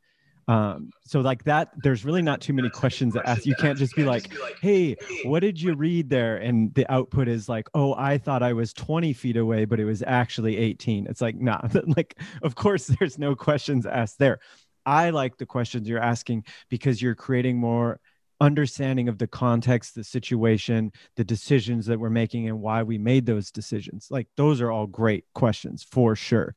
Um, 0.50 0.90
so 1.06 1.22
like 1.22 1.46
that, 1.46 1.70
there's 1.84 2.04
really 2.04 2.22
not 2.22 2.42
too 2.42 2.52
many 2.52 2.70
questions 2.70 3.14
to 3.14 3.26
ask. 3.26 3.46
You 3.46 3.56
can't 3.56 3.78
just 3.78 3.96
be 3.96 4.04
like, 4.04 4.30
"Hey, 4.62 4.98
what 5.24 5.40
did 5.40 5.62
you 5.62 5.74
read 5.74 6.10
there?" 6.10 6.36
And 6.36 6.74
the 6.74 6.86
output 6.92 7.30
is 7.30 7.48
like, 7.48 7.70
"Oh, 7.74 7.96
I 7.98 8.18
thought 8.18 8.44
I 8.44 8.52
was 8.52 8.74
20 8.74 9.14
feet 9.14 9.38
away, 9.38 9.64
but 9.64 9.80
it 9.80 9.86
was 9.86 10.04
actually 10.06 10.58
18." 10.58 11.08
It's 11.08 11.22
like, 11.22 11.36
nah. 11.40 11.62
like, 11.96 12.20
of 12.42 12.56
course, 12.56 12.88
there's 12.88 13.18
no 13.18 13.36
questions 13.36 13.86
asked 13.86 14.20
there. 14.20 14.40
I 14.86 15.12
like 15.12 15.38
the 15.38 15.46
questions 15.46 15.88
you're 15.88 16.00
asking 16.00 16.44
because 16.70 17.02
you're 17.02 17.16
creating 17.16 17.58
more 17.58 18.02
understanding 18.44 19.08
of 19.08 19.18
the 19.18 19.28
context, 19.28 19.96
the 19.96 20.04
situation, 20.04 20.92
the 21.16 21.24
decisions 21.24 21.86
that 21.86 22.00
we're 22.00 22.10
making, 22.10 22.50
and 22.50 22.62
why 22.62 22.84
we 22.84 22.98
made 22.98 23.26
those 23.26 23.50
decisions. 23.52 24.08
Like 24.12 24.28
those 24.36 24.60
are 24.60 24.70
all 24.70 24.86
great 24.86 25.24
questions 25.34 25.82
for 25.82 26.14
sure, 26.14 26.56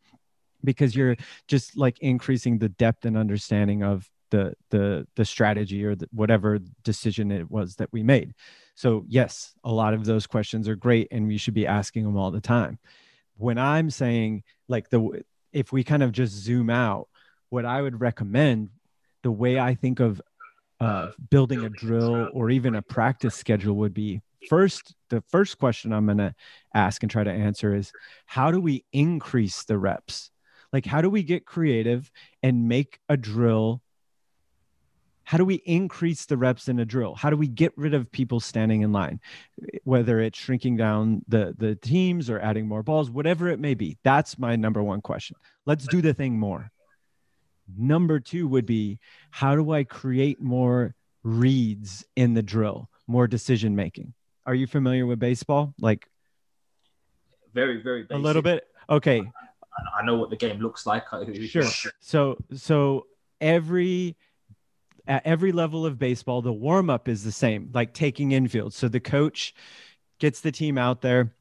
because 0.64 0.96
you're 0.96 1.16
just 1.46 1.76
like 1.76 1.98
increasing 2.00 2.58
the 2.58 2.68
depth 2.68 3.04
and 3.04 3.16
understanding 3.16 3.84
of 3.84 4.10
the 4.30 4.54
the 4.70 5.06
the 5.14 5.24
strategy 5.24 5.84
or 5.84 5.94
the, 5.94 6.08
whatever 6.10 6.58
decision 6.82 7.30
it 7.30 7.48
was 7.48 7.76
that 7.76 7.92
we 7.92 8.02
made. 8.02 8.34
So 8.74 9.04
yes, 9.06 9.54
a 9.62 9.72
lot 9.72 9.94
of 9.94 10.04
those 10.04 10.26
questions 10.26 10.68
are 10.68 10.76
great, 10.76 11.06
and 11.12 11.28
we 11.28 11.38
should 11.38 11.54
be 11.54 11.68
asking 11.68 12.02
them 12.02 12.16
all 12.16 12.32
the 12.32 12.40
time. 12.40 12.80
When 13.36 13.58
I'm 13.58 13.90
saying 13.90 14.42
like 14.68 14.90
the 14.90 15.22
if 15.52 15.72
we 15.72 15.84
kind 15.84 16.02
of 16.02 16.10
just 16.10 16.34
zoom 16.34 16.68
out, 16.68 17.06
what 17.48 17.64
I 17.64 17.80
would 17.80 18.00
recommend 18.00 18.70
the 19.22 19.30
way 19.30 19.58
I 19.58 19.74
think 19.74 20.00
of 20.00 20.20
uh, 20.80 21.10
building 21.30 21.64
a 21.64 21.70
drill 21.70 22.28
or 22.32 22.50
even 22.50 22.74
a 22.74 22.82
practice 22.82 23.34
schedule 23.34 23.76
would 23.76 23.94
be 23.94 24.20
first 24.48 24.94
the 25.08 25.22
first 25.30 25.58
question 25.58 25.92
i'm 25.92 26.04
going 26.06 26.18
to 26.18 26.34
ask 26.74 27.02
and 27.02 27.10
try 27.10 27.24
to 27.24 27.32
answer 27.32 27.74
is 27.74 27.92
how 28.26 28.50
do 28.50 28.60
we 28.60 28.84
increase 28.92 29.64
the 29.64 29.78
reps 29.78 30.30
like 30.72 30.84
how 30.86 31.00
do 31.00 31.08
we 31.08 31.22
get 31.22 31.46
creative 31.46 32.10
and 32.42 32.68
make 32.68 33.00
a 33.08 33.16
drill 33.16 33.80
How 35.24 35.38
do 35.38 35.44
we 35.44 35.56
increase 35.64 36.26
the 36.26 36.36
reps 36.36 36.68
in 36.68 36.78
a 36.78 36.84
drill? 36.84 37.16
How 37.16 37.30
do 37.30 37.36
we 37.36 37.48
get 37.48 37.72
rid 37.76 37.94
of 37.94 38.12
people 38.12 38.38
standing 38.38 38.82
in 38.82 38.92
line? 38.92 39.18
Whether 39.82 40.20
it's 40.20 40.38
shrinking 40.38 40.76
down 40.76 41.22
the 41.26 41.52
the 41.58 41.74
teams 41.74 42.30
or 42.30 42.38
adding 42.38 42.68
more 42.68 42.84
balls, 42.84 43.10
whatever 43.10 43.48
it 43.48 43.58
may 43.58 43.74
be. 43.74 43.98
That's 44.04 44.38
my 44.38 44.54
number 44.54 44.82
one 44.82 45.00
question. 45.00 45.36
Let's 45.64 45.88
do 45.88 46.00
the 46.00 46.14
thing 46.14 46.38
more. 46.38 46.70
Number 47.76 48.20
2 48.20 48.46
would 48.48 48.66
be 48.66 48.98
how 49.30 49.56
do 49.56 49.72
I 49.72 49.84
create 49.84 50.40
more 50.40 50.94
reads 51.22 52.04
in 52.14 52.34
the 52.34 52.42
drill, 52.42 52.88
more 53.06 53.26
decision 53.26 53.74
making? 53.74 54.14
Are 54.44 54.54
you 54.54 54.66
familiar 54.66 55.06
with 55.06 55.18
baseball? 55.18 55.74
Like 55.80 56.08
very 57.52 57.82
very 57.82 58.02
basic. 58.02 58.16
a 58.16 58.18
little 58.18 58.42
bit. 58.42 58.64
Okay. 58.88 59.22
I 59.98 60.04
know 60.04 60.16
what 60.16 60.30
the 60.30 60.36
game 60.36 60.60
looks 60.60 60.86
like. 60.86 61.04
Sure. 61.48 61.64
So 62.00 62.36
so 62.54 63.06
every 63.40 64.16
at 65.08 65.26
every 65.26 65.52
level 65.52 65.86
of 65.86 65.98
baseball, 65.98 66.42
the 66.42 66.52
warm 66.52 66.90
up 66.90 67.08
is 67.08 67.24
the 67.24 67.32
same, 67.32 67.70
like 67.72 67.92
taking 67.94 68.32
infield. 68.32 68.74
So 68.74 68.88
the 68.88 69.00
coach 69.00 69.54
gets 70.18 70.40
the 70.40 70.52
team 70.52 70.78
out 70.78 71.00
there, 71.00 71.34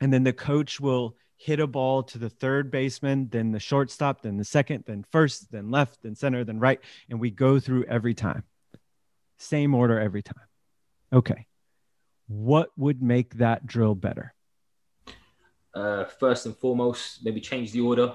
and 0.00 0.12
then 0.12 0.24
the 0.24 0.32
coach 0.32 0.80
will 0.80 1.16
hit 1.36 1.60
a 1.60 1.66
ball 1.66 2.02
to 2.02 2.18
the 2.18 2.30
third 2.30 2.70
baseman, 2.70 3.28
then 3.30 3.52
the 3.52 3.60
shortstop, 3.60 4.22
then 4.22 4.36
the 4.36 4.44
second, 4.44 4.84
then 4.86 5.04
first, 5.12 5.50
then 5.52 5.70
left, 5.70 6.02
then 6.02 6.14
center, 6.14 6.44
then 6.44 6.58
right. 6.58 6.80
And 7.10 7.20
we 7.20 7.30
go 7.30 7.60
through 7.60 7.84
every 7.84 8.14
time. 8.14 8.44
Same 9.38 9.74
order 9.74 10.00
every 10.00 10.22
time. 10.22 10.46
Okay. 11.12 11.46
What 12.28 12.70
would 12.76 13.02
make 13.02 13.34
that 13.34 13.66
drill 13.66 13.94
better? 13.94 14.34
Uh, 15.74 16.04
first 16.04 16.46
and 16.46 16.56
foremost, 16.56 17.22
maybe 17.22 17.40
change 17.40 17.70
the 17.72 17.82
order. 17.82 18.14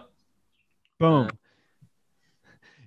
Boom. 0.99 1.27
Uh, 1.27 1.29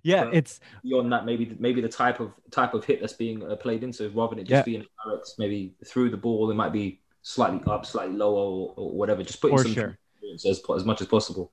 yeah, 0.03 0.25
but 0.25 0.35
it's 0.35 0.61
beyond 0.83 1.13
that. 1.13 1.25
Maybe 1.25 1.57
maybe 1.59 1.81
the 1.81 1.89
type 1.89 2.21
of 2.21 2.33
type 2.51 2.75
of 2.75 2.85
hit 2.85 3.01
that's 3.01 3.15
being 3.15 3.43
uh, 3.49 3.57
played 3.57 3.83
in. 3.85 3.93
So 3.93 4.11
rather 4.15 4.35
than 4.35 4.41
it 4.41 4.49
just 4.49 4.67
Yeah. 4.67 4.73
being 4.73 4.87
direct, 5.05 5.31
maybe 5.39 5.75
through 5.87 6.11
the 6.11 6.17
ball, 6.19 6.51
it 6.51 6.55
might 6.55 6.73
be 6.73 7.01
slightly 7.23 7.63
up, 7.67 7.87
slightly 7.87 8.15
lower, 8.15 8.37
or, 8.37 8.75
or 8.77 8.91
whatever. 8.91 9.23
Just 9.23 9.41
putting 9.41 9.57
For 9.57 9.63
some 9.63 9.73
sure. 9.73 9.99
As 10.33 10.45
as 10.47 10.85
much 10.85 11.01
as 11.01 11.07
possible. 11.07 11.53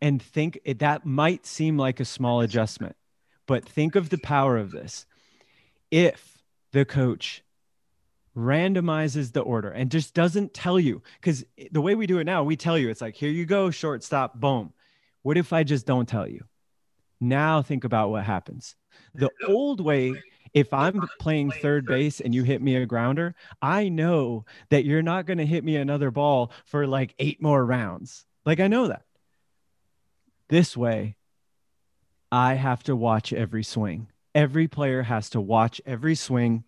and 0.00 0.20
think 0.20 0.58
that 0.78 1.06
might 1.06 1.46
seem 1.46 1.78
like 1.78 2.00
a 2.00 2.04
small 2.04 2.40
adjustment, 2.40 2.96
but 3.46 3.68
think 3.68 3.94
of 3.94 4.10
the 4.10 4.18
power 4.18 4.58
of 4.58 4.72
this. 4.72 5.06
If 5.90 6.42
the 6.72 6.84
coach 6.84 7.42
randomizes 8.36 9.32
the 9.32 9.42
order 9.42 9.70
and 9.70 9.90
just 9.90 10.12
doesn't 10.14 10.54
tell 10.54 10.80
you, 10.80 11.02
because 11.20 11.44
the 11.70 11.80
way 11.80 11.94
we 11.94 12.06
do 12.06 12.18
it 12.18 12.24
now, 12.24 12.42
we 12.42 12.56
tell 12.56 12.76
you 12.76 12.88
it's 12.88 13.00
like, 13.00 13.14
here 13.14 13.30
you 13.30 13.46
go, 13.46 13.70
shortstop, 13.70 14.40
boom. 14.40 14.72
What 15.22 15.36
if 15.36 15.52
I 15.52 15.62
just 15.62 15.86
don't 15.86 16.08
tell 16.08 16.26
you? 16.26 16.44
Now 17.20 17.62
think 17.62 17.84
about 17.84 18.10
what 18.10 18.24
happens. 18.24 18.74
The 19.14 19.30
old 19.46 19.80
way, 19.80 20.20
if 20.54 20.72
I'm 20.72 21.08
playing 21.18 21.50
third 21.50 21.86
base 21.86 22.20
and 22.20 22.34
you 22.34 22.42
hit 22.42 22.60
me 22.60 22.76
a 22.76 22.86
grounder, 22.86 23.34
I 23.60 23.88
know 23.88 24.44
that 24.70 24.84
you're 24.84 25.02
not 25.02 25.26
going 25.26 25.38
to 25.38 25.46
hit 25.46 25.64
me 25.64 25.76
another 25.76 26.10
ball 26.10 26.52
for 26.64 26.86
like 26.86 27.14
eight 27.18 27.40
more 27.40 27.64
rounds. 27.64 28.26
Like 28.44 28.60
I 28.60 28.68
know 28.68 28.88
that. 28.88 29.04
This 30.48 30.76
way, 30.76 31.16
I 32.30 32.54
have 32.54 32.82
to 32.84 32.96
watch 32.96 33.32
every 33.32 33.62
swing. 33.62 34.08
Every 34.34 34.68
player 34.68 35.02
has 35.02 35.30
to 35.30 35.40
watch 35.40 35.80
every 35.86 36.14
swing 36.14 36.64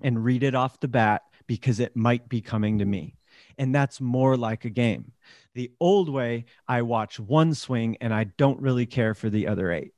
and 0.00 0.24
read 0.24 0.42
it 0.42 0.54
off 0.54 0.80
the 0.80 0.88
bat 0.88 1.22
because 1.46 1.80
it 1.80 1.96
might 1.96 2.28
be 2.28 2.40
coming 2.40 2.78
to 2.78 2.84
me. 2.84 3.14
And 3.56 3.74
that's 3.74 4.00
more 4.00 4.36
like 4.36 4.64
a 4.64 4.70
game. 4.70 5.12
The 5.54 5.72
old 5.80 6.08
way, 6.08 6.44
I 6.68 6.82
watch 6.82 7.18
one 7.18 7.54
swing 7.54 7.96
and 8.00 8.14
I 8.14 8.24
don't 8.24 8.60
really 8.60 8.86
care 8.86 9.14
for 9.14 9.30
the 9.30 9.48
other 9.48 9.72
eight. 9.72 9.92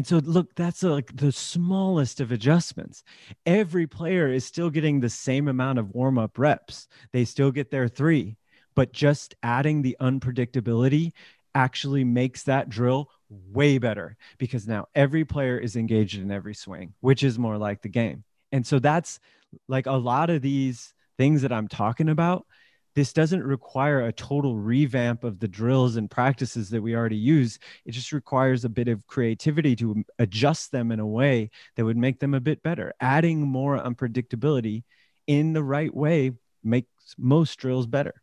And 0.00 0.06
so, 0.06 0.16
look, 0.16 0.54
that's 0.54 0.82
uh, 0.82 0.92
like 0.92 1.14
the 1.14 1.30
smallest 1.30 2.20
of 2.20 2.32
adjustments. 2.32 3.04
Every 3.44 3.86
player 3.86 4.32
is 4.32 4.46
still 4.46 4.70
getting 4.70 4.98
the 4.98 5.10
same 5.10 5.46
amount 5.46 5.78
of 5.78 5.90
warm 5.90 6.16
up 6.16 6.38
reps, 6.38 6.88
they 7.12 7.26
still 7.26 7.50
get 7.50 7.70
their 7.70 7.86
three, 7.86 8.38
but 8.74 8.94
just 8.94 9.34
adding 9.42 9.82
the 9.82 9.98
unpredictability 10.00 11.12
actually 11.54 12.02
makes 12.02 12.44
that 12.44 12.70
drill 12.70 13.10
way 13.28 13.76
better 13.76 14.16
because 14.38 14.66
now 14.66 14.86
every 14.94 15.26
player 15.26 15.58
is 15.58 15.76
engaged 15.76 16.18
in 16.18 16.30
every 16.30 16.54
swing, 16.54 16.94
which 17.00 17.22
is 17.22 17.38
more 17.38 17.58
like 17.58 17.82
the 17.82 17.90
game. 17.90 18.24
And 18.52 18.66
so 18.66 18.78
that's 18.78 19.20
like 19.68 19.84
a 19.84 19.92
lot 19.92 20.30
of 20.30 20.40
these 20.40 20.94
things 21.18 21.42
that 21.42 21.52
I'm 21.52 21.68
talking 21.68 22.08
about. 22.08 22.46
This 22.94 23.12
doesn't 23.12 23.44
require 23.44 24.06
a 24.06 24.12
total 24.12 24.56
revamp 24.56 25.22
of 25.22 25.38
the 25.38 25.48
drills 25.48 25.96
and 25.96 26.10
practices 26.10 26.70
that 26.70 26.82
we 26.82 26.96
already 26.96 27.16
use. 27.16 27.58
It 27.84 27.92
just 27.92 28.12
requires 28.12 28.64
a 28.64 28.68
bit 28.68 28.88
of 28.88 29.06
creativity 29.06 29.76
to 29.76 30.04
adjust 30.18 30.72
them 30.72 30.90
in 30.90 30.98
a 30.98 31.06
way 31.06 31.50
that 31.76 31.84
would 31.84 31.96
make 31.96 32.18
them 32.18 32.34
a 32.34 32.40
bit 32.40 32.62
better. 32.62 32.92
Adding 33.00 33.42
more 33.42 33.78
unpredictability 33.78 34.82
in 35.26 35.52
the 35.52 35.62
right 35.62 35.94
way 35.94 36.32
makes 36.64 36.88
most 37.16 37.56
drills 37.56 37.86
better. 37.86 38.22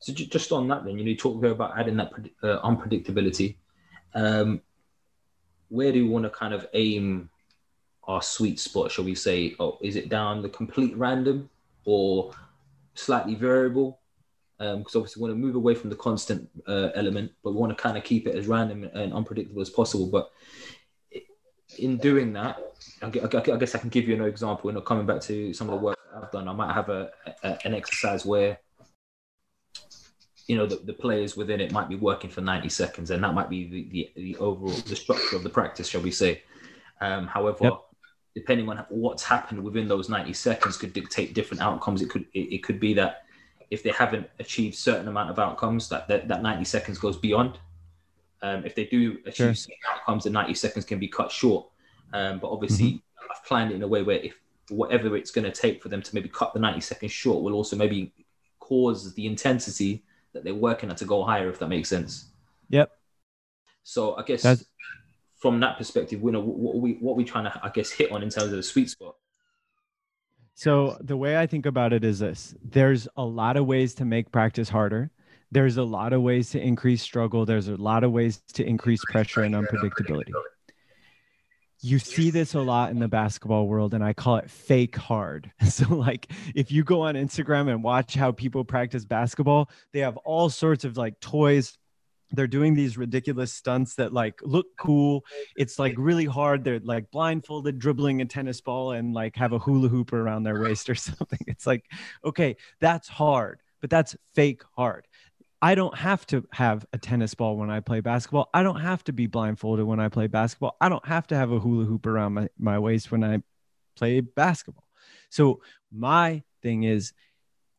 So 0.00 0.12
just 0.14 0.50
on 0.50 0.66
that, 0.68 0.84
then 0.84 0.98
you 0.98 1.04
know, 1.04 1.10
you 1.10 1.16
talk 1.16 1.42
about 1.44 1.78
adding 1.78 1.96
that 1.98 2.12
uh, 2.42 2.60
unpredictability. 2.62 3.56
Um, 4.14 4.62
where 5.68 5.92
do 5.92 5.98
you 5.98 6.08
want 6.08 6.24
to 6.24 6.30
kind 6.30 6.54
of 6.54 6.66
aim 6.74 7.30
our 8.04 8.22
sweet 8.22 8.58
spot? 8.58 8.90
Shall 8.90 9.04
we 9.04 9.14
say? 9.14 9.54
Oh, 9.60 9.78
is 9.80 9.96
it 9.96 10.08
down 10.08 10.42
the 10.42 10.48
complete 10.48 10.96
random 10.96 11.48
or 11.84 12.32
slightly 12.94 13.34
variable? 13.34 14.00
Because 14.58 14.94
obviously, 14.94 15.22
we 15.22 15.28
want 15.28 15.40
to 15.40 15.46
move 15.46 15.54
away 15.54 15.74
from 15.74 15.88
the 15.88 15.96
constant 15.96 16.48
uh, 16.66 16.90
element, 16.94 17.32
but 17.42 17.52
we 17.52 17.56
want 17.56 17.76
to 17.76 17.82
kind 17.82 17.96
of 17.96 18.04
keep 18.04 18.26
it 18.26 18.34
as 18.34 18.46
random 18.46 18.84
and 18.92 19.12
unpredictable 19.12 19.62
as 19.62 19.70
possible. 19.70 20.06
But 20.06 20.30
in 21.78 21.96
doing 21.96 22.32
that, 22.34 22.58
I 23.02 23.08
guess 23.08 23.74
I 23.74 23.78
can 23.78 23.88
give 23.88 24.06
you 24.06 24.14
an 24.14 24.22
example. 24.22 24.68
And 24.68 24.84
coming 24.84 25.06
back 25.06 25.22
to 25.22 25.54
some 25.54 25.70
of 25.70 25.78
the 25.78 25.84
work 25.84 25.98
I've 26.14 26.30
done, 26.30 26.46
I 26.46 26.52
might 26.52 26.74
have 26.74 26.90
a, 26.90 27.10
a 27.42 27.58
an 27.64 27.74
exercise 27.74 28.26
where 28.26 28.58
you 30.50 30.56
know 30.56 30.66
the, 30.66 30.76
the 30.76 30.92
players 30.92 31.36
within 31.36 31.60
it 31.60 31.70
might 31.70 31.88
be 31.88 31.94
working 31.94 32.28
for 32.28 32.40
90 32.40 32.68
seconds 32.70 33.10
and 33.12 33.22
that 33.22 33.34
might 33.34 33.48
be 33.48 33.68
the, 33.68 33.88
the, 33.90 34.10
the 34.16 34.36
overall 34.38 34.74
the 34.88 34.96
structure 34.96 35.36
of 35.36 35.44
the 35.44 35.48
practice 35.48 35.86
shall 35.86 36.00
we 36.00 36.10
say 36.10 36.42
um, 37.00 37.28
however 37.28 37.64
Yep. 37.64 37.80
Depending 38.34 38.68
on 38.68 38.84
what's 38.88 39.22
happened 39.24 39.62
within 39.62 39.88
those 39.88 40.08
90 40.08 40.32
seconds 40.32 40.76
could 40.76 40.92
dictate 40.92 41.34
different 41.34 41.60
outcomes 41.62 42.00
it 42.02 42.08
could 42.10 42.24
it, 42.32 42.52
it 42.54 42.62
could 42.62 42.78
be 42.80 42.94
that 42.94 43.24
if 43.70 43.82
they 43.82 43.90
haven't 43.90 44.28
achieved 44.38 44.74
certain 44.74 45.08
amount 45.08 45.30
of 45.30 45.38
outcomes 45.38 45.88
that 45.88 46.06
that, 46.08 46.28
that 46.28 46.42
90 46.42 46.64
seconds 46.64 46.98
goes 46.98 47.16
beyond 47.16 47.58
um, 48.42 48.64
if 48.64 48.74
they 48.74 48.84
do 48.86 49.18
achieve 49.26 49.34
Sure. 49.34 49.54
certain 49.54 49.76
outcomes 49.94 50.24
the 50.24 50.30
90 50.30 50.54
seconds 50.54 50.84
can 50.84 50.98
be 50.98 51.08
cut 51.08 51.30
short 51.30 51.66
um, 52.12 52.38
but 52.38 52.50
obviously 52.50 53.02
i've 53.30 53.44
planned 53.44 53.70
it 53.72 53.74
in 53.74 53.82
a 53.82 53.88
way 53.88 54.02
where 54.02 54.18
if 54.18 54.34
whatever 54.70 55.16
it's 55.16 55.32
going 55.32 55.44
to 55.44 55.50
take 55.52 55.82
for 55.82 55.88
them 55.88 56.00
to 56.00 56.14
maybe 56.14 56.28
cut 56.28 56.52
the 56.54 56.60
90 56.60 56.80
seconds 56.80 57.10
short 57.12 57.42
will 57.42 57.54
also 57.54 57.74
maybe 57.74 58.12
cause 58.60 59.12
the 59.14 59.26
intensity 59.26 60.04
that 60.32 60.44
they're 60.44 60.54
working 60.54 60.88
at 60.88 60.96
to 60.96 61.04
go 61.04 61.24
higher, 61.24 61.48
if 61.50 61.58
that 61.58 61.66
makes 61.66 61.88
sense. 61.88 62.26
Yep. 62.68 62.88
So 63.82 64.14
I 64.14 64.22
guess 64.22 64.42
That's- 64.44 64.64
from 65.40 65.58
that 65.60 65.78
perspective, 65.78 66.20
we 66.20 66.32
know 66.32 66.40
what 66.40 66.76
we 66.76 66.92
what 67.00 67.16
we 67.16 67.24
trying 67.24 67.44
to 67.44 67.60
I 67.62 67.70
guess 67.70 67.90
hit 67.90 68.12
on 68.12 68.22
in 68.22 68.30
terms 68.30 68.46
of 68.46 68.52
the 68.52 68.62
sweet 68.62 68.90
spot. 68.90 69.16
So 70.54 70.98
the 71.00 71.16
way 71.16 71.38
I 71.38 71.46
think 71.46 71.64
about 71.64 71.92
it 71.92 72.04
is 72.04 72.18
this 72.18 72.54
there's 72.62 73.08
a 73.16 73.24
lot 73.24 73.56
of 73.56 73.66
ways 73.66 73.94
to 73.94 74.04
make 74.04 74.30
practice 74.30 74.68
harder. 74.68 75.10
There's 75.50 75.78
a 75.78 75.82
lot 75.82 76.12
of 76.12 76.22
ways 76.22 76.50
to 76.50 76.60
increase 76.60 77.02
struggle. 77.02 77.44
There's 77.44 77.68
a 77.68 77.76
lot 77.76 78.04
of 78.04 78.12
ways 78.12 78.42
to 78.52 78.64
increase 78.64 79.02
pressure 79.06 79.42
and 79.42 79.54
unpredictability. 79.54 80.30
You 81.82 81.98
see 81.98 82.30
this 82.30 82.52
a 82.54 82.60
lot 82.60 82.90
in 82.90 82.98
the 82.98 83.08
basketball 83.08 83.66
world, 83.66 83.94
and 83.94 84.04
I 84.04 84.12
call 84.12 84.36
it 84.36 84.50
fake 84.50 84.96
hard. 84.96 85.50
So, 85.70 85.94
like, 85.94 86.30
if 86.54 86.70
you 86.70 86.84
go 86.84 87.00
on 87.00 87.14
Instagram 87.14 87.70
and 87.70 87.82
watch 87.82 88.14
how 88.14 88.32
people 88.32 88.64
practice 88.64 89.04
basketball, 89.04 89.70
they 89.92 90.00
have 90.00 90.18
all 90.18 90.50
sorts 90.50 90.84
of 90.84 90.98
like 90.98 91.18
toys. 91.20 91.78
They're 92.32 92.46
doing 92.46 92.74
these 92.74 92.96
ridiculous 92.96 93.52
stunts 93.52 93.94
that 93.96 94.12
like 94.12 94.40
look 94.42 94.66
cool. 94.78 95.24
It's 95.56 95.78
like 95.78 95.94
really 95.98 96.26
hard. 96.26 96.64
They're 96.64 96.80
like 96.80 97.10
blindfolded, 97.10 97.78
dribbling 97.78 98.20
a 98.20 98.24
tennis 98.24 98.60
ball, 98.60 98.92
and 98.92 99.12
like 99.14 99.36
have 99.36 99.52
a 99.52 99.58
hula 99.58 99.88
hoop 99.88 100.12
around 100.12 100.44
their 100.44 100.60
waist 100.60 100.88
or 100.88 100.94
something. 100.96 101.40
It's 101.46 101.66
like, 101.66 101.84
okay, 102.24 102.56
that's 102.80 103.08
hard, 103.08 103.60
but 103.80 103.90
that's 103.90 104.16
fake 104.34 104.62
hard. 104.76 105.06
I 105.62 105.74
don't 105.74 105.96
have 105.96 106.26
to 106.28 106.46
have 106.52 106.86
a 106.92 106.98
tennis 106.98 107.34
ball 107.34 107.56
when 107.56 107.70
I 107.70 107.80
play 107.80 108.00
basketball. 108.00 108.48
I 108.54 108.62
don't 108.62 108.80
have 108.80 109.04
to 109.04 109.12
be 109.12 109.26
blindfolded 109.26 109.84
when 109.84 110.00
I 110.00 110.08
play 110.08 110.26
basketball. 110.26 110.76
I 110.80 110.88
don't 110.88 111.06
have 111.06 111.26
to 111.28 111.36
have 111.36 111.52
a 111.52 111.58
hula 111.58 111.84
hoop 111.84 112.06
around 112.06 112.32
my, 112.32 112.48
my 112.58 112.78
waist 112.78 113.12
when 113.12 113.22
I 113.22 113.42
play 113.96 114.20
basketball. 114.20 114.86
So 115.28 115.60
my 115.92 116.42
thing 116.62 116.84
is 116.84 117.12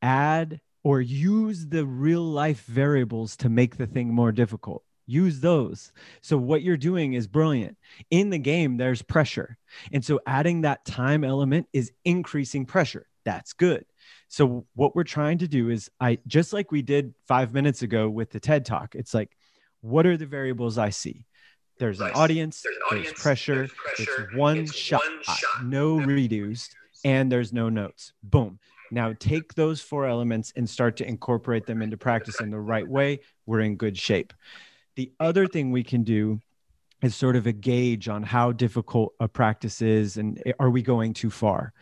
add 0.02 0.62
or 0.84 1.02
use 1.02 1.68
the 1.68 1.86
real 1.86 2.24
life 2.24 2.66
variables 2.66 3.36
to 3.38 3.50
make 3.50 3.78
the 3.78 3.88
thing 3.88 4.14
more 4.14 4.32
difficult. 4.32 4.84
Use 5.08 5.40
those. 5.40 5.92
So 6.22 6.38
what 6.38 6.62
you're 6.62 6.78
doing 6.78 7.14
is 7.14 7.28
brilliant. 7.28 7.78
In 8.10 8.30
the 8.30 8.40
game, 8.40 8.78
there's 8.78 9.02
pressure. 9.02 9.58
And 9.92 10.04
so 10.04 10.20
adding 10.26 10.62
that 10.62 10.86
time 10.86 11.24
element 11.24 11.68
is 11.74 11.92
increasing 12.06 12.66
pressure. 12.66 13.08
That's 13.26 13.54
good. 13.54 13.86
So 14.30 14.66
what 14.74 14.96
we're 14.96 15.04
trying 15.04 15.40
to 15.40 15.48
do 15.48 15.70
is 15.70 15.92
I 16.00 16.20
just 16.28 16.54
like 16.54 16.72
we 16.72 16.82
did 16.82 17.14
5 17.28 17.54
minutes 17.54 17.82
ago 17.82 18.10
with 18.10 18.30
the 18.32 18.40
TED 18.40 18.66
Talk. 18.66 18.96
It's 18.96 19.14
like 19.14 19.36
what 19.82 20.06
are 20.06 20.18
the 20.18 20.28
variables 20.28 20.78
I 20.78 20.92
see? 20.92 21.26
there's 21.82 22.00
an 22.00 22.12
audience, 22.12 22.64
there's 22.92 23.12
pressure, 23.14 23.68
it's 23.98 24.36
one 24.36 24.68
shot, 24.68 25.02
no 25.64 25.98
redos, 25.98 26.70
and 27.04 27.32
there's 27.32 27.52
no 27.52 27.70
notes. 27.70 28.14
Boom. 28.22 28.60
Now 28.92 29.14
take 29.18 29.54
those 29.54 29.82
four 29.82 30.06
elements 30.06 30.54
and 30.56 30.70
start 30.70 30.98
to 30.98 31.08
incorporate 31.08 31.66
them 31.66 31.82
into 31.82 31.98
practice 31.98 32.39
in 32.42 32.52
the 32.52 32.60
right 32.60 32.88
way. 32.88 33.22
We're 33.46 33.62
in 33.62 33.76
good 33.76 33.98
shape. 33.98 34.34
The 34.96 35.12
other 35.20 35.48
thing 35.48 35.72
we 35.72 35.84
can 35.84 36.04
do 36.04 36.39
is 37.02 37.16
sort 37.16 37.36
of 37.36 37.48
a 37.48 37.52
gauge 37.52 38.08
on 38.08 38.24
how 38.24 38.52
difficult 38.52 39.14
a 39.20 39.28
practice 39.28 39.82
is 39.82 40.18
and 40.18 40.42
are 40.60 40.70
we 40.70 40.82
going 40.82 41.14
too 41.14 41.30
far 41.30 41.74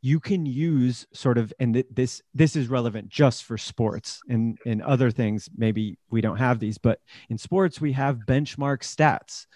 you 0.00 0.20
can 0.20 0.46
use 0.46 1.06
sort 1.12 1.38
of 1.38 1.52
and 1.58 1.74
th- 1.74 1.86
this 1.90 2.22
this 2.34 2.54
is 2.54 2.68
relevant 2.68 3.08
just 3.08 3.44
for 3.44 3.58
sports 3.58 4.20
and 4.28 4.58
in 4.64 4.80
other 4.82 5.10
things 5.10 5.48
maybe 5.56 5.98
we 6.10 6.20
don't 6.20 6.36
have 6.36 6.58
these 6.58 6.78
but 6.78 7.00
in 7.28 7.38
sports 7.38 7.80
we 7.80 7.92
have 7.92 8.18
benchmark 8.26 8.80
stats 8.80 9.46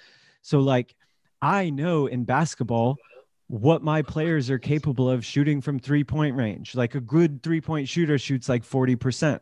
so 0.41 0.59
like 0.59 0.95
i 1.41 1.71
know 1.71 2.07
in 2.07 2.25
basketball 2.25 2.97
what 3.53 3.83
my 3.83 4.01
players 4.01 4.49
are 4.49 4.59
capable 4.59 5.11
of 5.11 5.27
shooting 5.27 5.61
from 5.61 5.79
three 5.79 6.03
point 6.03 6.35
range 6.35 6.75
like 6.75 6.95
a 6.95 7.01
good 7.01 7.43
three 7.43 7.61
point 7.61 7.87
shooter 7.87 8.17
shoots 8.17 8.49
like 8.49 8.63
40% 8.63 9.41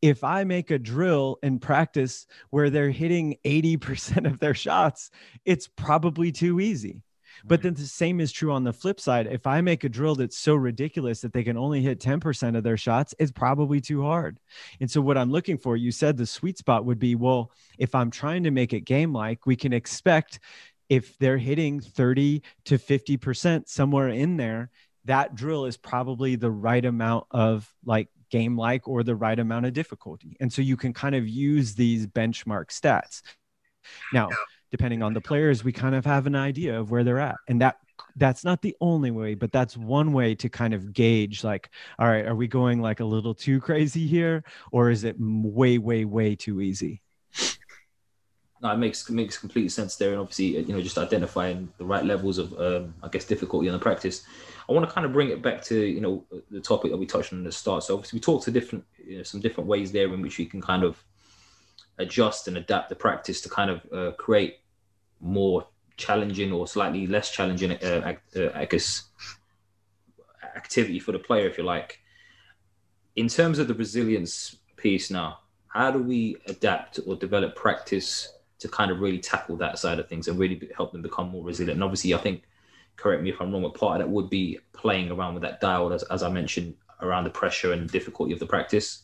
if 0.00 0.24
i 0.24 0.44
make 0.44 0.70
a 0.70 0.78
drill 0.78 1.38
in 1.42 1.58
practice 1.58 2.26
where 2.48 2.70
they're 2.70 2.90
hitting 2.90 3.36
80% 3.44 4.26
of 4.26 4.38
their 4.38 4.54
shots 4.54 5.10
it's 5.44 5.68
probably 5.68 6.32
too 6.32 6.58
easy 6.58 7.02
but 7.44 7.62
then 7.62 7.74
the 7.74 7.82
same 7.82 8.20
is 8.20 8.32
true 8.32 8.52
on 8.52 8.64
the 8.64 8.72
flip 8.72 9.00
side. 9.00 9.26
If 9.26 9.46
I 9.46 9.60
make 9.60 9.84
a 9.84 9.88
drill 9.88 10.14
that's 10.14 10.38
so 10.38 10.54
ridiculous 10.54 11.20
that 11.20 11.32
they 11.32 11.42
can 11.42 11.56
only 11.56 11.82
hit 11.82 11.98
10% 11.98 12.56
of 12.56 12.62
their 12.62 12.76
shots, 12.76 13.14
it's 13.18 13.32
probably 13.32 13.80
too 13.80 14.02
hard. 14.02 14.38
And 14.80 14.90
so, 14.90 15.00
what 15.00 15.18
I'm 15.18 15.32
looking 15.32 15.58
for, 15.58 15.76
you 15.76 15.90
said 15.90 16.16
the 16.16 16.26
sweet 16.26 16.58
spot 16.58 16.84
would 16.84 16.98
be 16.98 17.16
well, 17.16 17.50
if 17.76 17.94
I'm 17.94 18.10
trying 18.10 18.44
to 18.44 18.50
make 18.50 18.72
it 18.72 18.82
game 18.82 19.12
like, 19.12 19.46
we 19.46 19.56
can 19.56 19.72
expect 19.72 20.38
if 20.94 21.18
they're 21.18 21.38
hitting 21.38 21.80
30 21.80 22.42
to 22.66 22.78
50% 22.78 23.68
somewhere 23.68 24.08
in 24.10 24.36
there, 24.36 24.70
that 25.06 25.34
drill 25.34 25.66
is 25.66 25.76
probably 25.76 26.36
the 26.36 26.50
right 26.50 26.84
amount 26.84 27.26
of 27.32 27.68
like 27.84 28.08
game 28.30 28.56
like 28.56 28.86
or 28.86 29.02
the 29.02 29.16
right 29.16 29.38
amount 29.38 29.66
of 29.66 29.72
difficulty. 29.72 30.36
And 30.38 30.52
so 30.52 30.62
you 30.62 30.76
can 30.76 30.92
kind 30.92 31.16
of 31.16 31.28
use 31.28 31.74
these 31.74 32.06
benchmark 32.06 32.68
stats. 32.68 33.22
Now, 34.12 34.28
depending 34.70 35.02
on 35.02 35.14
the 35.14 35.20
players, 35.20 35.64
we 35.64 35.72
kind 35.72 35.96
of 35.96 36.04
have 36.04 36.28
an 36.28 36.36
idea 36.36 36.78
of 36.78 36.92
where 36.92 37.02
they're 37.02 37.18
at. 37.18 37.36
And 37.48 37.60
that 37.60 37.76
that's 38.16 38.44
not 38.44 38.62
the 38.62 38.76
only 38.80 39.10
way, 39.10 39.34
but 39.34 39.50
that's 39.50 39.76
one 39.76 40.12
way 40.12 40.36
to 40.36 40.48
kind 40.48 40.74
of 40.74 40.92
gauge 40.92 41.42
like, 41.42 41.70
all 41.98 42.06
right, 42.06 42.26
are 42.26 42.34
we 42.34 42.46
going 42.46 42.80
like 42.80 43.00
a 43.00 43.04
little 43.04 43.34
too 43.34 43.60
crazy 43.60 44.06
here 44.06 44.44
or 44.70 44.90
is 44.90 45.02
it 45.02 45.16
way, 45.18 45.78
way, 45.78 46.04
way 46.04 46.36
too 46.36 46.60
easy? 46.60 47.02
No, 48.64 48.70
it 48.70 48.78
makes 48.78 49.10
makes 49.10 49.36
complete 49.36 49.68
sense 49.68 49.96
there, 49.96 50.12
and 50.12 50.20
obviously, 50.20 50.58
you 50.58 50.72
know, 50.72 50.80
just 50.80 50.96
identifying 50.96 51.70
the 51.76 51.84
right 51.84 52.02
levels 52.02 52.38
of, 52.38 52.58
um, 52.58 52.94
I 53.02 53.08
guess, 53.08 53.26
difficulty 53.26 53.66
in 53.66 53.74
the 53.74 53.78
practice. 53.78 54.24
I 54.66 54.72
want 54.72 54.88
to 54.88 54.94
kind 54.94 55.04
of 55.04 55.12
bring 55.12 55.28
it 55.28 55.42
back 55.42 55.62
to 55.64 55.78
you 55.78 56.00
know 56.00 56.24
the 56.50 56.62
topic 56.62 56.90
that 56.90 56.96
we 56.96 57.04
touched 57.04 57.34
on 57.34 57.44
the 57.44 57.52
start. 57.52 57.84
So 57.84 57.92
obviously, 57.92 58.16
we 58.16 58.20
talked 58.22 58.46
to 58.46 58.50
different, 58.50 58.86
you 59.06 59.18
know, 59.18 59.22
some 59.22 59.42
different 59.42 59.68
ways 59.68 59.92
there 59.92 60.06
in 60.14 60.22
which 60.22 60.38
we 60.38 60.46
can 60.46 60.62
kind 60.62 60.82
of 60.82 61.04
adjust 61.98 62.48
and 62.48 62.56
adapt 62.56 62.88
the 62.88 62.94
practice 62.94 63.42
to 63.42 63.50
kind 63.50 63.70
of 63.70 63.86
uh, 63.92 64.12
create 64.12 64.60
more 65.20 65.66
challenging 65.98 66.50
or 66.50 66.66
slightly 66.66 67.06
less 67.06 67.30
challenging, 67.30 67.72
uh, 67.72 68.14
uh, 68.34 68.48
I 68.54 68.64
guess, 68.64 69.10
activity 70.56 71.00
for 71.00 71.12
the 71.12 71.18
player, 71.18 71.46
if 71.46 71.58
you 71.58 71.64
like. 71.64 72.00
In 73.16 73.28
terms 73.28 73.58
of 73.58 73.68
the 73.68 73.74
resilience 73.74 74.56
piece 74.76 75.10
now, 75.10 75.40
how 75.68 75.90
do 75.90 75.98
we 75.98 76.38
adapt 76.46 76.98
or 77.06 77.14
develop 77.14 77.54
practice 77.56 78.30
to 78.58 78.68
kind 78.68 78.90
of 78.90 79.00
really 79.00 79.18
tackle 79.18 79.56
that 79.56 79.78
side 79.78 79.98
of 79.98 80.08
things 80.08 80.28
and 80.28 80.38
really 80.38 80.70
help 80.76 80.92
them 80.92 81.02
become 81.02 81.30
more 81.30 81.44
resilient? 81.44 81.76
And 81.76 81.84
obviously, 81.84 82.14
I 82.14 82.18
think, 82.18 82.44
correct 82.96 83.22
me 83.22 83.30
if 83.30 83.40
I'm 83.40 83.52
wrong, 83.52 83.62
but 83.62 83.74
part 83.74 84.00
of 84.00 84.06
that 84.06 84.12
would 84.12 84.30
be 84.30 84.58
playing 84.72 85.10
around 85.10 85.34
with 85.34 85.42
that 85.42 85.60
dial, 85.60 85.92
as, 85.92 86.02
as 86.04 86.22
I 86.22 86.28
mentioned, 86.28 86.74
around 87.00 87.24
the 87.24 87.30
pressure 87.30 87.72
and 87.72 87.90
difficulty 87.90 88.32
of 88.32 88.38
the 88.38 88.46
practice. 88.46 89.02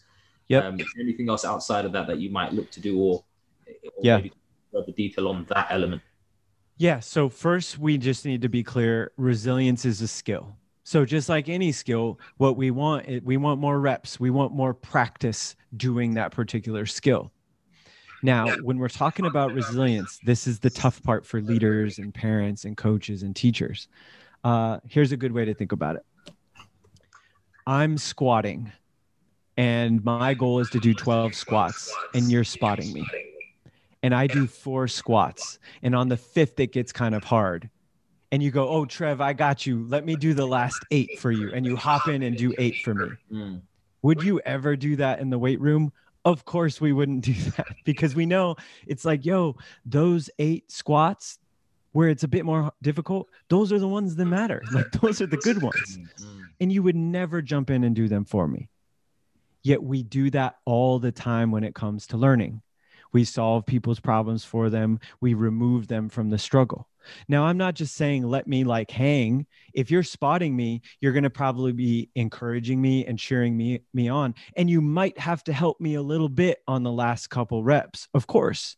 Yeah. 0.49 0.67
Um, 0.67 0.79
anything 1.01 1.29
else 1.29 1.45
outside 1.45 1.85
of 1.85 1.93
that 1.93 2.07
that 2.09 2.19
you 2.19 2.31
might 2.31 2.53
look 2.53 2.71
to 2.73 2.81
do, 2.81 2.99
or, 2.99 3.25
or 3.67 4.01
yeah, 4.03 4.17
maybe 4.17 4.33
further 4.73 4.93
detail 4.93 5.29
on 5.29 5.45
that 5.49 5.69
element? 5.71 6.03
Yeah. 6.77 7.01
So, 7.01 7.29
first, 7.29 7.79
we 7.79 7.99
just 7.99 8.25
need 8.25 8.43
to 8.43 8.49
be 8.49 8.63
clear 8.63 9.13
resilience 9.17 9.85
is 9.85 10.01
a 10.01 10.09
skill. 10.09 10.57
So, 10.83 11.05
just 11.05 11.29
like 11.29 11.49
any 11.49 11.71
skill, 11.71 12.19
what 12.39 12.57
we 12.57 12.73
want, 12.73 13.23
we 13.23 13.37
want 13.37 13.61
more 13.61 13.79
reps, 13.79 14.19
we 14.19 14.31
want 14.31 14.53
more 14.53 14.75
practice 14.75 15.55
doing 15.77 16.15
that 16.15 16.33
particular 16.33 16.87
skill. 16.87 17.31
Now, 18.23 18.49
when 18.63 18.79
we're 18.79 18.89
talking 18.89 19.27
about 19.27 19.53
resilience, 19.53 20.19
this 20.25 20.47
is 20.47 20.59
the 20.59 20.71
tough 20.71 21.03
part 21.03 21.25
for 21.25 21.41
leaders 21.41 21.99
and 21.99 22.13
parents 22.13 22.65
and 22.65 22.77
coaches 22.77 23.23
and 23.23 23.35
teachers. 23.35 23.89
Uh, 24.45 24.79
here's 24.87 25.13
a 25.13 25.17
good 25.17 25.33
way 25.33 25.45
to 25.45 25.55
think 25.55 25.73
about 25.73 25.97
it 25.97 26.05
I'm 27.67 27.99
squatting, 27.99 28.73
and 29.57 30.05
my 30.05 30.35
goal 30.35 30.61
is 30.61 30.71
to 30.71 30.81
do 30.81 30.95
12 30.95 31.35
squats, 31.35 31.95
and 32.15 32.31
you're 32.31 32.45
spotting 32.45 32.93
me 32.93 33.07
and 34.03 34.15
I 34.15 34.27
do 34.27 34.47
four 34.47 34.89
squats. 34.89 35.59
And 35.83 35.95
on 35.95 36.09
the 36.09 36.17
fifth, 36.17 36.59
it 36.61 36.73
gets 36.73 36.93
kind 36.93 37.15
of 37.15 37.25
hard. 37.25 37.69
And 38.33 38.43
you 38.43 38.51
go, 38.51 38.69
Oh, 38.69 38.85
Trev, 38.85 39.21
I 39.21 39.33
got 39.33 39.67
you. 39.67 39.85
Let 39.89 40.05
me 40.05 40.15
do 40.15 40.35
the 40.35 40.47
last 40.47 40.85
eight 40.91 41.19
for 41.19 41.33
you. 41.33 41.53
And 41.53 41.67
you 41.67 41.77
hop 41.77 42.09
in 42.09 42.23
and 42.23 42.37
do 42.37 42.55
eight 42.59 42.77
for 42.85 42.95
me. 42.95 43.09
Mm. 43.33 43.63
Would 44.03 44.23
you 44.23 44.41
ever 44.41 44.77
do 44.77 44.97
that 44.97 45.19
in 45.19 45.31
the 45.31 45.39
weight 45.39 45.61
room? 45.61 45.93
Of 46.25 46.45
course, 46.45 46.81
we 46.81 46.93
wouldn't 46.93 47.25
do 47.25 47.33
that 47.57 47.67
because 47.85 48.15
we 48.15 48.27
know 48.27 48.57
it's 48.87 49.05
like, 49.05 49.25
yo, 49.25 49.57
those 49.85 50.31
eight 50.39 50.71
squats 50.71 51.39
where 51.93 52.09
it's 52.09 52.23
a 52.23 52.29
bit 52.29 52.45
more 52.45 52.73
difficult, 52.83 53.29
those 53.49 53.73
are 53.73 53.79
the 53.79 53.89
ones 53.89 54.17
that 54.17 54.25
matter. 54.25 54.63
Like, 54.73 54.93
those 54.93 55.21
are 55.21 55.27
the 55.27 55.37
good 55.39 55.63
ones. 55.63 55.99
Mm-hmm. 55.99 56.41
And 56.61 56.73
you 56.73 56.83
would 56.83 56.97
never 56.97 57.43
jump 57.43 57.71
in 57.71 57.85
and 57.85 57.97
do 57.97 58.07
them 58.07 58.25
for 58.25 58.47
me. 58.47 58.69
Yet 59.63 59.83
we 59.83 60.03
do 60.03 60.31
that 60.31 60.57
all 60.65 60.99
the 60.99 61.13
time 61.13 61.51
when 61.51 61.65
it 61.65 61.75
comes 61.75 62.07
to 62.09 62.17
learning. 62.17 62.63
We 63.13 63.25
solve 63.25 63.67
people's 63.67 64.01
problems 64.01 64.45
for 64.45 64.71
them. 64.71 65.01
We 65.21 65.35
remove 65.35 65.89
them 65.89 66.09
from 66.09 66.31
the 66.31 66.39
struggle. 66.39 66.89
Now, 67.29 67.45
I'm 67.45 67.57
not 67.57 67.75
just 67.75 67.95
saying, 67.95 68.25
let 68.25 68.47
me 68.47 68.65
like 68.65 68.91
hang. 68.91 69.47
If 69.75 69.91
you're 69.91 70.03
spotting 70.03 70.57
me, 70.57 70.83
you're 71.01 71.13
going 71.13 71.25
to 71.25 71.31
probably 71.31 71.73
be 71.73 72.11
encouraging 72.15 72.81
me 72.81 73.07
and 73.07 73.19
cheering 73.19 73.57
me, 73.57 73.81
me 73.93 74.09
on. 74.09 74.35
And 74.57 74.69
you 74.69 74.81
might 74.81 75.19
have 75.19 75.45
to 75.45 75.53
help 75.53 75.81
me 75.81 75.95
a 75.95 76.03
little 76.03 76.29
bit 76.29 76.59
on 76.67 76.83
the 76.83 76.93
last 76.93 77.29
couple 77.29 77.63
reps, 77.63 78.09
of 78.15 78.27
course, 78.27 78.77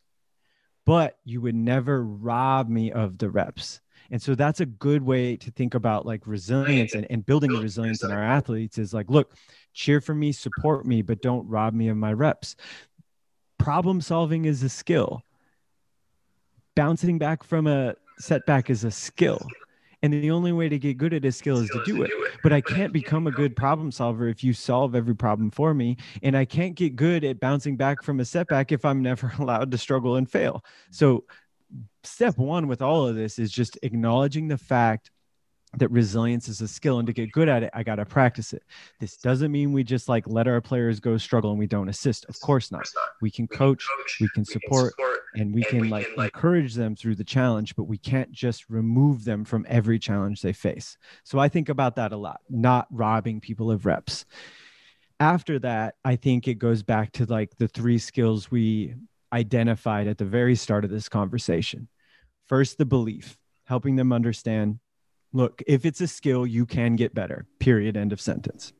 but 0.84 1.18
you 1.24 1.40
would 1.40 1.54
never 1.54 2.04
rob 2.04 2.68
me 2.68 2.92
of 2.92 3.18
the 3.18 3.30
reps. 3.30 3.80
And 4.10 4.20
so 4.20 4.34
that's 4.34 4.60
a 4.60 4.66
good 4.66 5.02
way 5.02 5.36
to 5.36 5.50
think 5.50 5.74
about 5.74 6.04
like 6.04 6.26
resilience 6.26 6.94
and, 6.94 7.06
and 7.08 7.24
building 7.24 7.50
the 7.50 7.62
resilience 7.62 8.02
in 8.02 8.10
our 8.10 8.22
athletes 8.22 8.76
is 8.76 8.92
like, 8.92 9.08
look, 9.08 9.34
cheer 9.72 10.02
for 10.02 10.14
me, 10.14 10.32
support 10.32 10.84
me, 10.84 11.00
but 11.00 11.22
don't 11.22 11.48
rob 11.48 11.72
me 11.72 11.88
of 11.88 11.96
my 11.96 12.12
reps 12.12 12.56
problem 13.62 14.00
solving 14.00 14.44
is 14.44 14.62
a 14.62 14.68
skill. 14.68 15.22
Bouncing 16.74 17.18
back 17.18 17.44
from 17.44 17.66
a 17.66 17.94
setback 18.18 18.70
is 18.70 18.84
a 18.84 18.90
skill. 18.90 19.40
And 20.04 20.12
the 20.12 20.32
only 20.32 20.50
way 20.50 20.68
to 20.68 20.78
get 20.80 20.98
good 20.98 21.14
at 21.14 21.24
a 21.24 21.30
skill 21.30 21.58
is 21.58 21.70
to 21.70 21.84
do 21.84 22.02
it. 22.02 22.10
But 22.42 22.52
I 22.52 22.60
can't 22.60 22.92
become 22.92 23.28
a 23.28 23.30
good 23.30 23.54
problem 23.54 23.92
solver 23.92 24.26
if 24.26 24.42
you 24.42 24.52
solve 24.52 24.96
every 24.96 25.14
problem 25.14 25.48
for 25.50 25.72
me. 25.74 25.96
And 26.24 26.36
I 26.36 26.44
can't 26.44 26.74
get 26.74 26.96
good 26.96 27.22
at 27.22 27.38
bouncing 27.38 27.76
back 27.76 28.02
from 28.02 28.18
a 28.18 28.24
setback 28.24 28.72
if 28.72 28.84
I'm 28.84 29.00
never 29.00 29.32
allowed 29.38 29.70
to 29.70 29.78
struggle 29.78 30.16
and 30.16 30.28
fail. 30.28 30.64
So, 30.90 31.24
step 32.02 32.36
one 32.36 32.66
with 32.66 32.82
all 32.82 33.06
of 33.06 33.14
this 33.14 33.38
is 33.38 33.52
just 33.52 33.78
acknowledging 33.82 34.48
the 34.48 34.58
fact 34.58 35.10
that 35.78 35.90
resilience 35.90 36.48
is 36.48 36.60
a 36.60 36.68
skill 36.68 36.98
and 36.98 37.06
to 37.06 37.12
get 37.12 37.32
good 37.32 37.48
at 37.48 37.62
it 37.62 37.70
i 37.72 37.82
got 37.82 37.96
to 37.96 38.04
practice 38.04 38.52
it. 38.52 38.62
This 39.00 39.16
doesn't 39.16 39.50
mean 39.50 39.72
we 39.72 39.84
just 39.84 40.08
like 40.08 40.26
let 40.26 40.46
our 40.46 40.60
players 40.60 41.00
go 41.00 41.16
struggle 41.16 41.50
and 41.50 41.58
we 41.58 41.66
don't 41.66 41.88
assist. 41.88 42.26
Of 42.26 42.38
course 42.40 42.70
not. 42.70 42.86
We 43.20 43.30
can 43.30 43.46
coach 43.46 43.86
we 44.20 44.28
can 44.34 44.44
support 44.44 44.94
and 45.34 45.54
we 45.54 45.62
can 45.62 45.88
like 45.88 46.08
encourage 46.16 46.74
them 46.74 46.94
through 46.94 47.14
the 47.14 47.24
challenge 47.24 47.74
but 47.74 47.84
we 47.84 47.98
can't 47.98 48.30
just 48.32 48.68
remove 48.68 49.24
them 49.24 49.44
from 49.44 49.64
every 49.68 49.98
challenge 49.98 50.42
they 50.42 50.52
face. 50.52 50.98
So 51.24 51.38
i 51.38 51.48
think 51.48 51.68
about 51.68 51.96
that 51.96 52.12
a 52.12 52.16
lot 52.16 52.40
not 52.50 52.86
robbing 52.90 53.40
people 53.40 53.70
of 53.70 53.86
reps. 53.86 54.24
After 55.20 55.58
that 55.60 55.94
i 56.04 56.16
think 56.16 56.48
it 56.48 56.54
goes 56.54 56.82
back 56.82 57.12
to 57.12 57.24
like 57.24 57.56
the 57.56 57.68
three 57.68 57.98
skills 57.98 58.50
we 58.50 58.94
identified 59.32 60.06
at 60.06 60.18
the 60.18 60.26
very 60.26 60.54
start 60.54 60.84
of 60.84 60.90
this 60.90 61.08
conversation. 61.08 61.88
First 62.46 62.76
the 62.76 62.84
belief 62.84 63.38
helping 63.64 63.96
them 63.96 64.12
understand 64.12 64.78
Look, 65.32 65.62
if 65.66 65.84
it's 65.86 66.00
a 66.00 66.06
skill, 66.06 66.46
you 66.46 66.66
can 66.66 66.96
get 66.96 67.14
better. 67.14 67.46
Period. 67.58 67.96
End 67.96 68.12
of 68.12 68.20
sentence. 68.20 68.72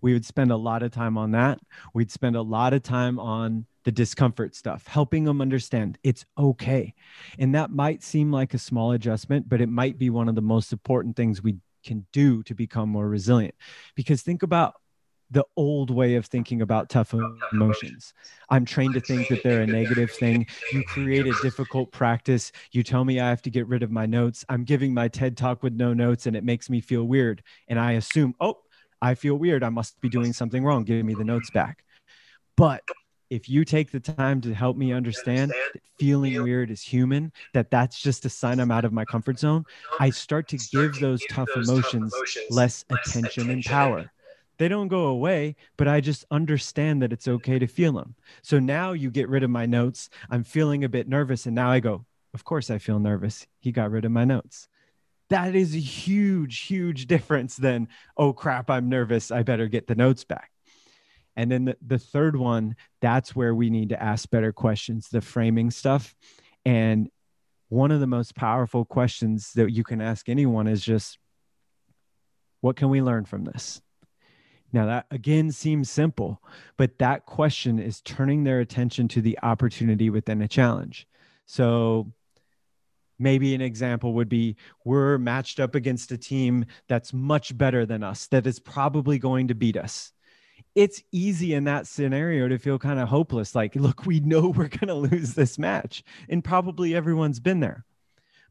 We 0.00 0.12
would 0.12 0.24
spend 0.24 0.50
a 0.50 0.56
lot 0.56 0.82
of 0.82 0.92
time 0.92 1.18
on 1.18 1.32
that. 1.32 1.58
We'd 1.94 2.10
spend 2.10 2.36
a 2.36 2.42
lot 2.42 2.72
of 2.72 2.82
time 2.82 3.18
on 3.18 3.66
the 3.84 3.92
discomfort 3.92 4.54
stuff, 4.54 4.86
helping 4.86 5.24
them 5.24 5.40
understand 5.40 5.98
it's 6.02 6.24
okay. 6.36 6.94
And 7.38 7.54
that 7.54 7.70
might 7.70 8.02
seem 8.02 8.30
like 8.30 8.54
a 8.54 8.58
small 8.58 8.92
adjustment, 8.92 9.48
but 9.48 9.60
it 9.60 9.68
might 9.68 9.98
be 9.98 10.10
one 10.10 10.28
of 10.28 10.34
the 10.34 10.42
most 10.42 10.72
important 10.72 11.16
things 11.16 11.42
we 11.42 11.56
can 11.84 12.06
do 12.12 12.42
to 12.44 12.54
become 12.54 12.88
more 12.88 13.08
resilient. 13.08 13.54
Because 13.94 14.22
think 14.22 14.42
about 14.42 14.74
the 15.30 15.44
old 15.56 15.90
way 15.90 16.14
of 16.14 16.26
thinking 16.26 16.62
about 16.62 16.88
tough 16.88 17.14
emotions. 17.52 18.14
I'm 18.48 18.64
trained 18.64 18.94
to 18.94 19.00
think 19.00 19.28
that 19.28 19.42
they're 19.42 19.62
a 19.62 19.66
negative 19.66 20.10
thing. 20.10 20.46
You 20.72 20.82
create 20.84 21.26
a 21.26 21.34
difficult 21.42 21.92
practice. 21.92 22.50
You 22.72 22.82
tell 22.82 23.04
me 23.04 23.20
I 23.20 23.28
have 23.28 23.42
to 23.42 23.50
get 23.50 23.66
rid 23.66 23.82
of 23.82 23.90
my 23.90 24.06
notes. 24.06 24.44
I'm 24.48 24.64
giving 24.64 24.94
my 24.94 25.08
TED 25.08 25.36
talk 25.36 25.62
with 25.62 25.74
no 25.74 25.92
notes 25.92 26.26
and 26.26 26.34
it 26.34 26.44
makes 26.44 26.70
me 26.70 26.80
feel 26.80 27.04
weird. 27.04 27.42
And 27.68 27.78
I 27.78 27.92
assume, 27.92 28.34
oh, 28.40 28.58
I 29.02 29.14
feel 29.14 29.36
weird. 29.36 29.62
I 29.62 29.68
must 29.68 30.00
be 30.00 30.08
doing 30.08 30.32
something 30.32 30.64
wrong. 30.64 30.84
Give 30.84 31.04
me 31.04 31.14
the 31.14 31.24
notes 31.24 31.50
back. 31.50 31.84
But 32.56 32.82
if 33.30 33.48
you 33.48 33.64
take 33.64 33.90
the 33.90 34.00
time 34.00 34.40
to 34.40 34.54
help 34.54 34.76
me 34.76 34.92
understand 34.92 35.50
that 35.50 35.82
feeling 35.98 36.42
weird 36.42 36.70
is 36.70 36.82
human, 36.82 37.32
that 37.52 37.70
that's 37.70 38.00
just 38.00 38.24
a 38.24 38.30
sign 38.30 38.58
I'm 38.58 38.70
out 38.70 38.86
of 38.86 38.92
my 38.92 39.04
comfort 39.04 39.38
zone, 39.38 39.64
I 40.00 40.10
start 40.10 40.48
to 40.48 40.56
give 40.56 40.98
those 40.98 41.22
tough 41.30 41.50
emotions 41.54 42.14
less 42.50 42.86
attention 42.90 43.50
and 43.50 43.62
power. 43.62 44.10
They 44.58 44.68
don't 44.68 44.88
go 44.88 45.06
away, 45.06 45.56
but 45.76 45.88
I 45.88 46.00
just 46.00 46.24
understand 46.30 47.00
that 47.02 47.12
it's 47.12 47.28
okay 47.28 47.58
to 47.58 47.66
feel 47.66 47.92
them. 47.92 48.16
So 48.42 48.58
now 48.58 48.92
you 48.92 49.10
get 49.10 49.28
rid 49.28 49.44
of 49.44 49.50
my 49.50 49.66
notes. 49.66 50.10
I'm 50.30 50.44
feeling 50.44 50.84
a 50.84 50.88
bit 50.88 51.08
nervous. 51.08 51.46
And 51.46 51.54
now 51.54 51.70
I 51.70 51.80
go, 51.80 52.04
Of 52.34 52.44
course 52.44 52.70
I 52.70 52.78
feel 52.78 52.98
nervous. 52.98 53.46
He 53.60 53.72
got 53.72 53.90
rid 53.90 54.04
of 54.04 54.12
my 54.12 54.24
notes. 54.24 54.68
That 55.30 55.54
is 55.54 55.74
a 55.74 55.78
huge, 55.78 56.60
huge 56.60 57.06
difference 57.06 57.56
than, 57.56 57.88
Oh 58.16 58.32
crap, 58.32 58.68
I'm 58.70 58.88
nervous. 58.88 59.30
I 59.30 59.42
better 59.42 59.68
get 59.68 59.86
the 59.86 59.94
notes 59.94 60.24
back 60.24 60.50
and 61.38 61.52
then 61.52 61.66
the, 61.66 61.76
the 61.86 61.98
third 62.00 62.34
one, 62.34 62.74
that's 63.00 63.36
where 63.36 63.54
we 63.54 63.70
need 63.70 63.90
to 63.90 64.02
ask 64.02 64.28
better 64.28 64.52
questions, 64.52 65.08
the 65.08 65.20
framing 65.20 65.70
stuff. 65.70 66.12
And 66.64 67.08
one 67.68 67.92
of 67.92 68.00
the 68.00 68.08
most 68.08 68.34
powerful 68.34 68.84
questions 68.84 69.52
that 69.52 69.70
you 69.70 69.84
can 69.84 70.00
ask 70.00 70.28
anyone 70.28 70.66
is 70.66 70.84
just, 70.84 71.16
what 72.60 72.74
can 72.74 72.88
we 72.88 73.02
learn 73.02 73.24
from 73.24 73.44
this? 73.44 73.80
Now, 74.72 74.86
that 74.86 75.06
again 75.10 75.50
seems 75.50 75.90
simple, 75.90 76.42
but 76.76 76.98
that 76.98 77.26
question 77.26 77.78
is 77.78 78.00
turning 78.02 78.44
their 78.44 78.60
attention 78.60 79.08
to 79.08 79.22
the 79.22 79.38
opportunity 79.42 80.10
within 80.10 80.42
a 80.42 80.48
challenge. 80.48 81.06
So, 81.46 82.12
maybe 83.18 83.54
an 83.54 83.60
example 83.60 84.12
would 84.14 84.28
be 84.28 84.56
we're 84.84 85.18
matched 85.18 85.58
up 85.58 85.74
against 85.74 86.12
a 86.12 86.18
team 86.18 86.66
that's 86.86 87.12
much 87.12 87.56
better 87.56 87.86
than 87.86 88.02
us, 88.02 88.26
that 88.28 88.46
is 88.46 88.58
probably 88.58 89.18
going 89.18 89.48
to 89.48 89.54
beat 89.54 89.76
us 89.76 90.12
it's 90.74 91.02
easy 91.10 91.54
in 91.54 91.64
that 91.64 91.88
scenario 91.88 92.46
to 92.46 92.56
feel 92.56 92.78
kind 92.78 93.00
of 93.00 93.08
hopeless. 93.08 93.54
Like, 93.54 93.74
look, 93.74 94.06
we 94.06 94.20
know 94.20 94.48
we're 94.56 94.68
going 94.68 94.88
to 94.88 94.94
lose 94.94 95.34
this 95.34 95.58
match. 95.58 96.02
And 96.28 96.44
probably 96.44 96.94
everyone's 96.94 97.40
been 97.40 97.60
there. 97.60 97.84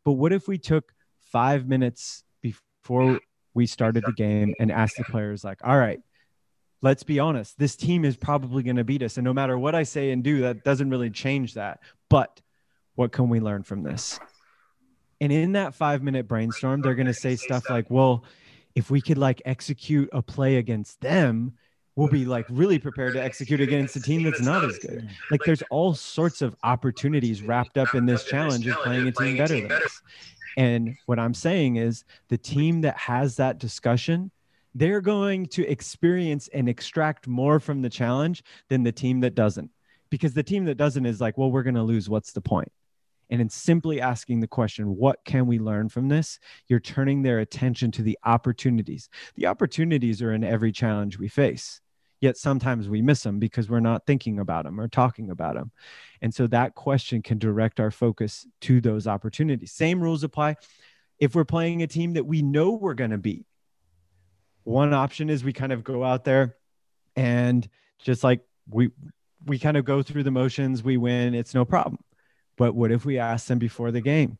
But 0.04 0.14
what 0.14 0.34
if 0.34 0.48
we 0.48 0.58
took 0.58 0.94
five 1.32 1.68
minutes 1.68 2.24
before 2.42 3.20
we 3.58 3.66
started 3.66 4.06
the 4.06 4.14
game 4.14 4.54
and 4.60 4.72
asked 4.72 4.98
the 4.98 5.04
players, 5.04 5.44
like, 5.44 5.58
all 5.64 5.78
right, 5.78 6.00
let's 6.84 7.02
be 7.02 7.20
honest, 7.20 7.58
this 7.58 7.76
team 7.76 8.06
is 8.06 8.16
probably 8.16 8.62
going 8.62 8.76
to 8.76 8.84
beat 8.84 9.02
us. 9.02 9.18
And 9.18 9.26
no 9.26 9.34
matter 9.34 9.58
what 9.58 9.74
I 9.74 9.82
say 9.82 10.12
and 10.12 10.24
do, 10.24 10.42
that 10.42 10.64
doesn't 10.64 10.92
really 10.92 11.10
change 11.10 11.56
that. 11.56 11.80
But 12.08 12.40
what 12.94 13.12
can 13.12 13.30
we 13.30 13.40
learn 13.40 13.64
from 13.64 13.82
this? 13.82 14.20
And 15.20 15.32
in 15.32 15.54
that 15.54 15.74
five 15.74 16.04
minute 16.04 16.28
brainstorm, 16.28 16.82
they're 16.82 16.94
going 16.94 17.08
to 17.08 17.14
say 17.16 17.36
stuff 17.36 17.68
like, 17.68 17.90
well, 17.90 18.24
if 18.76 18.92
we 18.92 19.02
could 19.02 19.18
like 19.18 19.42
execute 19.44 20.08
a 20.14 20.22
play 20.22 20.58
against 20.58 21.02
them, 21.02 21.54
we'll 21.96 22.08
be 22.08 22.26
like 22.26 22.46
really 22.50 22.78
prepared 22.78 23.14
to 23.16 23.24
execute 23.24 23.60
against 23.60 23.96
a 23.96 24.00
team 24.00 24.22
that's 24.22 24.40
not 24.40 24.64
as 24.64 24.78
good. 24.78 25.10
Like 25.32 25.42
there's 25.44 25.64
all 25.72 25.96
sorts 25.96 26.44
of 26.44 26.56
opportunities 26.64 27.42
wrapped 27.42 27.80
up 27.80 27.96
in 27.96 28.06
this 28.06 28.24
challenge 28.24 28.68
of 28.68 28.76
playing 28.84 29.08
a 29.08 29.12
team 29.12 29.36
better 29.36 29.60
than 29.60 29.72
us. 29.72 30.02
And 30.58 30.98
what 31.06 31.20
I'm 31.20 31.36
saying 31.36 31.76
is 31.76 32.04
the 32.30 32.38
team 32.38 32.82
that 32.82 32.98
has 32.98 33.36
that 33.36 33.60
discussion, 33.60 34.32
they're 34.74 35.02
going 35.02 35.46
to 35.48 35.66
experience 35.68 36.50
and 36.50 36.68
extract 36.68 37.28
more 37.28 37.60
from 37.60 37.84
the 37.84 37.90
challenge 37.90 38.44
than 38.68 38.84
the 38.84 38.92
team 38.92 39.22
that 39.22 39.36
doesn't. 39.36 39.70
Because 40.10 40.34
the 40.34 40.44
team 40.44 40.66
that 40.66 40.76
doesn't 40.76 41.06
is 41.06 41.22
like, 41.22 41.38
well, 41.38 41.52
we're 41.52 41.64
going 41.64 41.76
to 41.76 41.84
lose. 41.84 42.10
What's 42.10 42.32
the 42.34 42.42
point? 42.42 42.72
And 43.30 43.40
in 43.42 43.50
simply 43.50 44.02
asking 44.02 44.40
the 44.40 44.48
question, 44.48 44.96
what 44.96 45.20
can 45.26 45.46
we 45.48 45.60
learn 45.60 45.90
from 45.90 46.08
this? 46.08 46.40
You're 46.68 46.80
turning 46.80 47.22
their 47.22 47.40
attention 47.40 47.92
to 47.92 48.02
the 48.02 48.18
opportunities. 48.24 49.10
The 49.36 49.48
opportunities 49.48 50.22
are 50.22 50.34
in 50.34 50.44
every 50.44 50.72
challenge 50.72 51.20
we 51.20 51.28
face 51.28 51.82
yet 52.22 52.38
sometimes 52.38 52.90
we 52.90 53.02
miss 53.02 53.24
them 53.24 53.40
because 53.40 53.70
we're 53.70 53.80
not 53.80 54.06
thinking 54.06 54.40
about 54.40 54.66
them 54.66 54.80
or 54.80 54.88
talking 54.88 55.30
about 55.30 55.56
them 55.56 55.72
and 56.22 56.34
so 56.34 56.48
that 56.48 56.76
question 56.76 57.22
can 57.22 57.38
direct 57.38 57.80
our 57.80 57.92
focus 57.92 58.48
to 58.62 58.82
those 58.82 59.08
opportunities. 59.08 59.72
Same 59.72 60.02
rules 60.02 60.24
apply. 60.24 60.56
If 61.20 61.36
we're 61.36 61.46
playing 61.46 61.84
a 61.84 61.88
team 61.88 62.14
that 62.14 62.26
we 62.26 62.42
know 62.42 62.72
we're 62.72 62.94
going 62.94 63.12
to 63.12 63.18
beat 63.18 63.46
one 64.64 64.94
option 64.94 65.30
is 65.30 65.44
we 65.44 65.54
kind 65.54 65.72
of 65.72 65.84
go 65.84 66.04
out 66.04 66.26
there 66.26 66.58
and 67.16 67.68
just 68.00 68.22
like 68.24 68.42
we 68.70 68.90
we 69.46 69.58
kind 69.58 69.78
of 69.78 69.86
go 69.86 70.04
through 70.04 70.24
the 70.24 70.32
motions 70.32 70.84
we 70.84 70.98
win 70.98 71.34
it's 71.34 71.54
no 71.54 71.64
problem. 71.64 72.00
But 72.58 72.74
what 72.74 72.92
if 72.92 73.06
we 73.06 73.18
ask 73.18 73.48
them 73.48 73.60
before 73.60 73.92
the 73.92 74.02
game 74.02 74.38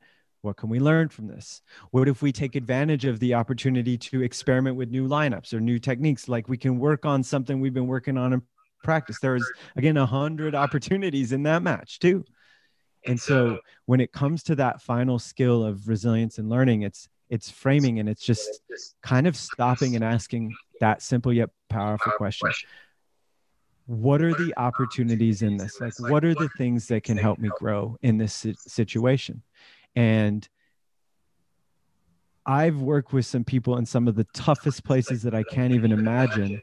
what 0.48 0.56
can 0.56 0.70
we 0.70 0.80
learn 0.80 1.10
from 1.10 1.28
this? 1.28 1.62
What 1.92 2.08
if 2.08 2.22
we 2.22 2.32
take 2.32 2.56
advantage 2.56 3.04
of 3.04 3.20
the 3.20 3.34
opportunity 3.34 3.98
to 3.98 4.24
experiment 4.24 4.78
with 4.78 4.90
new 4.90 5.06
lineups 5.06 5.54
or 5.54 5.60
new 5.60 5.78
techniques? 5.78 6.30
Like 6.30 6.48
we 6.48 6.58
can 6.58 6.80
work 6.80 7.06
on 7.06 7.22
something 7.22 7.60
we've 7.60 7.74
been 7.74 7.86
working 7.86 8.18
on 8.18 8.32
in 8.32 8.42
practice. 8.82 9.20
There 9.20 9.36
is 9.36 9.46
again 9.76 9.98
a 9.98 10.06
hundred 10.06 10.56
opportunities 10.56 11.34
in 11.34 11.44
that 11.44 11.64
match 11.64 12.00
too. 12.00 12.24
And 13.06 13.20
so 13.20 13.60
when 13.88 14.00
it 14.00 14.14
comes 14.14 14.42
to 14.44 14.56
that 14.56 14.82
final 14.82 15.20
skill 15.20 15.66
of 15.66 15.86
resilience 15.90 16.38
and 16.38 16.50
learning, 16.50 16.84
it's 16.84 17.10
it's 17.30 17.52
framing 17.52 18.00
and 18.00 18.08
it's 18.08 18.24
just 18.24 18.62
kind 19.04 19.28
of 19.28 19.36
stopping 19.36 19.96
and 19.96 20.04
asking 20.04 20.56
that 20.80 21.02
simple 21.02 21.34
yet 21.34 21.50
powerful 21.70 22.14
question. 22.14 22.50
What 23.86 24.22
are 24.22 24.34
the 24.34 24.54
opportunities 24.56 25.42
in 25.42 25.58
this? 25.58 25.82
Like, 25.82 26.00
what 26.00 26.24
are 26.24 26.34
the 26.34 26.50
things 26.58 26.88
that 26.88 27.04
can 27.04 27.18
help 27.18 27.38
me 27.38 27.50
grow 27.60 27.98
in 28.02 28.18
this 28.18 28.46
situation? 28.60 29.44
And 29.98 30.48
I've 32.46 32.78
worked 32.78 33.14
with 33.14 33.26
some 33.26 33.44
people 33.44 33.78
in 33.78 33.88
some 33.88 34.08
of 34.08 34.14
the 34.14 34.26
toughest 34.26 34.84
places 34.84 35.24
that 35.24 35.34
I 35.34 35.42
can't 35.42 35.74
even 35.74 35.92
imagine. 35.92 36.62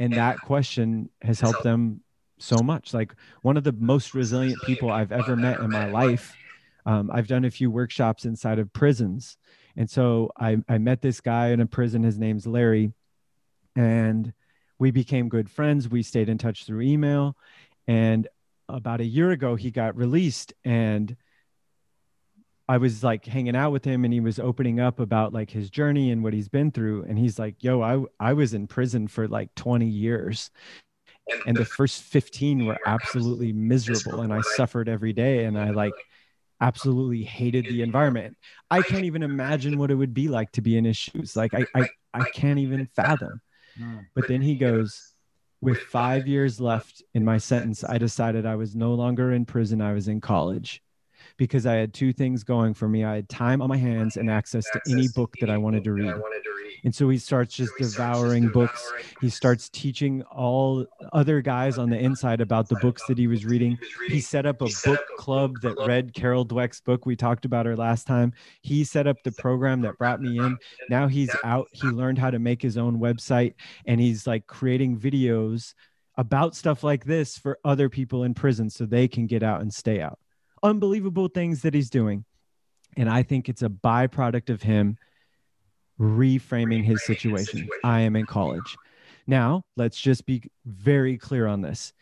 And 0.00 0.12
that 0.14 0.40
question 0.40 1.08
has 1.22 1.38
helped 1.38 1.62
them 1.62 2.00
so 2.38 2.56
much. 2.56 2.92
Like 2.92 3.14
one 3.42 3.56
of 3.56 3.62
the 3.62 3.70
most 3.70 4.12
resilient 4.12 4.60
people 4.64 4.90
I've 4.90 5.12
ever 5.12 5.36
met 5.36 5.60
in 5.60 5.70
my 5.70 5.88
life. 5.88 6.34
Um, 6.84 7.12
I've 7.14 7.28
done 7.28 7.44
a 7.44 7.50
few 7.50 7.70
workshops 7.70 8.24
inside 8.24 8.58
of 8.58 8.72
prisons. 8.72 9.36
And 9.76 9.88
so 9.88 10.32
I, 10.36 10.56
I 10.68 10.78
met 10.78 11.00
this 11.00 11.20
guy 11.20 11.50
in 11.50 11.60
a 11.60 11.66
prison. 11.66 12.02
His 12.02 12.18
name's 12.18 12.44
Larry. 12.44 12.92
And 13.76 14.32
we 14.80 14.90
became 14.90 15.28
good 15.28 15.48
friends. 15.48 15.88
We 15.88 16.02
stayed 16.02 16.28
in 16.28 16.38
touch 16.38 16.64
through 16.64 16.80
email. 16.80 17.36
And 17.86 18.26
about 18.68 19.00
a 19.00 19.06
year 19.06 19.30
ago, 19.30 19.54
he 19.54 19.70
got 19.70 19.96
released. 19.96 20.54
And 20.64 21.16
I 22.68 22.78
was 22.78 23.02
like 23.02 23.24
hanging 23.24 23.56
out 23.56 23.72
with 23.72 23.84
him 23.84 24.04
and 24.04 24.14
he 24.14 24.20
was 24.20 24.38
opening 24.38 24.80
up 24.80 25.00
about 25.00 25.32
like 25.32 25.50
his 25.50 25.68
journey 25.68 26.10
and 26.10 26.22
what 26.22 26.32
he's 26.32 26.48
been 26.48 26.70
through. 26.70 27.04
And 27.04 27.18
he's 27.18 27.38
like, 27.38 27.62
yo, 27.62 27.82
I, 27.82 28.04
I 28.20 28.32
was 28.34 28.54
in 28.54 28.66
prison 28.66 29.08
for 29.08 29.26
like 29.26 29.54
20 29.56 29.86
years. 29.86 30.50
And 31.46 31.56
the 31.56 31.64
first 31.64 32.02
15 32.02 32.66
were 32.66 32.78
absolutely 32.86 33.52
miserable. 33.52 34.20
And 34.20 34.32
I 34.32 34.40
suffered 34.56 34.88
every 34.88 35.12
day. 35.12 35.44
And 35.44 35.58
I 35.58 35.70
like 35.70 35.92
absolutely 36.60 37.24
hated 37.24 37.66
the 37.66 37.82
environment. 37.82 38.36
I 38.70 38.82
can't 38.82 39.04
even 39.04 39.22
imagine 39.22 39.78
what 39.78 39.90
it 39.90 39.96
would 39.96 40.14
be 40.14 40.28
like 40.28 40.52
to 40.52 40.62
be 40.62 40.76
in 40.76 40.84
his 40.84 40.96
shoes. 40.96 41.34
Like 41.34 41.54
I, 41.54 41.66
I, 41.74 41.88
I 42.14 42.24
can't 42.30 42.60
even 42.60 42.86
fathom. 42.94 43.40
Mm. 43.78 44.06
But 44.14 44.28
then 44.28 44.40
he 44.40 44.54
goes, 44.54 45.14
with 45.60 45.78
five 45.78 46.26
years 46.26 46.60
left 46.60 47.02
in 47.14 47.24
my 47.24 47.38
sentence, 47.38 47.84
I 47.84 47.98
decided 47.98 48.46
I 48.46 48.56
was 48.56 48.74
no 48.74 48.94
longer 48.94 49.32
in 49.32 49.44
prison. 49.44 49.80
I 49.80 49.92
was 49.92 50.08
in 50.08 50.20
college 50.20 50.82
because 51.36 51.66
I 51.66 51.74
had 51.74 51.94
two 51.94 52.12
things 52.12 52.44
going 52.44 52.74
for 52.74 52.88
me. 52.88 53.04
I 53.04 53.16
had 53.16 53.28
time 53.28 53.62
on 53.62 53.68
my 53.68 53.76
hands 53.76 54.16
and 54.16 54.30
access 54.30 54.64
to 54.72 54.80
any 54.90 55.08
book 55.08 55.34
that 55.40 55.50
I 55.50 55.58
wanted 55.58 55.84
to 55.84 55.92
read. 55.92 56.14
And 56.84 56.94
so 56.94 57.08
he 57.08 57.18
starts 57.18 57.54
just 57.54 57.72
devouring 57.78 58.48
books. 58.48 58.92
He 59.20 59.28
starts 59.28 59.68
teaching 59.68 60.22
all 60.22 60.86
other 61.12 61.40
guys 61.40 61.78
on 61.78 61.90
the 61.90 61.98
inside 61.98 62.40
about 62.40 62.68
the 62.68 62.76
books 62.76 63.02
that 63.08 63.18
he 63.18 63.26
was 63.26 63.44
reading. 63.44 63.78
He 64.08 64.20
set 64.20 64.46
up 64.46 64.62
a 64.62 64.68
book 64.84 65.00
club 65.16 65.60
that 65.62 65.76
read 65.86 66.12
Carol 66.12 66.44
Dweck's 66.44 66.80
book. 66.80 67.06
We 67.06 67.14
talked 67.14 67.44
about 67.44 67.66
her 67.66 67.76
last 67.76 68.06
time. 68.06 68.32
He 68.62 68.82
set 68.84 69.06
up 69.06 69.16
the 69.22 69.32
program 69.32 69.80
that 69.82 69.96
brought 69.98 70.20
me 70.20 70.38
in. 70.38 70.58
Now 70.88 71.06
he's 71.06 71.34
out. 71.44 71.68
He 71.72 71.86
learned 71.86 72.18
how 72.18 72.30
to 72.30 72.38
make 72.38 72.60
his 72.60 72.76
own 72.76 72.98
website 72.98 73.54
and 73.86 74.00
he's 74.00 74.26
like 74.26 74.46
creating 74.46 74.98
videos 74.98 75.74
about 76.16 76.54
stuff 76.54 76.82
like 76.84 77.04
this 77.04 77.38
for 77.38 77.58
other 77.64 77.88
people 77.88 78.24
in 78.24 78.34
prison 78.34 78.68
so 78.68 78.84
they 78.84 79.08
can 79.08 79.26
get 79.26 79.42
out 79.42 79.62
and 79.62 79.72
stay 79.72 80.00
out 80.00 80.18
unbelievable 80.62 81.28
things 81.28 81.62
that 81.62 81.74
he's 81.74 81.90
doing. 81.90 82.24
And 82.96 83.08
I 83.08 83.22
think 83.22 83.48
it's 83.48 83.62
a 83.62 83.68
byproduct 83.68 84.50
of 84.50 84.62
him 84.62 84.98
reframing 85.98 86.84
his 86.84 87.04
situation. 87.04 87.68
I 87.84 88.00
am 88.00 88.16
in 88.16 88.26
college. 88.26 88.76
Now, 89.26 89.64
let's 89.76 90.00
just 90.00 90.26
be 90.26 90.42
very 90.66 91.16
clear 91.16 91.46
on 91.46 91.62
this. 91.62 91.92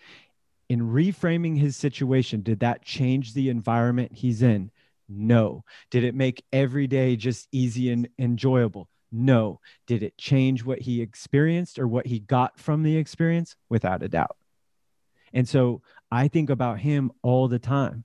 In 0.69 0.81
reframing 0.81 1.59
his 1.59 1.77
situation, 1.77 2.43
did 2.43 2.61
that 2.61 2.85
change 2.85 3.35
the 3.35 3.51
environment 3.51 4.13
he's 4.15 4.43
in? 4.43 4.71
No. 5.09 5.65
Did 5.91 6.05
it 6.05 6.15
make 6.15 6.45
every 6.53 6.87
day 6.87 7.17
just 7.17 7.49
easy 7.53 7.91
and 7.91 8.09
enjoyable? 8.19 8.89
No. 9.13 9.61
Did 9.87 10.03
it 10.03 10.17
change 10.17 10.65
what 10.65 10.81
he 10.81 11.03
experienced 11.03 11.79
or 11.79 11.89
what 11.89 12.07
he 12.07 12.21
got 12.21 12.59
from 12.59 12.85
the 12.85 12.97
experience? 12.97 13.57
Without 13.69 14.03
a 14.03 14.09
doubt. 14.09 14.37
And 15.33 15.49
so 15.49 15.83
I 16.11 16.29
think 16.29 16.51
about 16.51 16.79
him 16.79 17.11
all 17.23 17.49
the 17.49 17.59
time. 17.59 18.05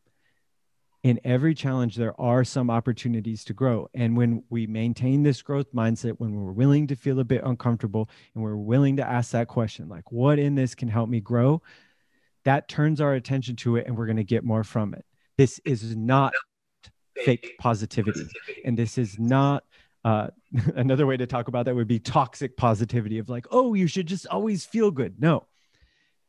In 1.06 1.20
every 1.24 1.54
challenge, 1.54 1.98
there 1.98 2.20
are 2.20 2.44
some 2.44 2.72
opportunities 2.72 3.44
to 3.44 3.54
grow. 3.54 3.88
And 3.94 4.18
when 4.18 4.44
we 4.50 4.66
maintain 4.66 5.22
this 5.22 5.44
growth 5.44 5.72
mindset, 5.72 6.16
when 6.18 6.34
we're 6.34 6.52
willing 6.52 6.88
to 6.88 6.96
feel 6.96 7.20
a 7.20 7.24
bit 7.24 7.44
uncomfortable 7.44 8.10
and 8.34 8.44
we're 8.44 8.56
willing 8.56 8.98
to 8.98 9.08
ask 9.08 9.30
that 9.30 9.48
question, 9.48 9.88
like, 9.88 10.12
what 10.12 10.40
in 10.40 10.56
this 10.56 10.74
can 10.74 10.88
help 10.88 11.08
me 11.08 11.20
grow? 11.20 11.62
That 12.44 12.68
turns 12.68 13.02
our 13.02 13.14
attention 13.14 13.56
to 13.58 13.76
it 13.76 13.86
and 13.86 13.96
we're 13.96 14.08
going 14.08 14.18
to 14.18 14.24
get 14.24 14.44
more 14.44 14.64
from 14.64 14.96
it. 14.96 15.06
This 15.38 15.60
is 15.64 15.96
not 15.96 16.34
fake 17.24 17.54
positivity. 17.60 18.28
And 18.66 18.76
this 18.76 18.98
is 18.98 19.20
not 19.20 19.64
uh, 20.04 20.30
another 20.76 21.06
way 21.06 21.18
to 21.18 21.28
talk 21.28 21.48
about 21.48 21.66
that 21.66 21.76
would 21.76 21.88
be 21.88 22.00
toxic 22.00 22.58
positivity 22.58 23.20
of 23.20 23.30
like, 23.30 23.46
oh, 23.52 23.76
you 23.76 23.86
should 23.86 24.08
just 24.08 24.26
always 24.26 24.66
feel 24.66 24.90
good. 24.90 25.22
No, 25.22 25.46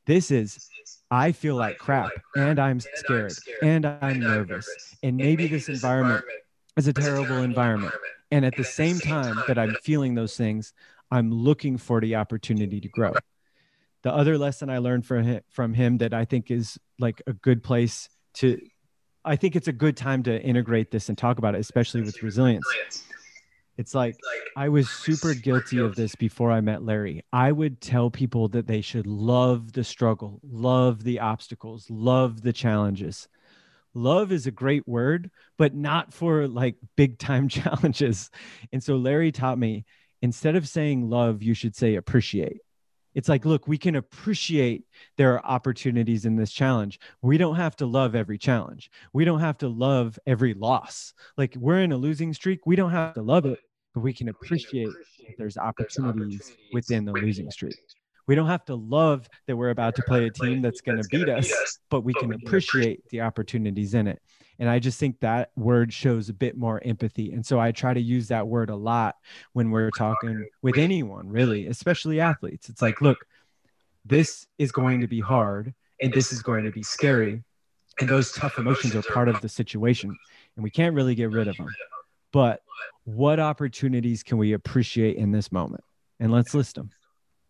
this 0.05 0.31
is, 0.31 0.69
I 1.11 1.33
feel 1.33 1.57
like 1.57 1.79
crap 1.79 2.13
and 2.35 2.59
I'm 2.59 2.81
scared 2.81 3.39
and 3.63 3.87
I'm 3.87 4.21
nervous. 4.21 4.79
And 5.03 5.21
maybe 5.21 5.47
this 5.47 5.69
environment 5.69 6.25
is 6.77 6.89
a 6.89 6.93
terrible 6.93 7.43
environment. 7.43 7.95
And 8.31 8.45
at 8.45 8.57
the 8.57 8.65
same 8.65 9.01
time 9.01 9.45
that 9.47 9.59
I'm 9.59 9.77
feeling 9.83 10.15
those 10.15 10.37
things, 10.37 10.73
I'm 11.11 11.31
looking 11.31 11.79
for 11.79 12.01
the 12.01 12.17
opportunity 12.17 12.81
to 12.81 12.89
grow. 12.89 13.15
The 14.03 14.13
other 14.13 14.37
lesson 14.37 14.69
I 14.69 14.79
learned 14.79 15.07
from 15.07 15.25
him, 15.25 15.41
from 15.49 15.75
him 15.75 15.99
that 15.99 16.13
I 16.13 16.25
think 16.25 16.51
is 16.51 16.79
like 16.99 17.23
a 17.27 17.33
good 17.33 17.63
place 17.63 18.09
to, 18.35 18.61
I 19.25 19.37
think 19.37 19.57
it's 19.57 19.69
a 19.69 19.73
good 19.73 19.97
time 19.97 20.23
to 20.25 20.41
integrate 20.43 20.91
this 20.91 21.09
and 21.09 21.17
talk 21.17 21.39
about 21.39 21.55
it, 21.55 21.61
especially 21.61 22.03
with 22.03 22.23
resilience 22.23 22.67
it's 23.77 23.95
like 23.95 24.17
I 24.57 24.69
was 24.69 24.89
super 24.89 25.35
guilty 25.35 25.79
of 25.79 25.97
this 25.97 26.15
before 26.15 26.51
I 26.51 26.61
met 26.61 26.83
Larry. 26.83 27.25
I 27.33 27.53
would 27.53 27.81
tell 27.81 28.11
people 28.11 28.49
that 28.49 28.67
they 28.67 28.81
should 28.81 29.07
love 29.07 29.73
the 29.73 29.85
struggle, 29.85 30.41
love 30.43 31.05
the 31.05 31.21
obstacles, 31.21 31.87
love 31.91 32.43
the 32.43 32.53
challenges. 32.53 33.29
Love 33.93 34.33
is 34.33 34.47
a 34.47 34.51
great 34.51 34.87
word, 34.87 35.31
but 35.59 35.75
not 35.75 36.13
for 36.13 36.47
like 36.49 36.77
big 36.97 37.19
time 37.19 37.49
challenges. 37.51 38.31
And 38.73 38.83
so 38.83 38.97
Larry 38.97 39.33
taught 39.33 39.59
me 39.59 39.85
instead 40.23 40.57
of 40.57 40.69
saying 40.69 41.09
love, 41.09 41.43
you 41.43 41.55
should 41.55 41.77
say 41.77 41.97
appreciate. 41.97 42.59
It's 43.17 43.31
like, 43.31 43.47
look, 43.47 43.67
we 43.67 43.79
can 43.79 43.97
appreciate 43.97 44.85
there 45.17 45.33
are 45.33 45.47
opportunities 45.47 46.27
in 46.27 46.37
this 46.37 46.53
challenge. 46.53 47.01
We 47.23 47.39
don't 47.39 47.57
have 47.57 47.75
to 47.77 47.87
love 47.87 48.15
every 48.15 48.37
challenge. 48.37 48.91
We 49.15 49.25
don't 49.25 49.41
have 49.41 49.57
to 49.59 49.69
love 49.69 50.19
every 50.27 50.53
loss. 50.53 51.15
Like 51.39 51.57
we're 51.59 51.81
in 51.81 51.93
a 51.93 51.97
losing 51.97 52.35
streak. 52.35 52.67
We 52.67 52.77
don't 52.77 52.91
have 52.91 53.15
to 53.15 53.23
love 53.23 53.47
it, 53.47 53.59
but 53.97 54.03
we 54.03 54.13
can 54.13 54.29
appreciate 54.29 54.91
that 55.27 55.39
there's 55.39 55.57
opportunities 55.57 56.55
within 56.71 57.07
the 57.07 57.13
losing 57.13 57.51
streak. 57.51 57.75
We 58.27 58.35
don't 58.35 58.47
have 58.47 58.67
to 58.67 58.75
love 58.75 59.27
that 59.47 59.57
we're 59.57 59.71
about 59.71 59.95
to 59.95 60.03
play 60.03 60.27
a 60.27 60.31
team 60.31 60.61
that's 60.61 60.83
going 60.83 61.03
to 61.03 61.09
beat 61.09 61.31
us, 61.31 61.51
but 61.89 62.03
we 62.03 62.13
can 62.13 62.35
appreciate 62.35 63.09
the 63.09 63.23
opportunities 63.23 63.95
in 63.95 64.07
it. 64.07 64.21
And 64.59 64.69
I 64.69 64.81
just 64.81 65.01
think 65.01 65.19
that 65.21 65.51
word 65.57 65.95
shows 65.95 66.29
a 66.29 66.35
bit 66.35 66.59
more 66.59 66.79
empathy. 66.85 67.33
And 67.33 67.47
so 67.47 67.59
I 67.59 67.73
try 67.73 67.95
to 67.95 68.01
use 68.01 68.29
that 68.29 68.47
word 68.47 68.69
a 68.69 68.77
lot 68.77 69.15
when 69.55 69.71
we're 69.71 69.91
talking 69.93 70.47
with 70.61 70.77
anyone, 70.77 71.31
really, 71.31 71.67
especially 71.67 72.21
athletes. 72.21 72.69
It's 72.69 72.83
like, 72.83 73.01
look, 73.01 73.17
this 74.05 74.47
is 74.59 74.73
going 74.73 75.01
to 75.01 75.07
be 75.07 75.21
hard 75.21 75.73
and 76.03 76.13
this 76.13 76.35
is 76.35 76.43
going 76.43 76.65
to 76.65 76.71
be 76.71 76.83
scary. 76.83 77.43
And 77.99 78.11
those 78.11 78.31
tough 78.33 78.59
emotions 78.59 78.95
are 78.95 79.01
part 79.01 79.31
of 79.31 79.41
the 79.41 79.49
situation. 79.49 80.15
And 80.57 80.63
we 80.63 80.69
can't 80.69 80.95
really 80.95 81.15
get 81.15 81.31
rid 81.31 81.49
of 81.49 81.57
them. 81.57 81.69
But 82.37 82.61
what 83.05 83.41
opportunities 83.41 84.23
can 84.23 84.37
we 84.37 84.53
appreciate 84.53 85.17
in 85.17 85.33
this 85.33 85.51
moment? 85.51 85.83
And 86.21 86.31
let's 86.31 86.53
list 86.53 86.75
them. 86.75 86.91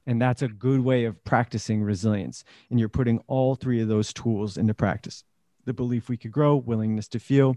And 0.07 0.23
that's 0.23 0.43
a 0.43 0.49
good 0.49 0.79
way 0.79 1.07
of 1.07 1.25
practicing 1.25 1.83
resilience. 1.83 2.45
And 2.71 2.79
you're 2.79 2.89
putting 2.89 3.19
all 3.27 3.57
three 3.57 3.81
of 3.81 3.89
those 3.89 4.13
tools 4.13 4.57
into 4.57 4.75
practice 4.75 5.25
the 5.65 5.73
belief 5.73 6.09
we 6.09 6.17
could 6.17 6.31
grow, 6.31 6.55
willingness 6.55 7.09
to 7.09 7.19
feel, 7.19 7.57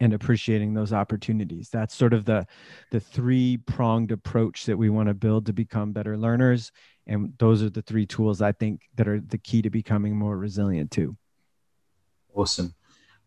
and 0.00 0.12
appreciating 0.12 0.74
those 0.74 0.92
opportunities. 0.92 1.68
That's 1.68 1.94
sort 1.94 2.12
of 2.12 2.24
the 2.24 2.44
the 2.90 2.98
three 2.98 3.58
pronged 3.58 4.10
approach 4.10 4.66
that 4.66 4.76
we 4.76 4.90
want 4.90 5.06
to 5.06 5.14
build 5.14 5.46
to 5.46 5.52
become 5.52 5.92
better 5.92 6.18
learners. 6.18 6.72
And 7.06 7.32
those 7.38 7.62
are 7.62 7.70
the 7.70 7.82
three 7.82 8.06
tools 8.06 8.42
I 8.42 8.50
think 8.50 8.80
that 8.96 9.06
are 9.06 9.20
the 9.20 9.38
key 9.38 9.62
to 9.62 9.70
becoming 9.70 10.16
more 10.16 10.36
resilient 10.36 10.90
too. 10.90 11.16
Awesome, 12.34 12.74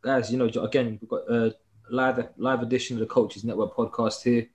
guys. 0.01 0.29
You 0.29 0.37
know, 0.37 0.47
again, 0.61 0.99
we've 0.99 1.09
got 1.09 1.31
a 1.31 1.55
live 1.89 2.29
live 2.37 2.61
edition 2.61 2.95
of 2.95 3.01
the 3.01 3.05
Coaches 3.05 3.43
Network 3.43 3.75
podcast 3.75 4.23
here. 4.23 4.47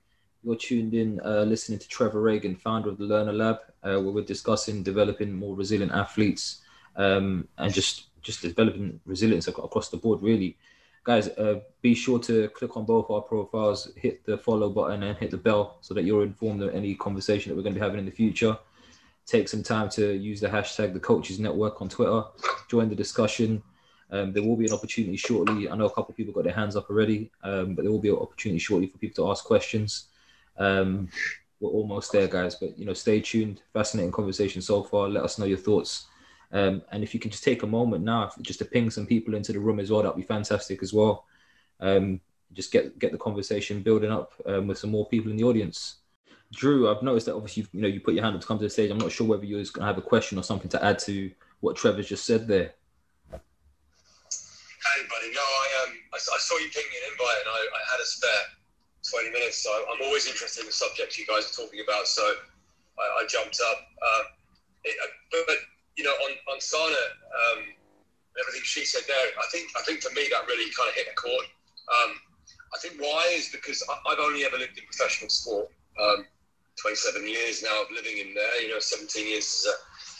You're 0.43 0.55
tuned 0.55 0.93
in, 0.93 1.19
uh, 1.23 1.43
listening 1.43 1.79
to 1.79 1.87
Trevor 1.87 2.21
Ragan, 2.21 2.57
founder 2.57 2.89
of 2.89 2.97
the 2.97 3.03
Learner 3.03 3.33
Lab, 3.33 3.57
uh, 3.83 3.99
where 3.99 4.11
we're 4.11 4.23
discussing 4.23 4.83
developing 4.83 5.33
more 5.33 5.55
resilient 5.55 5.91
athletes 5.91 6.61
um, 6.95 7.47
and 7.57 7.73
just 7.73 8.07
just 8.21 8.41
developing 8.41 8.99
resilience 9.05 9.47
across 9.47 9.89
the 9.89 9.97
board, 9.97 10.21
really. 10.21 10.57
Guys, 11.05 11.29
uh, 11.29 11.61
be 11.81 11.95
sure 11.95 12.19
to 12.19 12.49
click 12.49 12.75
on 12.75 12.85
both 12.85 13.09
our 13.09 13.21
profiles, 13.21 13.91
hit 13.95 14.25
the 14.25 14.37
follow 14.37 14.69
button, 14.69 15.03
and 15.03 15.17
hit 15.17 15.31
the 15.31 15.37
bell 15.37 15.77
so 15.81 15.93
that 15.93 16.03
you're 16.03 16.23
informed 16.23 16.61
of 16.61 16.73
any 16.75 16.93
conversation 16.95 17.49
that 17.49 17.55
we're 17.55 17.63
going 17.63 17.73
to 17.73 17.79
be 17.79 17.83
having 17.83 17.99
in 17.99 18.05
the 18.05 18.11
future. 18.11 18.57
Take 19.25 19.47
some 19.47 19.63
time 19.63 19.89
to 19.91 20.13
use 20.13 20.41
the 20.41 20.47
hashtag 20.47 20.93
the 20.93 20.99
Coaches 20.99 21.39
Network 21.39 21.81
on 21.81 21.87
Twitter. 21.87 22.23
Join 22.67 22.89
the 22.89 22.95
discussion. 22.95 23.63
Um, 24.11 24.33
there 24.33 24.43
will 24.43 24.55
be 24.55 24.65
an 24.65 24.73
opportunity 24.73 25.17
shortly. 25.17 25.69
I 25.69 25.75
know 25.75 25.85
a 25.85 25.89
couple 25.89 26.11
of 26.11 26.17
people 26.17 26.33
got 26.33 26.43
their 26.43 26.53
hands 26.53 26.75
up 26.75 26.89
already, 26.89 27.31
um, 27.43 27.75
but 27.75 27.83
there 27.83 27.91
will 27.91 27.99
be 27.99 28.09
an 28.09 28.15
opportunity 28.15 28.59
shortly 28.59 28.87
for 28.87 28.97
people 28.97 29.23
to 29.23 29.31
ask 29.31 29.43
questions. 29.45 30.05
Um, 30.57 31.09
we're 31.59 31.69
almost 31.69 32.11
there, 32.11 32.27
guys. 32.27 32.55
But 32.55 32.77
you 32.77 32.85
know, 32.85 32.93
stay 32.93 33.19
tuned. 33.19 33.61
Fascinating 33.73 34.11
conversation 34.11 34.61
so 34.61 34.83
far. 34.83 35.09
Let 35.09 35.23
us 35.23 35.37
know 35.37 35.45
your 35.45 35.57
thoughts 35.57 36.07
um, 36.51 36.81
and 36.91 37.03
if 37.03 37.13
you 37.13 37.19
can 37.19 37.31
just 37.31 37.43
take 37.43 37.63
a 37.63 37.67
moment 37.67 38.03
now, 38.03 38.31
just 38.41 38.59
to 38.59 38.65
ping 38.65 38.89
some 38.89 39.05
people 39.05 39.35
into 39.35 39.53
the 39.53 39.59
room 39.59 39.79
as 39.79 39.91
well, 39.91 40.01
that'd 40.01 40.17
be 40.17 40.23
fantastic 40.23 40.81
as 40.81 40.93
well. 40.93 41.25
Um, 41.79 42.19
just 42.53 42.71
get 42.71 42.97
get 42.97 43.11
the 43.11 43.17
conversation 43.17 43.83
building 43.83 44.11
up 44.11 44.33
um, 44.47 44.67
with 44.67 44.79
some 44.79 44.89
more 44.89 45.07
people 45.07 45.29
in 45.29 45.37
the 45.37 45.43
audience. 45.43 45.97
Drew, 46.51 46.89
I've 46.89 47.03
noticed 47.03 47.27
that 47.27 47.35
obviously 47.35 47.67
you 47.71 47.81
know 47.81 47.87
you 47.87 47.99
put 47.99 48.15
your 48.15 48.23
hand 48.23 48.35
up 48.35 48.41
to 48.41 48.47
come 48.47 48.57
to 48.57 48.63
the 48.63 48.69
stage. 48.69 48.89
I'm 48.89 48.97
not 48.97 49.11
sure 49.11 49.27
whether 49.27 49.45
you're 49.45 49.59
going 49.59 49.81
to 49.81 49.85
have 49.85 49.99
a 49.99 50.01
question 50.01 50.39
or 50.39 50.43
something 50.43 50.69
to 50.69 50.83
add 50.83 50.97
to 50.99 51.31
what 51.59 51.75
Trevor's 51.75 52.09
just 52.09 52.25
said 52.25 52.47
there. 52.47 52.73
Hey, 54.99 55.07
buddy. 55.07 55.31
No, 55.31 55.39
I 55.39 55.67
um, 55.87 55.91
I, 56.11 56.19
I 56.19 56.39
saw 56.43 56.59
you 56.59 56.67
ping 56.75 56.83
me 56.91 56.97
an 56.99 57.15
invite, 57.15 57.39
and 57.39 57.47
I, 57.55 57.61
I, 57.71 57.81
had 57.87 58.03
a 58.03 58.07
spare 58.07 58.43
20 59.07 59.31
minutes. 59.31 59.63
So 59.63 59.71
I'm 59.87 60.03
always 60.03 60.27
interested 60.27 60.59
in 60.59 60.67
the 60.67 60.75
subject 60.75 61.15
you 61.15 61.23
guys 61.23 61.47
are 61.47 61.55
talking 61.55 61.79
about. 61.79 62.03
So 62.03 62.19
I, 62.99 63.23
I 63.23 63.27
jumped 63.31 63.55
up. 63.63 63.79
Uh, 63.95 64.23
it, 64.83 64.99
uh, 64.99 65.07
but, 65.31 65.47
but 65.47 65.59
you 65.95 66.03
know, 66.03 66.11
on 66.11 66.35
on 66.51 66.59
Sana, 66.59 66.99
um, 67.31 67.71
everything 68.43 68.67
she 68.67 68.83
said 68.83 69.07
there, 69.07 69.23
I 69.39 69.47
think 69.55 69.71
I 69.79 69.87
think 69.87 70.03
for 70.03 70.11
me 70.11 70.27
that 70.35 70.43
really 70.51 70.67
kind 70.75 70.91
of 70.91 70.95
hit 70.99 71.07
a 71.07 71.15
chord. 71.15 71.47
Um, 71.87 72.19
I 72.75 72.77
think 72.83 72.99
why 72.99 73.23
is 73.31 73.55
because 73.55 73.79
I, 73.87 73.95
have 74.11 74.19
only 74.19 74.43
ever 74.43 74.59
lived 74.59 74.75
in 74.75 74.83
professional 74.83 75.31
sport. 75.31 75.71
Um, 75.95 76.27
27 76.75 77.23
years 77.23 77.63
now 77.63 77.87
of 77.87 77.91
living 77.95 78.19
in 78.19 78.35
there. 78.35 78.51
You 78.59 78.75
know, 78.75 78.83
17 78.83 79.07
years 79.15 79.47
as 79.47 79.63
a 79.63 79.75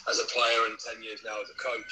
as 0.08 0.18
a 0.24 0.28
player 0.32 0.72
and 0.72 0.80
10 0.80 1.04
years 1.04 1.20
now 1.28 1.36
as 1.44 1.52
a 1.52 1.58
coach. 1.60 1.92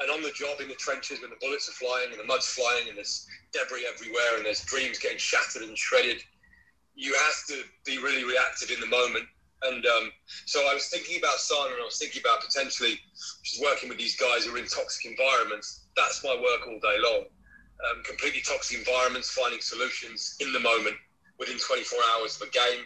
And 0.00 0.10
on 0.10 0.22
the 0.22 0.30
job 0.30 0.60
in 0.60 0.68
the 0.68 0.74
trenches 0.74 1.20
when 1.20 1.30
the 1.30 1.36
bullets 1.40 1.68
are 1.68 1.72
flying 1.72 2.10
and 2.12 2.20
the 2.20 2.24
mud's 2.24 2.46
flying 2.46 2.88
and 2.88 2.96
there's 2.96 3.26
debris 3.52 3.86
everywhere 3.92 4.36
and 4.36 4.46
there's 4.46 4.64
dreams 4.64 4.98
getting 4.98 5.18
shattered 5.18 5.62
and 5.62 5.76
shredded, 5.76 6.22
you 6.94 7.14
have 7.14 7.46
to 7.48 7.62
be 7.84 7.98
really 7.98 8.24
reactive 8.24 8.70
in 8.70 8.80
the 8.80 8.86
moment 8.86 9.26
and 9.62 9.84
um, 9.86 10.12
so 10.46 10.60
I 10.70 10.74
was 10.74 10.86
thinking 10.86 11.18
about 11.18 11.38
Sana 11.38 11.74
and 11.74 11.82
I 11.82 11.84
was 11.84 11.98
thinking 11.98 12.22
about 12.22 12.42
potentially 12.42 13.00
just 13.42 13.60
working 13.62 13.88
with 13.88 13.98
these 13.98 14.16
guys 14.16 14.44
who 14.44 14.54
are 14.54 14.58
in 14.58 14.66
toxic 14.66 15.10
environments. 15.10 15.86
That's 15.96 16.22
my 16.22 16.34
work 16.34 16.66
all 16.66 16.78
day 16.78 16.98
long. 17.02 17.26
Um, 17.90 18.02
completely 18.04 18.42
toxic 18.42 18.78
environments, 18.78 19.30
finding 19.30 19.60
solutions 19.60 20.36
in 20.40 20.52
the 20.52 20.60
moment 20.60 20.96
within 21.38 21.58
24 21.58 21.98
hours 22.14 22.40
of 22.40 22.48
a 22.48 22.50
game, 22.50 22.82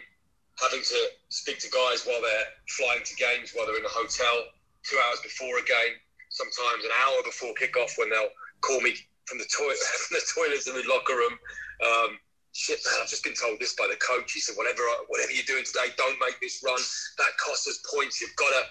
having 0.61 0.81
to 0.81 0.99
speak 1.29 1.59
to 1.59 1.69
guys 1.69 2.05
while 2.05 2.21
they're 2.21 2.49
flying 2.69 3.01
to 3.05 3.15
games, 3.15 3.53
while 3.53 3.65
they're 3.65 3.77
in 3.77 3.85
a 3.85 3.93
hotel, 3.93 4.49
two 4.83 4.97
hours 5.07 5.19
before 5.21 5.57
a 5.57 5.65
game, 5.65 5.97
sometimes 6.33 6.81
an 6.83 6.93
hour 7.05 7.21
before 7.23 7.53
kickoff 7.53 7.93
when 7.97 8.09
they'll 8.09 8.33
call 8.61 8.81
me 8.81 8.97
from 9.29 9.37
the 9.37 9.47
toilet, 9.53 9.77
from 10.01 10.17
the 10.17 10.25
toilets 10.33 10.67
in 10.67 10.73
the 10.73 10.85
locker 10.89 11.13
room. 11.13 11.37
Um, 11.85 12.17
shit, 12.51 12.81
man, 12.85 13.05
I've 13.05 13.09
just 13.09 13.23
been 13.23 13.37
told 13.37 13.61
this 13.61 13.77
by 13.77 13.85
the 13.85 13.97
coach. 14.01 14.33
He 14.33 14.41
said, 14.41 14.57
whatever, 14.57 14.81
whatever 15.07 15.31
you're 15.31 15.47
doing 15.47 15.63
today, 15.63 15.93
don't 15.97 16.17
make 16.19 16.41
this 16.41 16.61
run. 16.65 16.81
That 17.21 17.33
costs 17.37 17.69
us 17.69 17.85
points. 17.85 18.19
You've 18.19 18.35
got 18.35 18.49
to, 18.49 18.61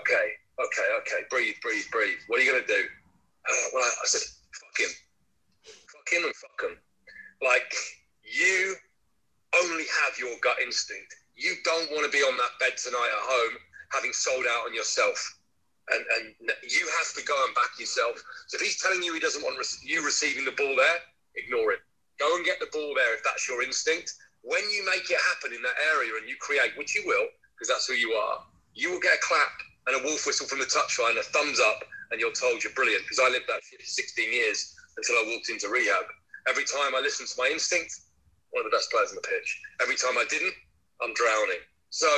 okay, 0.00 0.26
okay, 0.58 0.88
okay, 1.04 1.20
breathe, 1.28 1.60
breathe, 1.60 1.88
breathe. 1.92 2.18
What 2.28 2.40
are 2.40 2.44
you 2.44 2.56
to 2.56 2.66
do? 2.66 2.82
Uh, 3.48 3.66
well, 3.76 3.84
I, 3.84 3.88
I 3.88 4.06
said, 4.08 4.24
fuck 4.56 4.76
him. 4.80 4.92
Fuck 5.64 6.08
him 6.08 6.24
and 6.24 6.34
fuck 6.36 6.58
him. 6.64 6.76
Like, 7.44 7.72
you 8.24 8.76
only 9.60 9.84
have 10.04 10.18
your 10.18 10.36
gut 10.40 10.56
instinct. 10.62 11.14
You 11.36 11.56
don't 11.64 11.90
want 11.92 12.04
to 12.04 12.12
be 12.12 12.22
on 12.22 12.36
that 12.36 12.54
bed 12.60 12.76
tonight 12.76 13.10
at 13.12 13.24
home 13.24 13.56
having 13.90 14.12
sold 14.12 14.44
out 14.46 14.66
on 14.66 14.74
yourself. 14.74 15.39
And, 15.92 16.04
and 16.18 16.50
you 16.62 16.86
have 16.98 17.10
to 17.18 17.22
go 17.26 17.34
and 17.46 17.54
back 17.54 17.78
yourself. 17.78 18.22
So 18.46 18.56
if 18.56 18.62
he's 18.62 18.80
telling 18.80 19.02
you 19.02 19.12
he 19.14 19.20
doesn't 19.20 19.42
want 19.42 19.58
you 19.82 20.04
receiving 20.04 20.44
the 20.44 20.52
ball 20.52 20.76
there, 20.76 20.98
ignore 21.34 21.72
it 21.72 21.80
Go 22.20 22.36
and 22.36 22.44
get 22.44 22.60
the 22.60 22.68
ball 22.70 22.92
there 22.94 23.16
if 23.16 23.24
that's 23.24 23.48
your 23.48 23.64
instinct. 23.64 24.12
when 24.42 24.60
you 24.70 24.84
make 24.84 25.10
it 25.10 25.20
happen 25.32 25.56
in 25.56 25.60
that 25.60 25.76
area 25.96 26.12
and 26.20 26.28
you 26.28 26.36
create, 26.36 26.76
which 26.76 26.94
you 26.94 27.02
will, 27.04 27.28
because 27.56 27.68
that's 27.68 27.88
who 27.88 27.94
you 27.94 28.12
are, 28.12 28.44
you 28.72 28.92
will 28.92 29.00
get 29.00 29.16
a 29.16 29.22
clap 29.24 29.52
and 29.86 29.96
a 29.96 30.04
wolf 30.04 30.24
whistle 30.24 30.46
from 30.46 30.60
the 30.60 30.68
touchline, 30.68 31.18
a 31.18 31.22
thumbs 31.24 31.60
up, 31.60 31.80
and 32.10 32.20
you're 32.20 32.32
told 32.32 32.62
you're 32.62 32.72
brilliant. 32.72 33.04
Because 33.04 33.20
I 33.20 33.28
lived 33.28 33.48
that 33.48 33.64
for 33.64 33.76
16 33.80 34.32
years 34.32 34.76
until 34.96 35.16
I 35.16 35.32
walked 35.32 35.48
into 35.48 35.68
rehab. 35.68 36.04
Every 36.48 36.64
time 36.64 36.94
I 36.94 37.00
listened 37.00 37.28
to 37.28 37.36
my 37.36 37.48
instinct, 37.48 37.92
one 38.52 38.64
of 38.64 38.70
the 38.70 38.76
best 38.76 38.90
players 38.90 39.10
on 39.10 39.16
the 39.16 39.28
pitch. 39.28 39.48
Every 39.80 39.96
time 39.96 40.16
I 40.16 40.24
didn't, 40.28 40.54
I'm 41.00 41.12
drowning. 41.12 41.60
So, 41.88 42.08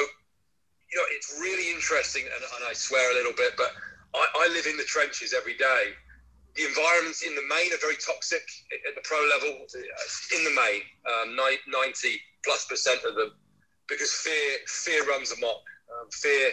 you 0.92 0.98
know, 1.00 1.06
it's 1.10 1.32
really 1.40 1.72
interesting, 1.72 2.24
and, 2.28 2.44
and 2.44 2.62
I 2.68 2.72
swear 2.74 3.10
a 3.12 3.14
little 3.14 3.32
bit, 3.32 3.56
but 3.56 3.72
I, 4.14 4.24
I 4.44 4.52
live 4.52 4.66
in 4.66 4.76
the 4.76 4.84
trenches 4.84 5.32
every 5.32 5.56
day. 5.56 5.96
The 6.54 6.68
environments 6.68 7.24
in 7.24 7.34
the 7.34 7.48
main 7.48 7.72
are 7.72 7.80
very 7.80 7.96
toxic 7.96 8.44
at 8.86 8.94
the 8.94 9.00
pro 9.04 9.16
level. 9.24 9.64
In 10.36 10.44
the 10.44 10.52
main, 10.52 10.84
um, 11.08 11.34
90 11.34 12.20
plus 12.44 12.66
percent 12.68 13.00
of 13.08 13.16
them, 13.16 13.32
because 13.88 14.12
fear 14.12 14.58
fear 14.68 15.08
runs 15.08 15.32
amok. 15.32 15.64
Um, 15.88 16.10
fear 16.12 16.52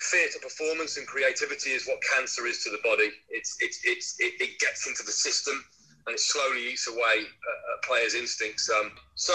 fear 0.00 0.28
to 0.32 0.38
performance 0.38 0.96
and 0.96 1.06
creativity 1.06 1.70
is 1.70 1.86
what 1.86 1.98
cancer 2.16 2.46
is 2.46 2.64
to 2.64 2.70
the 2.70 2.80
body. 2.82 3.10
It's 3.28 3.56
it's 3.60 3.80
it's 3.84 4.16
it, 4.18 4.40
it 4.40 4.58
gets 4.60 4.86
into 4.88 5.02
the 5.04 5.12
system 5.12 5.62
and 6.06 6.14
it 6.14 6.20
slowly 6.20 6.72
eats 6.72 6.88
away 6.88 7.28
uh, 7.28 7.86
players' 7.86 8.14
instincts. 8.14 8.70
Um, 8.70 8.92
so 9.14 9.34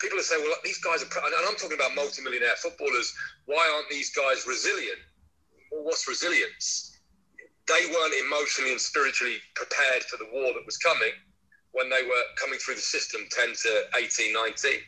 people 0.00 0.18
are 0.18 0.26
saying, 0.26 0.42
well, 0.42 0.56
these 0.64 0.78
guys 0.78 1.02
are, 1.02 1.10
and 1.10 1.46
I'm 1.46 1.56
talking 1.56 1.78
about 1.78 1.94
multimillionaire 1.94 2.58
footballers. 2.58 3.14
Why 3.46 3.62
aren't 3.74 3.88
these 3.88 4.10
guys 4.10 4.46
resilient? 4.46 4.98
Well, 5.70 5.84
what's 5.84 6.08
resilience? 6.08 6.98
They 7.68 7.86
weren't 7.86 8.14
emotionally 8.26 8.72
and 8.72 8.80
spiritually 8.80 9.38
prepared 9.54 10.02
for 10.10 10.18
the 10.18 10.26
war 10.32 10.50
that 10.54 10.66
was 10.66 10.76
coming 10.78 11.14
when 11.70 11.86
they 11.88 12.02
were 12.02 12.24
coming 12.34 12.58
through 12.58 12.74
the 12.74 12.82
system 12.82 13.22
10 13.30 13.54
to 13.54 13.70
18, 13.94 14.34
19. 14.34 14.82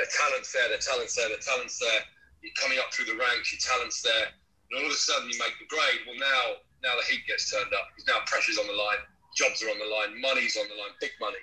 Their 0.00 0.08
talent's 0.08 0.52
there, 0.52 0.68
their 0.72 0.80
talent's 0.80 1.12
there, 1.12 1.28
their 1.28 1.44
talent's 1.44 1.76
there. 1.76 2.00
You're 2.40 2.56
coming 2.56 2.80
up 2.80 2.88
through 2.92 3.12
the 3.12 3.20
ranks, 3.20 3.52
your 3.52 3.60
talent's 3.60 4.00
there. 4.00 4.32
And 4.32 4.80
all 4.80 4.88
of 4.88 4.92
a 4.92 4.96
sudden 4.96 5.28
you 5.28 5.36
make 5.36 5.52
the 5.60 5.68
grade. 5.68 6.08
Well, 6.08 6.16
now, 6.16 6.64
now 6.80 6.96
the 6.96 7.04
heat 7.04 7.28
gets 7.28 7.52
turned 7.52 7.74
up 7.76 7.92
because 7.92 8.08
now 8.08 8.24
pressure's 8.24 8.56
on 8.56 8.66
the 8.66 8.78
line 8.80 9.04
jobs 9.34 9.62
are 9.62 9.70
on 9.70 9.78
the 9.78 9.88
line, 9.88 10.20
money's 10.20 10.56
on 10.56 10.68
the 10.68 10.76
line, 10.76 10.92
big 11.00 11.12
money. 11.20 11.40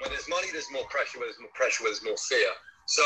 When 0.00 0.10
there's 0.10 0.28
money, 0.28 0.48
there's 0.52 0.70
more 0.72 0.88
pressure. 0.88 1.20
Where 1.20 1.28
there's 1.28 1.40
more 1.40 1.52
pressure, 1.54 1.84
there's 1.84 2.02
more 2.02 2.16
fear. 2.16 2.50
So, 2.86 3.04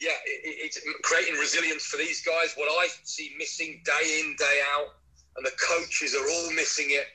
yeah, 0.00 0.18
it, 0.26 0.70
it's 0.70 0.78
creating 1.02 1.34
resilience 1.38 1.86
for 1.86 1.96
these 1.96 2.22
guys. 2.22 2.54
What 2.56 2.66
I 2.66 2.88
see 3.04 3.34
missing 3.38 3.82
day 3.86 4.20
in, 4.20 4.34
day 4.38 4.60
out, 4.74 4.98
and 5.36 5.46
the 5.46 5.54
coaches 5.56 6.14
are 6.14 6.26
all 6.26 6.50
missing 6.52 6.90
it 6.90 7.06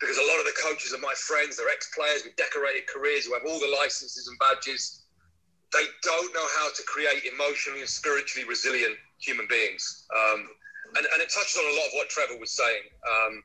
because 0.00 0.18
a 0.18 0.26
lot 0.30 0.38
of 0.38 0.46
the 0.46 0.54
coaches 0.62 0.94
are 0.94 1.02
my 1.02 1.14
friends. 1.16 1.56
They're 1.56 1.68
ex-players 1.68 2.22
with 2.24 2.36
decorated 2.36 2.86
careers 2.86 3.26
who 3.26 3.34
have 3.34 3.42
all 3.48 3.58
the 3.58 3.72
licenses 3.80 4.28
and 4.28 4.38
badges. 4.38 5.02
They 5.72 5.84
don't 6.02 6.32
know 6.32 6.46
how 6.56 6.70
to 6.72 6.82
create 6.84 7.24
emotionally 7.24 7.80
and 7.80 7.88
spiritually 7.88 8.46
resilient 8.48 8.96
human 9.18 9.46
beings. 9.48 10.06
Um, 10.14 10.48
and, 10.96 11.04
and, 11.04 11.20
it 11.20 11.28
touches 11.28 11.58
on 11.58 11.66
a 11.68 11.76
lot 11.76 11.86
of 11.88 11.92
what 11.92 12.08
Trevor 12.08 12.38
was 12.40 12.52
saying. 12.52 12.88
Um, 13.04 13.42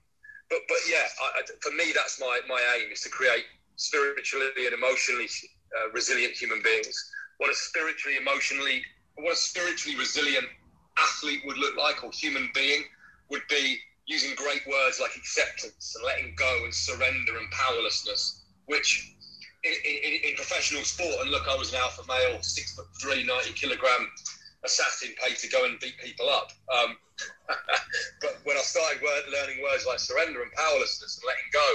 but 0.49 0.59
but 0.69 0.77
yeah, 0.88 1.03
I, 1.19 1.41
for 1.59 1.71
me, 1.71 1.91
that's 1.93 2.19
my 2.21 2.39
my 2.47 2.61
aim 2.77 2.91
is 2.91 3.01
to 3.01 3.09
create 3.09 3.43
spiritually 3.76 4.65
and 4.65 4.74
emotionally 4.74 5.28
uh, 5.78 5.91
resilient 5.91 6.34
human 6.34 6.61
beings. 6.63 7.11
What 7.38 7.49
a 7.49 7.55
spiritually, 7.55 8.17
emotionally, 8.17 8.84
what 9.15 9.34
a 9.34 9.36
spiritually 9.36 9.97
resilient 9.97 10.45
athlete 10.97 11.41
would 11.45 11.57
look 11.57 11.76
like, 11.76 12.03
or 12.03 12.11
human 12.11 12.49
being, 12.53 12.84
would 13.30 13.41
be 13.49 13.80
using 14.05 14.36
great 14.36 14.61
words 14.67 14.99
like 14.99 15.15
acceptance 15.15 15.95
and 15.95 16.05
letting 16.05 16.36
go 16.36 16.63
and 16.63 16.74
surrender 16.74 17.38
and 17.38 17.49
powerlessness, 17.51 18.41
which 18.65 19.15
in, 19.63 19.74
in, 19.86 20.30
in, 20.30 20.36
professional 20.36 20.84
sport, 20.84 21.15
and 21.21 21.32
look, 21.32 21.47
I 21.47 21.55
was 21.55 21.71
an 21.71 21.80
alpha 21.80 22.03
male, 22.07 22.41
six 22.41 22.76
foot 22.76 22.86
three, 23.01 23.24
90 23.24 23.53
kilogram 23.53 24.09
assassin 24.65 25.09
paid 25.21 25.38
to 25.38 25.47
go 25.49 25.65
and 25.65 25.80
beat 25.80 25.97
people 26.03 26.30
up. 26.30 26.51
Um, 26.67 26.97
but 28.21 28.39
when 28.43 28.57
I 28.57 28.61
started 28.61 29.01
word, 29.01 29.24
learning 29.32 29.61
words 29.63 29.86
like 29.86 29.99
surrender 29.99 30.41
and 30.41 30.51
powerlessness 30.51 31.17
and 31.17 31.28
letting 31.28 31.49
go, 31.53 31.67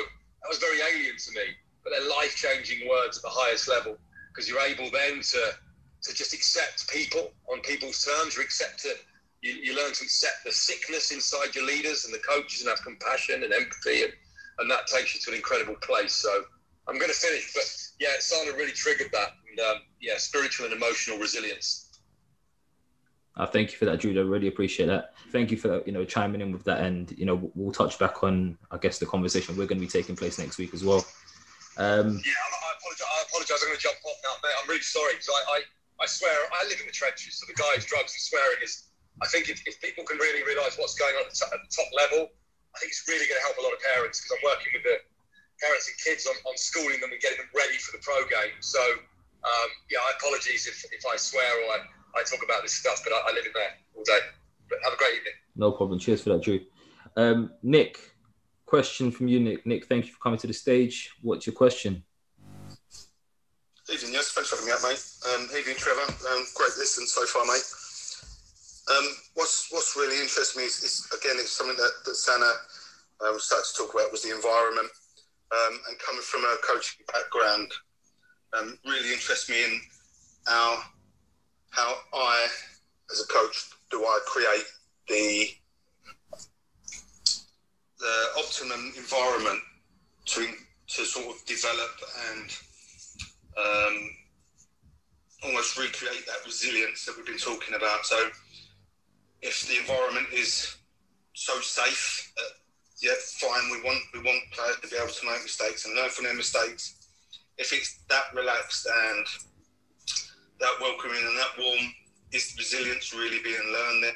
that 0.42 0.49
was 0.49 0.59
very 0.59 0.78
alien 0.80 1.16
to 1.16 1.30
me. 1.32 1.46
But 1.84 1.90
they're 1.90 2.08
life 2.08 2.34
changing 2.36 2.88
words 2.88 3.18
at 3.18 3.22
the 3.22 3.30
highest 3.30 3.68
level 3.68 3.96
because 4.32 4.48
you're 4.48 4.60
able 4.60 4.90
then 4.90 5.20
to, 5.20 5.42
to 6.02 6.14
just 6.14 6.34
accept 6.34 6.88
people 6.90 7.30
on 7.50 7.60
people's 7.60 8.04
terms. 8.04 8.36
You 8.36 8.42
accept 8.42 8.84
it. 8.84 8.98
You, 9.42 9.54
you 9.54 9.76
learn 9.76 9.92
to 9.92 10.04
accept 10.04 10.44
the 10.44 10.52
sickness 10.52 11.12
inside 11.12 11.54
your 11.54 11.64
leaders 11.64 12.04
and 12.04 12.12
the 12.12 12.18
coaches 12.18 12.60
and 12.60 12.68
have 12.68 12.82
compassion 12.82 13.44
and 13.44 13.52
empathy, 13.52 14.02
and, 14.02 14.12
and 14.58 14.70
that 14.70 14.86
takes 14.86 15.14
you 15.14 15.20
to 15.20 15.30
an 15.30 15.36
incredible 15.36 15.76
place. 15.80 16.12
So 16.12 16.42
I'm 16.88 16.98
going 16.98 17.10
to 17.10 17.16
finish, 17.16 17.52
but 17.54 17.64
yeah, 18.00 18.18
Sana 18.18 18.56
really 18.56 18.72
triggered 18.72 19.10
that. 19.12 19.30
And, 19.50 19.60
um, 19.60 19.82
yeah, 20.00 20.14
spiritual 20.16 20.66
and 20.66 20.74
emotional 20.74 21.18
resilience. 21.18 21.88
Uh, 23.36 23.46
thank 23.46 23.70
you 23.70 23.78
for 23.78 23.84
that, 23.84 24.00
Jude. 24.00 24.18
I 24.18 24.22
really 24.22 24.48
appreciate 24.48 24.86
that. 24.86 25.14
Thank 25.30 25.52
you 25.52 25.56
for 25.56 25.80
you 25.86 25.92
know 25.92 26.04
chiming 26.04 26.40
in 26.40 26.50
with 26.50 26.64
that, 26.64 26.80
and 26.80 27.12
you 27.16 27.24
know 27.24 27.50
we'll 27.54 27.72
touch 27.72 27.96
back 27.98 28.24
on 28.24 28.58
I 28.72 28.78
guess 28.78 28.98
the 28.98 29.06
conversation 29.06 29.56
we're 29.56 29.66
going 29.66 29.80
to 29.80 29.86
be 29.86 29.90
taking 29.90 30.16
place 30.16 30.40
next 30.40 30.58
week 30.58 30.74
as 30.74 30.82
well. 30.82 31.06
Um, 31.78 32.18
yeah, 32.26 32.34
I, 32.34 32.74
apologize. 32.74 33.06
I 33.06 33.18
apologize. 33.30 33.58
I'm 33.62 33.70
going 33.70 33.78
to 33.78 33.86
jump 33.86 34.02
off 34.02 34.18
now, 34.26 34.34
mate. 34.42 34.56
I'm 34.58 34.68
really 34.68 34.84
sorry 34.84 35.14
because 35.14 35.30
I, 35.30 35.40
I, 35.46 35.58
I 36.02 36.06
swear 36.06 36.34
I 36.50 36.66
live 36.66 36.82
in 36.82 36.86
the 36.90 36.94
trenches. 36.94 37.38
So 37.38 37.46
the 37.46 37.54
guys, 37.54 37.86
drugs, 37.86 38.14
and 38.14 38.22
swearing 38.22 38.62
is. 38.62 38.90
I 39.18 39.26
think 39.26 39.50
if, 39.50 39.58
if 39.66 39.82
people 39.82 40.06
can 40.06 40.14
really 40.22 40.46
realise 40.46 40.78
what's 40.78 40.94
going 40.94 41.10
on 41.18 41.26
at 41.26 41.34
the, 41.34 41.38
at 41.50 41.58
the, 41.58 41.70
top 41.74 41.90
level, 41.90 42.30
I 42.70 42.76
think 42.78 42.94
it's 42.94 43.02
really 43.10 43.26
going 43.26 43.34
to 43.34 43.46
help 43.50 43.58
a 43.58 43.64
lot 43.66 43.74
of 43.74 43.82
parents 43.82 44.22
because 44.22 44.38
I'm 44.38 44.46
working 44.46 44.70
with 44.78 44.86
the 44.86 45.02
parents 45.58 45.90
and 45.90 45.98
kids 45.98 46.22
on, 46.22 46.38
on 46.46 46.54
schooling 46.54 47.02
them 47.02 47.10
and 47.10 47.18
getting 47.18 47.42
them 47.42 47.50
ready 47.50 47.82
for 47.82 47.98
the 47.98 48.02
pro 48.06 48.22
game. 48.30 48.54
So 48.62 48.78
um, 49.42 49.70
yeah, 49.90 50.06
I 50.06 50.14
apologize 50.22 50.70
if, 50.70 50.86
if 50.94 51.02
I 51.02 51.18
swear 51.18 51.50
or 51.66 51.82
I 51.82 51.90
I 52.16 52.22
talk 52.22 52.42
about 52.44 52.62
this 52.62 52.74
stuff, 52.74 53.00
but 53.04 53.12
I, 53.12 53.30
I 53.30 53.32
live 53.34 53.46
in 53.46 53.52
there 53.54 53.74
all 53.96 54.04
day. 54.04 54.18
But 54.68 54.78
have 54.84 54.92
a 54.92 54.96
great 54.96 55.14
evening. 55.16 55.34
No 55.56 55.72
problem. 55.72 55.98
Cheers 55.98 56.22
for 56.22 56.30
that, 56.30 56.42
Drew. 56.42 56.60
Um, 57.16 57.52
Nick, 57.62 57.98
question 58.68 59.10
from 59.10 59.28
you, 59.28 59.40
Nick. 59.40 59.64
Nick, 59.64 59.86
thank 59.86 60.06
you 60.06 60.12
for 60.12 60.20
coming 60.20 60.38
to 60.38 60.46
the 60.46 60.52
stage. 60.52 61.10
What's 61.22 61.46
your 61.46 61.54
question? 61.54 62.04
Evening, 63.90 64.12
yes. 64.12 64.32
Thanks 64.32 64.50
for 64.50 64.56
having 64.56 64.68
me 64.68 64.72
out, 64.72 64.82
mate. 64.84 65.02
Um, 65.32 65.48
evening, 65.56 65.76
Trevor. 65.78 66.04
Um, 66.04 66.44
great 66.54 66.76
listen 66.76 67.06
so 67.06 67.24
far, 67.24 67.46
mate. 67.46 67.64
Um, 68.92 69.06
what's 69.34 69.68
what's 69.72 69.96
really 69.96 70.20
interesting 70.20 70.60
me 70.60 70.66
is, 70.66 70.84
is 70.84 71.08
again, 71.16 71.36
it's 71.40 71.52
something 71.52 71.76
that, 71.76 71.92
that 72.04 72.14
Sana 72.14 72.50
um, 73.24 73.38
started 73.38 73.64
to 73.72 73.74
talk 73.78 73.94
about 73.94 74.12
was 74.12 74.22
the 74.22 74.34
environment. 74.34 74.88
Um, 75.50 75.80
and 75.88 75.98
coming 75.98 76.20
from 76.20 76.44
a 76.44 76.56
coaching 76.60 77.04
background, 77.08 77.72
um, 78.52 78.78
really 78.84 79.12
interests 79.12 79.48
me 79.48 79.64
in 79.64 79.80
our 80.46 80.84
how 81.70 81.94
I, 82.12 82.46
as 83.10 83.20
a 83.20 83.32
coach, 83.32 83.70
do 83.90 84.04
I 84.04 84.18
create 84.26 84.64
the 85.08 85.48
the 87.99 88.26
optimum 88.38 88.92
environment 88.96 89.61
to 90.26 90.46
to 90.88 91.05
sort 91.05 91.26
of 91.26 91.44
develop 91.44 91.90
and 92.30 92.57
um, 93.59 94.11
almost 95.44 95.78
recreate 95.78 96.26
that 96.26 96.44
resilience 96.46 97.05
that 97.05 97.16
we've 97.16 97.26
been 97.26 97.36
talking 97.38 97.74
about. 97.74 98.07
So, 98.07 98.30
if 99.42 99.68
the 99.68 99.78
environment 99.78 100.28
is 100.32 100.76
so 101.34 101.61
safe, 101.61 102.32
uh, 102.38 102.55
yeah, 103.03 103.12
fine. 103.38 103.70
We 103.70 103.82
want 103.82 104.01
we 104.14 104.20
want 104.20 104.42
players 104.53 104.76
to 104.82 104.88
be 104.88 104.96
able 104.96 105.12
to 105.12 105.26
make 105.26 105.42
mistakes 105.42 105.84
and 105.84 105.94
learn 105.94 106.11
from 106.11 106.24
their 106.24 106.34
mistakes. 106.34 106.94
If 107.59 107.72
it's 107.72 108.01
that 108.09 108.34
relaxed 108.34 108.86
and 108.86 109.26
that 110.61 110.74
welcoming 110.80 111.22
and 111.24 111.38
that 111.38 111.59
warm 111.59 111.92
is 112.32 112.55
resilience 112.59 113.14
really 113.14 113.42
being 113.42 113.72
learned 113.72 114.05
there. 114.05 114.12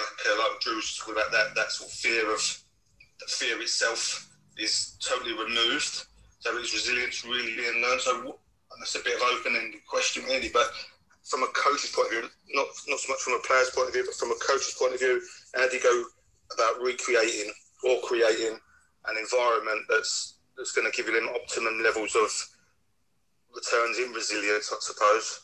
Like, 0.00 0.18
uh, 0.26 0.38
like 0.38 0.60
Drew 0.60 0.76
was 0.76 0.96
talking 0.96 1.14
about 1.14 1.32
that, 1.32 1.54
that 1.54 1.70
sort 1.70 1.90
of 1.90 1.96
fear 1.96 2.32
of 2.32 2.40
the 3.20 3.26
fear 3.28 3.60
itself 3.60 4.28
is 4.58 4.96
totally 5.00 5.32
removed. 5.32 6.06
So 6.40 6.56
is 6.56 6.72
resilience 6.72 7.24
really 7.24 7.54
being 7.54 7.82
learned? 7.82 8.00
So 8.00 8.38
that's 8.78 8.94
a 8.94 9.04
bit 9.04 9.16
of 9.16 9.22
open-ended 9.22 9.84
question, 9.86 10.24
really. 10.24 10.48
But 10.48 10.72
from 11.24 11.42
a 11.42 11.48
coach's 11.52 11.92
point 11.92 12.08
of 12.08 12.12
view, 12.12 12.30
not 12.54 12.66
not 12.88 12.98
so 12.98 13.12
much 13.12 13.20
from 13.20 13.34
a 13.34 13.44
player's 13.44 13.70
point 13.70 13.88
of 13.88 13.94
view, 13.94 14.04
but 14.04 14.14
from 14.14 14.32
a 14.32 14.40
coach's 14.40 14.74
point 14.74 14.94
of 14.94 15.00
view, 15.00 15.20
how 15.54 15.68
do 15.68 15.76
you 15.76 15.82
go 15.82 16.04
about 16.54 16.82
recreating 16.82 17.52
or 17.84 18.00
creating 18.02 18.58
an 19.06 19.16
environment 19.16 19.84
that's 19.88 20.40
that's 20.56 20.72
going 20.72 20.90
to 20.90 20.96
give 20.96 21.06
you 21.06 21.14
them 21.14 21.28
optimum 21.34 21.82
levels 21.82 22.16
of 22.16 22.30
returns 23.54 23.98
in 23.98 24.12
resilience, 24.12 24.72
I 24.72 24.76
suppose. 24.80 25.40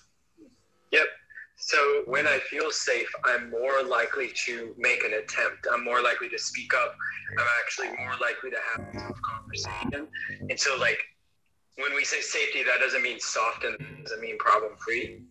Yep. 0.93 1.07
So 1.57 2.03
when 2.07 2.27
I 2.27 2.39
feel 2.51 2.71
safe, 2.71 3.11
I'm 3.25 3.51
more 3.51 3.83
likely 3.83 4.31
to 4.45 4.75
make 4.79 5.03
an 5.05 5.15
attempt. 5.15 5.67
I'm 5.73 5.85
more 5.85 6.03
likely 6.03 6.29
to 6.29 6.39
speak 6.39 6.75
up. 6.75 6.95
I'm 7.39 7.47
actually 7.65 7.89
more 7.97 8.13
likely 8.21 8.51
to 8.51 8.59
have 8.73 8.89
a 8.89 8.99
tough 8.99 9.21
conversation. 9.23 10.09
And 10.51 10.61
so, 10.61 10.77
like, 10.79 10.99
when 11.77 11.95
we 11.95 12.05
say 12.05 12.21
safety, 12.21 12.63
that 12.63 12.81
doesn't 12.81 13.03
mean 13.03 13.21
soft 13.21 13.65
and 13.65 13.77
doesn't 14.03 14.21
mean 14.21 14.39
problem 14.39 14.73
free. 14.85 15.23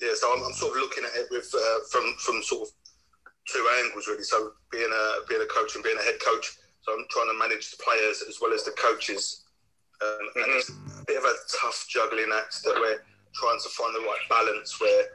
Yeah, 0.00 0.10
so 0.14 0.32
I'm, 0.34 0.44
I'm, 0.44 0.52
sort 0.52 0.72
of 0.72 0.82
looking 0.82 1.04
at 1.04 1.14
it 1.14 1.28
with 1.30 1.54
uh, 1.54 1.78
from 1.90 2.14
from 2.18 2.42
sort 2.42 2.68
of 2.68 2.74
two 3.48 3.66
angles 3.84 4.08
really. 4.08 4.24
So 4.24 4.52
being 4.72 4.90
a 4.92 5.28
being 5.28 5.40
a 5.42 5.46
coach 5.46 5.74
and 5.76 5.84
being 5.84 5.96
a 5.96 6.02
head 6.02 6.16
coach, 6.24 6.56
so 6.82 6.92
I'm 6.92 7.04
trying 7.10 7.28
to 7.28 7.38
manage 7.38 7.70
the 7.70 7.82
players 7.82 8.22
as 8.28 8.38
well 8.40 8.52
as 8.52 8.64
the 8.64 8.72
coaches 8.72 9.44
Um, 10.02 10.26
and 10.36 10.46
it's 10.58 10.70
a 10.70 11.04
bit 11.06 11.18
of 11.18 11.24
a 11.24 11.34
tough 11.60 11.86
juggling 11.88 12.30
act 12.34 12.62
that 12.64 12.74
we're 12.74 13.00
trying 13.34 13.60
to 13.60 13.68
find 13.70 13.94
the 13.94 14.00
right 14.00 14.26
balance 14.28 14.80
where 14.80 15.06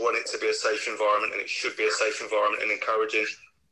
want 0.00 0.18
it 0.18 0.26
to 0.32 0.38
be 0.38 0.48
a 0.48 0.54
safe 0.54 0.88
environment 0.88 1.32
and 1.32 1.42
it 1.42 1.48
should 1.48 1.76
be 1.76 1.86
a 1.86 1.90
safe 1.90 2.20
environment 2.20 2.62
and 2.62 2.72
encouraging, 2.72 3.26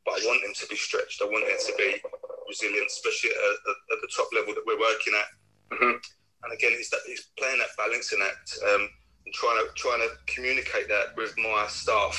but 0.05 0.19
I 0.19 0.25
want 0.25 0.41
them 0.41 0.53
to 0.55 0.67
be 0.67 0.75
stretched. 0.75 1.21
I 1.21 1.25
want 1.25 1.45
it 1.47 1.59
to 1.67 1.73
be 1.75 1.99
resilient, 2.47 2.87
especially 2.87 3.31
at, 3.31 3.55
at, 3.67 3.77
at 3.91 3.99
the 4.01 4.11
top 4.15 4.27
level 4.33 4.55
that 4.55 4.63
we're 4.65 4.79
working 4.79 5.13
at. 5.13 5.29
Mm-hmm. 5.75 5.99
And 6.43 6.53
again, 6.53 6.71
it's, 6.73 6.89
that, 6.89 7.03
it's 7.07 7.33
playing 7.37 7.59
that 7.59 7.75
balancing 7.77 8.23
act 8.23 8.57
um, 8.71 8.89
and 9.25 9.33
trying 9.33 9.59
to 9.59 9.67
trying 9.75 9.99
to 9.99 10.09
communicate 10.31 10.87
that 10.87 11.11
with 11.17 11.35
my 11.37 11.65
staff 11.67 12.15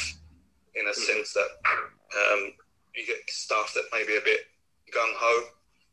in 0.74 0.84
a 0.84 0.90
mm-hmm. 0.90 1.00
sense 1.00 1.32
that 1.32 1.48
um, 1.64 2.52
you 2.94 3.06
get 3.06 3.24
staff 3.28 3.72
that 3.74 3.88
may 3.92 4.04
be 4.04 4.16
a 4.16 4.24
bit 4.24 4.40
gung 4.92 5.12
ho 5.16 5.48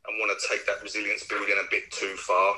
and 0.07 0.19
want 0.19 0.37
to 0.37 0.47
take 0.47 0.65
that 0.65 0.81
resilience 0.83 1.23
building 1.25 1.55
a 1.55 1.69
bit 1.71 1.89
too 1.91 2.15
far. 2.17 2.55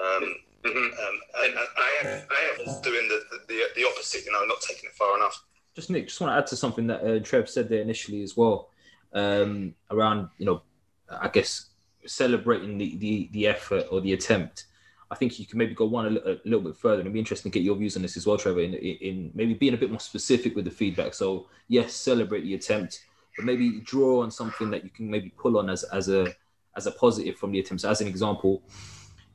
Um, 0.00 0.34
mm-hmm. 0.64 0.78
um, 0.78 1.20
and, 1.44 1.58
I 1.58 1.90
have, 2.02 2.26
I 2.30 2.64
have 2.64 2.82
doing 2.82 3.08
the, 3.08 3.38
the, 3.48 3.62
the 3.76 3.84
opposite, 3.84 4.24
you 4.24 4.32
know, 4.32 4.44
not 4.44 4.60
taking 4.60 4.88
it 4.88 4.94
far 4.94 5.16
enough. 5.16 5.44
Just 5.74 5.90
Nick, 5.90 6.08
just 6.08 6.20
want 6.20 6.32
to 6.32 6.36
add 6.36 6.46
to 6.48 6.56
something 6.56 6.86
that 6.86 7.02
uh, 7.02 7.18
Trev 7.20 7.48
said 7.48 7.68
there 7.68 7.80
initially 7.80 8.22
as 8.22 8.36
well, 8.36 8.70
um, 9.14 9.74
around 9.90 10.28
you 10.38 10.46
know, 10.46 10.62
I 11.08 11.28
guess 11.28 11.70
celebrating 12.06 12.78
the, 12.78 12.96
the 12.96 13.30
the 13.32 13.46
effort 13.46 13.86
or 13.90 14.00
the 14.00 14.12
attempt. 14.12 14.66
I 15.10 15.14
think 15.14 15.38
you 15.38 15.46
can 15.46 15.58
maybe 15.58 15.74
go 15.74 15.84
one 15.84 16.06
a, 16.06 16.30
a 16.32 16.36
little 16.44 16.60
bit 16.60 16.76
further, 16.76 17.00
and 17.00 17.02
it'd 17.02 17.12
be 17.12 17.18
interesting 17.18 17.52
to 17.52 17.58
get 17.58 17.64
your 17.64 17.76
views 17.76 17.96
on 17.96 18.02
this 18.02 18.16
as 18.16 18.26
well, 18.26 18.38
Trevor. 18.38 18.60
In, 18.60 18.74
in 18.74 19.30
maybe 19.34 19.54
being 19.54 19.74
a 19.74 19.76
bit 19.76 19.90
more 19.90 20.00
specific 20.00 20.56
with 20.56 20.64
the 20.64 20.70
feedback. 20.70 21.14
So 21.14 21.48
yes, 21.68 21.94
celebrate 21.94 22.42
the 22.42 22.54
attempt, 22.54 23.04
but 23.36 23.44
maybe 23.44 23.80
draw 23.80 24.22
on 24.22 24.30
something 24.30 24.70
that 24.70 24.84
you 24.84 24.90
can 24.90 25.10
maybe 25.10 25.32
pull 25.36 25.58
on 25.58 25.70
as 25.70 25.84
as 25.84 26.08
a 26.08 26.34
as 26.76 26.86
a 26.86 26.90
positive 26.92 27.36
from 27.36 27.52
the 27.52 27.60
attempt. 27.60 27.82
So 27.82 27.90
as 27.90 28.00
an 28.00 28.08
example, 28.08 28.62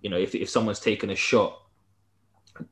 you 0.02 0.10
know, 0.10 0.18
if, 0.18 0.36
if 0.36 0.50
someone's 0.50 0.80
taken 0.80 1.10
a 1.10 1.16
shot, 1.16 1.60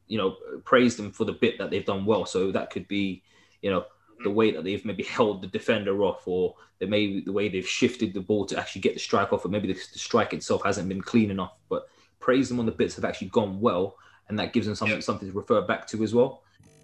you 0.07 0.17
know, 0.17 0.37
praise 0.63 0.95
them 0.95 1.11
for 1.11 1.25
the 1.25 1.33
bit 1.33 1.57
that 1.57 1.69
they've 1.69 1.85
done 1.85 2.05
well. 2.05 2.25
So 2.25 2.51
that 2.51 2.69
could 2.69 2.87
be, 2.87 3.23
you 3.61 3.69
know, 3.69 3.85
the 4.23 4.29
way 4.29 4.51
that 4.51 4.63
they've 4.63 4.83
maybe 4.85 5.03
held 5.03 5.41
the 5.41 5.47
defender 5.47 6.03
off, 6.03 6.27
or 6.27 6.55
the 6.79 6.87
maybe 6.87 7.21
the 7.21 7.31
way 7.31 7.49
they've 7.49 7.67
shifted 7.67 8.13
the 8.13 8.21
ball 8.21 8.45
to 8.45 8.57
actually 8.57 8.81
get 8.81 8.93
the 8.93 8.99
strike 8.99 9.33
off, 9.33 9.45
or 9.45 9.49
maybe 9.49 9.67
the, 9.67 9.73
the 9.73 9.99
strike 9.99 10.33
itself 10.33 10.63
hasn't 10.63 10.89
been 10.89 11.01
clean 11.01 11.31
enough. 11.31 11.53
But 11.69 11.87
praise 12.19 12.49
them 12.49 12.59
on 12.59 12.65
the 12.65 12.71
bits 12.71 12.95
that 12.95 13.03
have 13.03 13.09
actually 13.09 13.29
gone 13.29 13.59
well, 13.59 13.97
and 14.29 14.39
that 14.39 14.53
gives 14.53 14.65
them 14.65 14.75
something 14.75 14.97
yeah. 14.97 15.01
something 15.01 15.29
to 15.29 15.37
refer 15.37 15.61
back 15.61 15.85
to 15.87 16.03
as 16.03 16.13
well. 16.13 16.43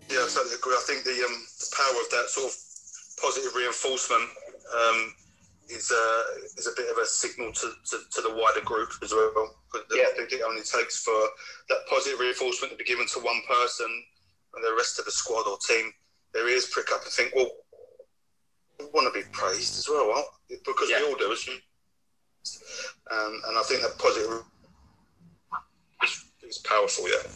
Yeah, 0.10 0.20
I 0.20 0.30
totally 0.34 0.56
agree. 0.56 0.74
I 0.74 0.84
think 0.86 1.04
the 1.04 1.12
um, 1.12 1.46
the 1.60 1.76
power 1.76 2.02
of 2.02 2.10
that 2.12 2.30
sort 2.30 2.48
of 2.48 2.56
positive 3.22 3.56
reinforcement 3.56 4.30
um, 4.76 5.14
is 5.72 5.92
a 5.92 6.06
is 6.58 6.68
a 6.68 6.76
bit 6.76 6.92
of 6.92 6.98
a 6.98 7.06
signal 7.06 7.52
to, 7.52 7.72
to, 7.90 7.98
to 8.12 8.22
the 8.22 8.34
wider 8.36 8.62
group 8.62 8.92
as 9.02 9.12
well. 9.12 9.32
But 9.72 9.86
yeah. 9.94 10.04
I 10.10 10.12
think 10.16 10.32
it 10.32 10.42
only 10.42 10.62
takes 10.62 11.04
for 11.04 11.20
that 11.70 11.80
positive 11.90 12.20
reinforcement 12.20 12.72
to 12.72 12.78
be 12.78 12.84
given 12.84 13.08
to 13.08 13.20
one 13.20 13.42
person, 13.48 13.88
and 14.56 14.64
the 14.64 14.76
rest 14.76 15.00
of 15.00 15.06
the 15.06 15.12
squad 15.12 15.48
or 15.48 15.58
team, 15.58 15.92
their 16.34 16.48
ears 16.50 16.68
prick 16.68 16.92
up 16.92 17.04
and 17.04 17.12
think, 17.12 17.34
well, 17.36 17.50
we 18.80 18.86
want 18.94 19.14
to 19.14 19.20
be 19.20 19.26
praised 19.32 19.78
as 19.78 19.88
well, 19.90 20.08
well 20.08 20.28
because 20.50 20.90
yeah. 20.90 21.00
we 21.00 21.12
all 21.12 21.18
do, 21.18 21.32
isn't 21.32 21.62
um, 23.12 23.42
and 23.48 23.58
I 23.58 23.64
think 23.64 23.82
that 23.82 23.98
positive 23.98 24.44
is, 26.04 26.26
is 26.44 26.58
powerful, 26.60 27.08
yeah. 27.08 27.30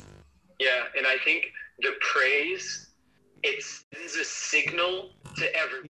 Yeah, 0.59 0.83
and 0.97 1.05
I 1.05 1.17
think 1.23 1.45
the 1.79 1.91
praise 2.01 2.89
it 3.43 3.63
sends 3.63 4.15
a 4.15 4.23
signal 4.23 5.11
to 5.37 5.55
everyone 5.55 5.89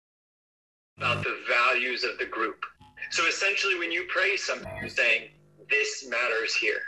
about 0.98 1.22
the 1.22 1.36
values 1.48 2.04
of 2.04 2.18
the 2.18 2.26
group. 2.26 2.64
So 3.10 3.26
essentially, 3.26 3.78
when 3.78 3.92
you 3.92 4.06
praise 4.08 4.42
something, 4.42 4.70
you're 4.80 4.88
saying, 4.88 5.28
This 5.70 6.06
matters 6.08 6.54
here. 6.54 6.80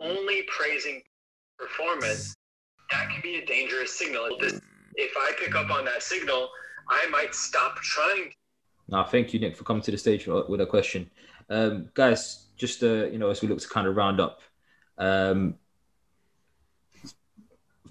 Only 0.00 0.46
praising 0.46 1.02
performance, 1.58 2.36
that 2.92 3.10
can 3.10 3.20
be 3.22 3.36
a 3.36 3.46
dangerous 3.46 3.98
signal. 3.98 4.28
If 4.94 5.12
I 5.16 5.32
pick 5.38 5.54
up 5.54 5.70
on 5.70 5.84
that 5.86 6.02
signal, 6.02 6.48
I 6.88 7.06
might 7.10 7.34
stop 7.34 7.76
trying. 7.76 8.32
Now, 8.88 9.04
thank 9.04 9.34
you, 9.34 9.40
Nick, 9.40 9.56
for 9.56 9.64
coming 9.64 9.82
to 9.82 9.90
the 9.90 9.98
stage 9.98 10.26
with 10.26 10.60
a 10.60 10.66
question. 10.66 11.10
Um, 11.50 11.90
guys, 11.94 12.46
just 12.56 12.82
uh, 12.82 13.06
you 13.06 13.18
know, 13.18 13.28
as 13.28 13.42
we 13.42 13.48
look 13.48 13.58
to 13.58 13.68
kind 13.68 13.86
of 13.86 13.96
round 13.96 14.20
up, 14.20 14.40
um, 14.96 15.56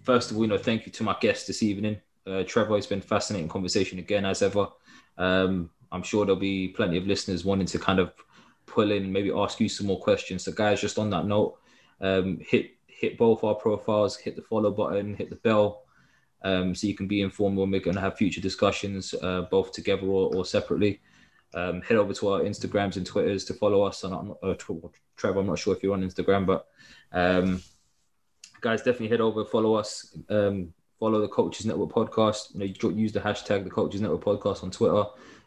first 0.04 0.32
of 0.32 0.38
all, 0.38 0.44
you 0.44 0.50
know, 0.50 0.58
thank 0.58 0.86
you 0.86 0.92
to 0.94 1.04
my 1.04 1.16
guest 1.20 1.48
this 1.48 1.62
evening. 1.62 1.98
Uh, 2.26 2.44
Trevor, 2.44 2.78
it's 2.78 2.88
been 2.88 3.02
fascinating 3.02 3.48
conversation 3.48 4.00
again, 4.00 4.26
as 4.26 4.42
ever. 4.42 4.68
Um, 5.18 5.70
I'm 5.92 6.04
sure 6.04 6.26
there'll 6.26 6.40
be 6.40 6.70
plenty 6.70 6.98
of 6.98 7.08
listeners 7.08 7.46
wanting 7.46 7.68
to 7.68 7.80
kind 7.80 8.00
of 8.00 8.14
pull 8.66 8.92
in, 8.92 9.12
maybe 9.12 9.32
ask 9.32 9.60
you 9.60 9.70
some 9.70 9.88
more 9.88 10.00
questions. 10.00 10.44
So, 10.44 10.52
guys, 10.52 10.82
just 10.82 11.00
on 11.00 11.10
that 11.12 11.26
note, 11.26 11.58
um, 12.02 12.40
hit 12.46 12.72
hit 12.86 13.18
both 13.18 13.44
our 13.44 13.56
profiles, 13.56 14.18
hit 14.18 14.36
the 14.36 14.42
follow 14.42 14.72
button, 14.72 15.16
hit 15.16 15.30
the 15.30 15.36
bell, 15.38 15.84
um, 16.44 16.74
so 16.74 16.88
you 16.88 16.96
can 16.96 17.08
be 17.08 17.22
informed 17.22 17.58
when 17.58 17.70
we're 17.70 17.80
going 17.80 17.96
to 17.96 18.02
have 18.02 18.18
future 18.18 18.42
discussions, 18.42 19.14
uh, 19.22 19.42
both 19.52 19.72
together 19.72 20.08
or, 20.08 20.36
or 20.36 20.46
separately. 20.46 21.02
Um, 21.54 21.82
head 21.82 21.98
over 21.98 22.14
to 22.14 22.30
our 22.30 22.40
Instagrams 22.42 22.98
and 22.98 23.06
Twitters 23.06 23.46
to 23.46 23.54
follow 23.54 23.84
us. 23.84 24.04
And 24.04 24.34
uh, 24.44 24.54
Trevor, 25.16 25.40
I'm 25.40 25.48
not 25.48 25.60
sure 25.60 25.76
if 25.76 25.82
you're 25.82 25.94
on 25.94 26.04
Instagram, 26.04 26.46
but 26.46 26.68
um, 27.12 27.62
guys, 28.62 28.80
definitely 28.80 29.10
head 29.10 29.22
over, 29.22 29.46
follow 29.46 29.76
us. 29.76 30.16
Um, 30.30 30.74
follow 31.00 31.22
the 31.22 31.28
Coaches 31.28 31.66
Network 31.66 31.90
podcast. 31.90 32.54
You 32.54 32.60
know, 32.60 32.90
use 32.96 33.12
the 33.12 33.20
hashtag 33.20 33.64
the 33.64 33.70
Coaches 33.70 34.02
Network 34.02 34.24
podcast 34.24 34.64
on 34.64 34.72
Twitter. 34.72 35.04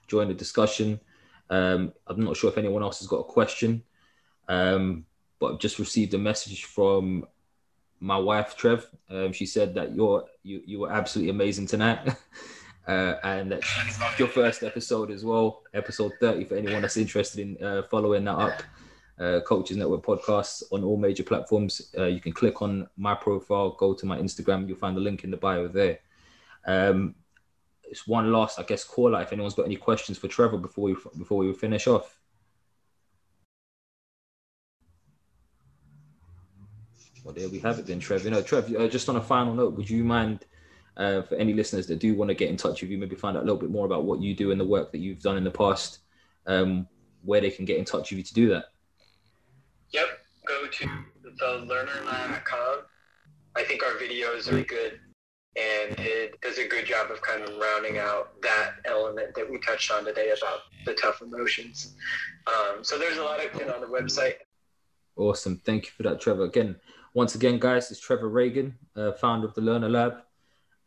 Join 0.08 0.28
the 0.28 0.34
discussion. 0.34 1.00
Um, 1.48 1.92
I'm 2.06 2.24
not 2.24 2.36
sure 2.36 2.50
if 2.50 2.58
anyone 2.58 2.82
else 2.82 3.00
has 3.00 3.08
got 3.08 3.18
a 3.18 3.24
question, 3.24 3.82
um, 4.48 5.04
but 5.40 5.54
I've 5.54 5.58
just 5.58 5.78
received 5.78 6.14
a 6.14 6.18
message 6.18 6.64
from 6.64 7.26
my 7.98 8.16
wife 8.16 8.56
Trev. 8.56 8.88
Um, 9.08 9.32
she 9.32 9.46
said 9.46 9.74
that 9.74 9.94
you're 9.94 10.24
you 10.42 10.62
you 10.64 10.80
were 10.80 10.92
absolutely 10.92 11.30
amazing 11.30 11.66
tonight, 11.66 12.08
uh, 12.86 13.14
and 13.24 13.50
that's 13.52 14.18
your 14.18 14.28
first 14.28 14.62
episode 14.62 15.10
as 15.10 15.24
well, 15.24 15.62
episode 15.74 16.12
30. 16.20 16.44
For 16.44 16.56
anyone 16.56 16.82
that's 16.82 16.96
interested 16.96 17.40
in 17.40 17.64
uh, 17.64 17.82
following 17.90 18.24
that 18.24 18.36
up 18.36 18.62
uh, 19.20 19.40
Coaches 19.46 19.76
Network 19.76 20.02
podcasts 20.02 20.62
on 20.72 20.82
all 20.82 20.96
major 20.96 21.22
platforms. 21.22 21.92
Uh, 21.96 22.06
you 22.06 22.20
can 22.20 22.32
click 22.32 22.62
on 22.62 22.88
my 22.96 23.14
profile, 23.14 23.70
go 23.70 23.92
to 23.92 24.06
my 24.06 24.18
Instagram, 24.18 24.66
you'll 24.66 24.78
find 24.78 24.96
the 24.96 25.00
link 25.00 25.24
in 25.24 25.30
the 25.30 25.36
bio 25.36 25.68
there. 25.68 25.98
Um, 26.66 27.14
it's 27.84 28.06
one 28.06 28.32
last, 28.32 28.58
I 28.58 28.62
guess, 28.62 28.84
call 28.84 29.14
out 29.14 29.22
if 29.22 29.32
anyone's 29.32 29.54
got 29.54 29.66
any 29.66 29.76
questions 29.76 30.16
for 30.16 30.28
Trevor 30.28 30.58
before 30.58 30.84
we 30.84 30.96
before 31.18 31.38
we 31.38 31.52
finish 31.52 31.86
off. 31.86 32.18
Well, 37.24 37.34
there 37.34 37.48
we 37.48 37.58
have 37.58 37.78
it 37.78 37.86
then, 37.86 38.00
Trev. 38.00 38.24
You 38.24 38.30
know, 38.30 38.42
Trev, 38.42 38.74
uh, 38.74 38.88
just 38.88 39.08
on 39.08 39.16
a 39.16 39.20
final 39.20 39.54
note, 39.54 39.74
would 39.74 39.90
you 39.90 40.04
mind 40.04 40.46
uh, 40.96 41.22
for 41.22 41.34
any 41.34 41.52
listeners 41.52 41.86
that 41.88 41.98
do 41.98 42.14
want 42.14 42.28
to 42.28 42.34
get 42.34 42.48
in 42.48 42.56
touch 42.56 42.80
with 42.80 42.90
you, 42.90 42.96
maybe 42.96 43.16
find 43.16 43.36
out 43.36 43.42
a 43.42 43.46
little 43.46 43.60
bit 43.60 43.70
more 43.70 43.86
about 43.86 44.04
what 44.04 44.20
you 44.20 44.34
do 44.34 44.52
and 44.52 44.60
the 44.60 44.64
work 44.64 44.92
that 44.92 44.98
you've 44.98 45.20
done 45.20 45.36
in 45.36 45.44
the 45.44 45.50
past, 45.50 45.98
um, 46.46 46.86
where 47.22 47.40
they 47.40 47.50
can 47.50 47.64
get 47.64 47.78
in 47.78 47.84
touch 47.84 48.10
with 48.10 48.18
you 48.18 48.24
to 48.24 48.34
do 48.34 48.48
that? 48.48 48.66
Yep. 49.92 50.06
Go 50.46 50.66
to 50.66 50.88
the 51.22 51.30
thelearnerlab.com. 51.30 52.76
I 53.56 53.64
think 53.64 53.82
our 53.82 53.92
videos 53.92 54.50
are 54.50 54.62
good 54.62 55.00
and 55.56 55.98
it 55.98 56.40
does 56.40 56.58
a 56.58 56.66
good 56.66 56.86
job 56.86 57.10
of 57.10 57.20
kind 57.22 57.42
of 57.42 57.56
rounding 57.58 57.98
out 57.98 58.40
that 58.42 58.74
element 58.84 59.34
that 59.34 59.50
we 59.50 59.58
touched 59.58 59.90
on 59.90 60.04
today 60.04 60.32
about 60.36 60.60
the 60.86 60.94
tough 60.94 61.22
emotions. 61.22 61.96
Um, 62.46 62.84
so 62.84 62.98
there's 62.98 63.18
a 63.18 63.22
lot 63.22 63.44
of 63.44 63.60
it 63.60 63.68
on 63.68 63.80
the 63.80 63.86
website. 63.86 64.34
Awesome. 65.16 65.60
Thank 65.64 65.86
you 65.86 65.90
for 65.96 66.04
that, 66.04 66.20
Trevor. 66.20 66.44
Again, 66.44 66.76
once 67.14 67.34
again, 67.34 67.58
guys, 67.58 67.90
it's 67.90 68.00
Trevor 68.00 68.30
Ragan, 68.30 68.74
uh, 68.96 69.12
founder 69.12 69.48
of 69.48 69.54
the 69.54 69.60
Learner 69.60 69.88
Lab. 69.88 70.22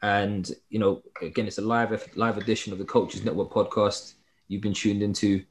And, 0.01 0.49
you 0.69 0.79
know, 0.79 1.01
again, 1.21 1.47
it's 1.47 1.57
a 1.57 1.61
live 1.61 2.09
live 2.15 2.37
edition 2.37 2.71
of 2.71 2.79
the 2.79 2.85
Coaches 2.85 3.23
Network 3.23 3.51
podcast 3.51 4.13
you've 4.47 4.61
been 4.61 4.73
tuned 4.73 5.03
into. 5.03 5.43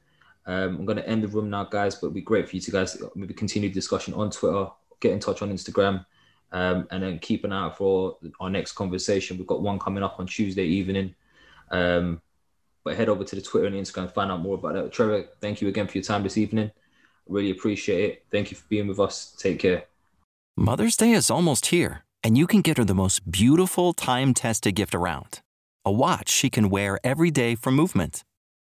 Um, 0.45 0.77
I'm 0.77 0.85
going 0.85 0.97
to 0.97 1.07
end 1.07 1.23
the 1.23 1.27
room 1.27 1.49
now, 1.49 1.63
guys, 1.63 1.95
but 1.95 2.07
it'd 2.07 2.15
be 2.15 2.21
great 2.21 2.49
for 2.49 2.55
you 2.55 2.61
to 2.61 2.71
guys 2.71 3.01
maybe 3.15 3.33
continue 3.33 3.69
the 3.69 3.73
discussion 3.73 4.13
on 4.13 4.29
Twitter, 4.29 4.67
get 4.99 5.13
in 5.13 5.19
touch 5.19 5.41
on 5.41 5.51
Instagram, 5.51 6.05
um, 6.51 6.87
and 6.91 7.01
then 7.01 7.19
keep 7.19 7.43
an 7.43 7.53
eye 7.53 7.65
out 7.65 7.77
for 7.77 8.17
our 8.39 8.49
next 8.49 8.73
conversation. 8.73 9.37
We've 9.37 9.47
got 9.47 9.61
one 9.61 9.79
coming 9.79 10.03
up 10.03 10.19
on 10.19 10.27
Tuesday 10.27 10.65
evening. 10.65 11.15
Um, 11.71 12.21
but 12.83 12.97
head 12.97 13.09
over 13.09 13.23
to 13.23 13.35
the 13.35 13.41
Twitter 13.41 13.67
and 13.67 13.75
Instagram 13.75 14.03
and 14.03 14.11
find 14.11 14.31
out 14.31 14.41
more 14.41 14.55
about 14.55 14.73
that. 14.73 14.91
Trevor, 14.91 15.25
thank 15.39 15.61
you 15.61 15.69
again 15.69 15.87
for 15.87 15.97
your 15.97 16.03
time 16.03 16.23
this 16.23 16.37
evening. 16.37 16.71
Really 17.27 17.51
appreciate 17.51 18.09
it. 18.09 18.25
Thank 18.29 18.51
you 18.51 18.57
for 18.57 18.65
being 18.67 18.87
with 18.87 18.99
us. 18.99 19.33
Take 19.39 19.59
care. 19.59 19.85
Mother's 20.57 20.97
Day 20.97 21.11
is 21.11 21.31
almost 21.31 21.67
here, 21.67 22.03
and 22.21 22.37
you 22.37 22.45
can 22.45 22.61
get 22.61 22.77
her 22.77 22.83
the 22.83 22.93
most 22.93 23.31
beautiful 23.31 23.93
time 23.93 24.33
tested 24.33 24.75
gift 24.75 24.93
around 24.93 25.41
a 25.85 25.91
watch 25.91 26.29
she 26.29 26.49
can 26.49 26.69
wear 26.69 26.97
every 27.03 27.29
day 27.31 27.55
for 27.55 27.71
movement. 27.71 28.23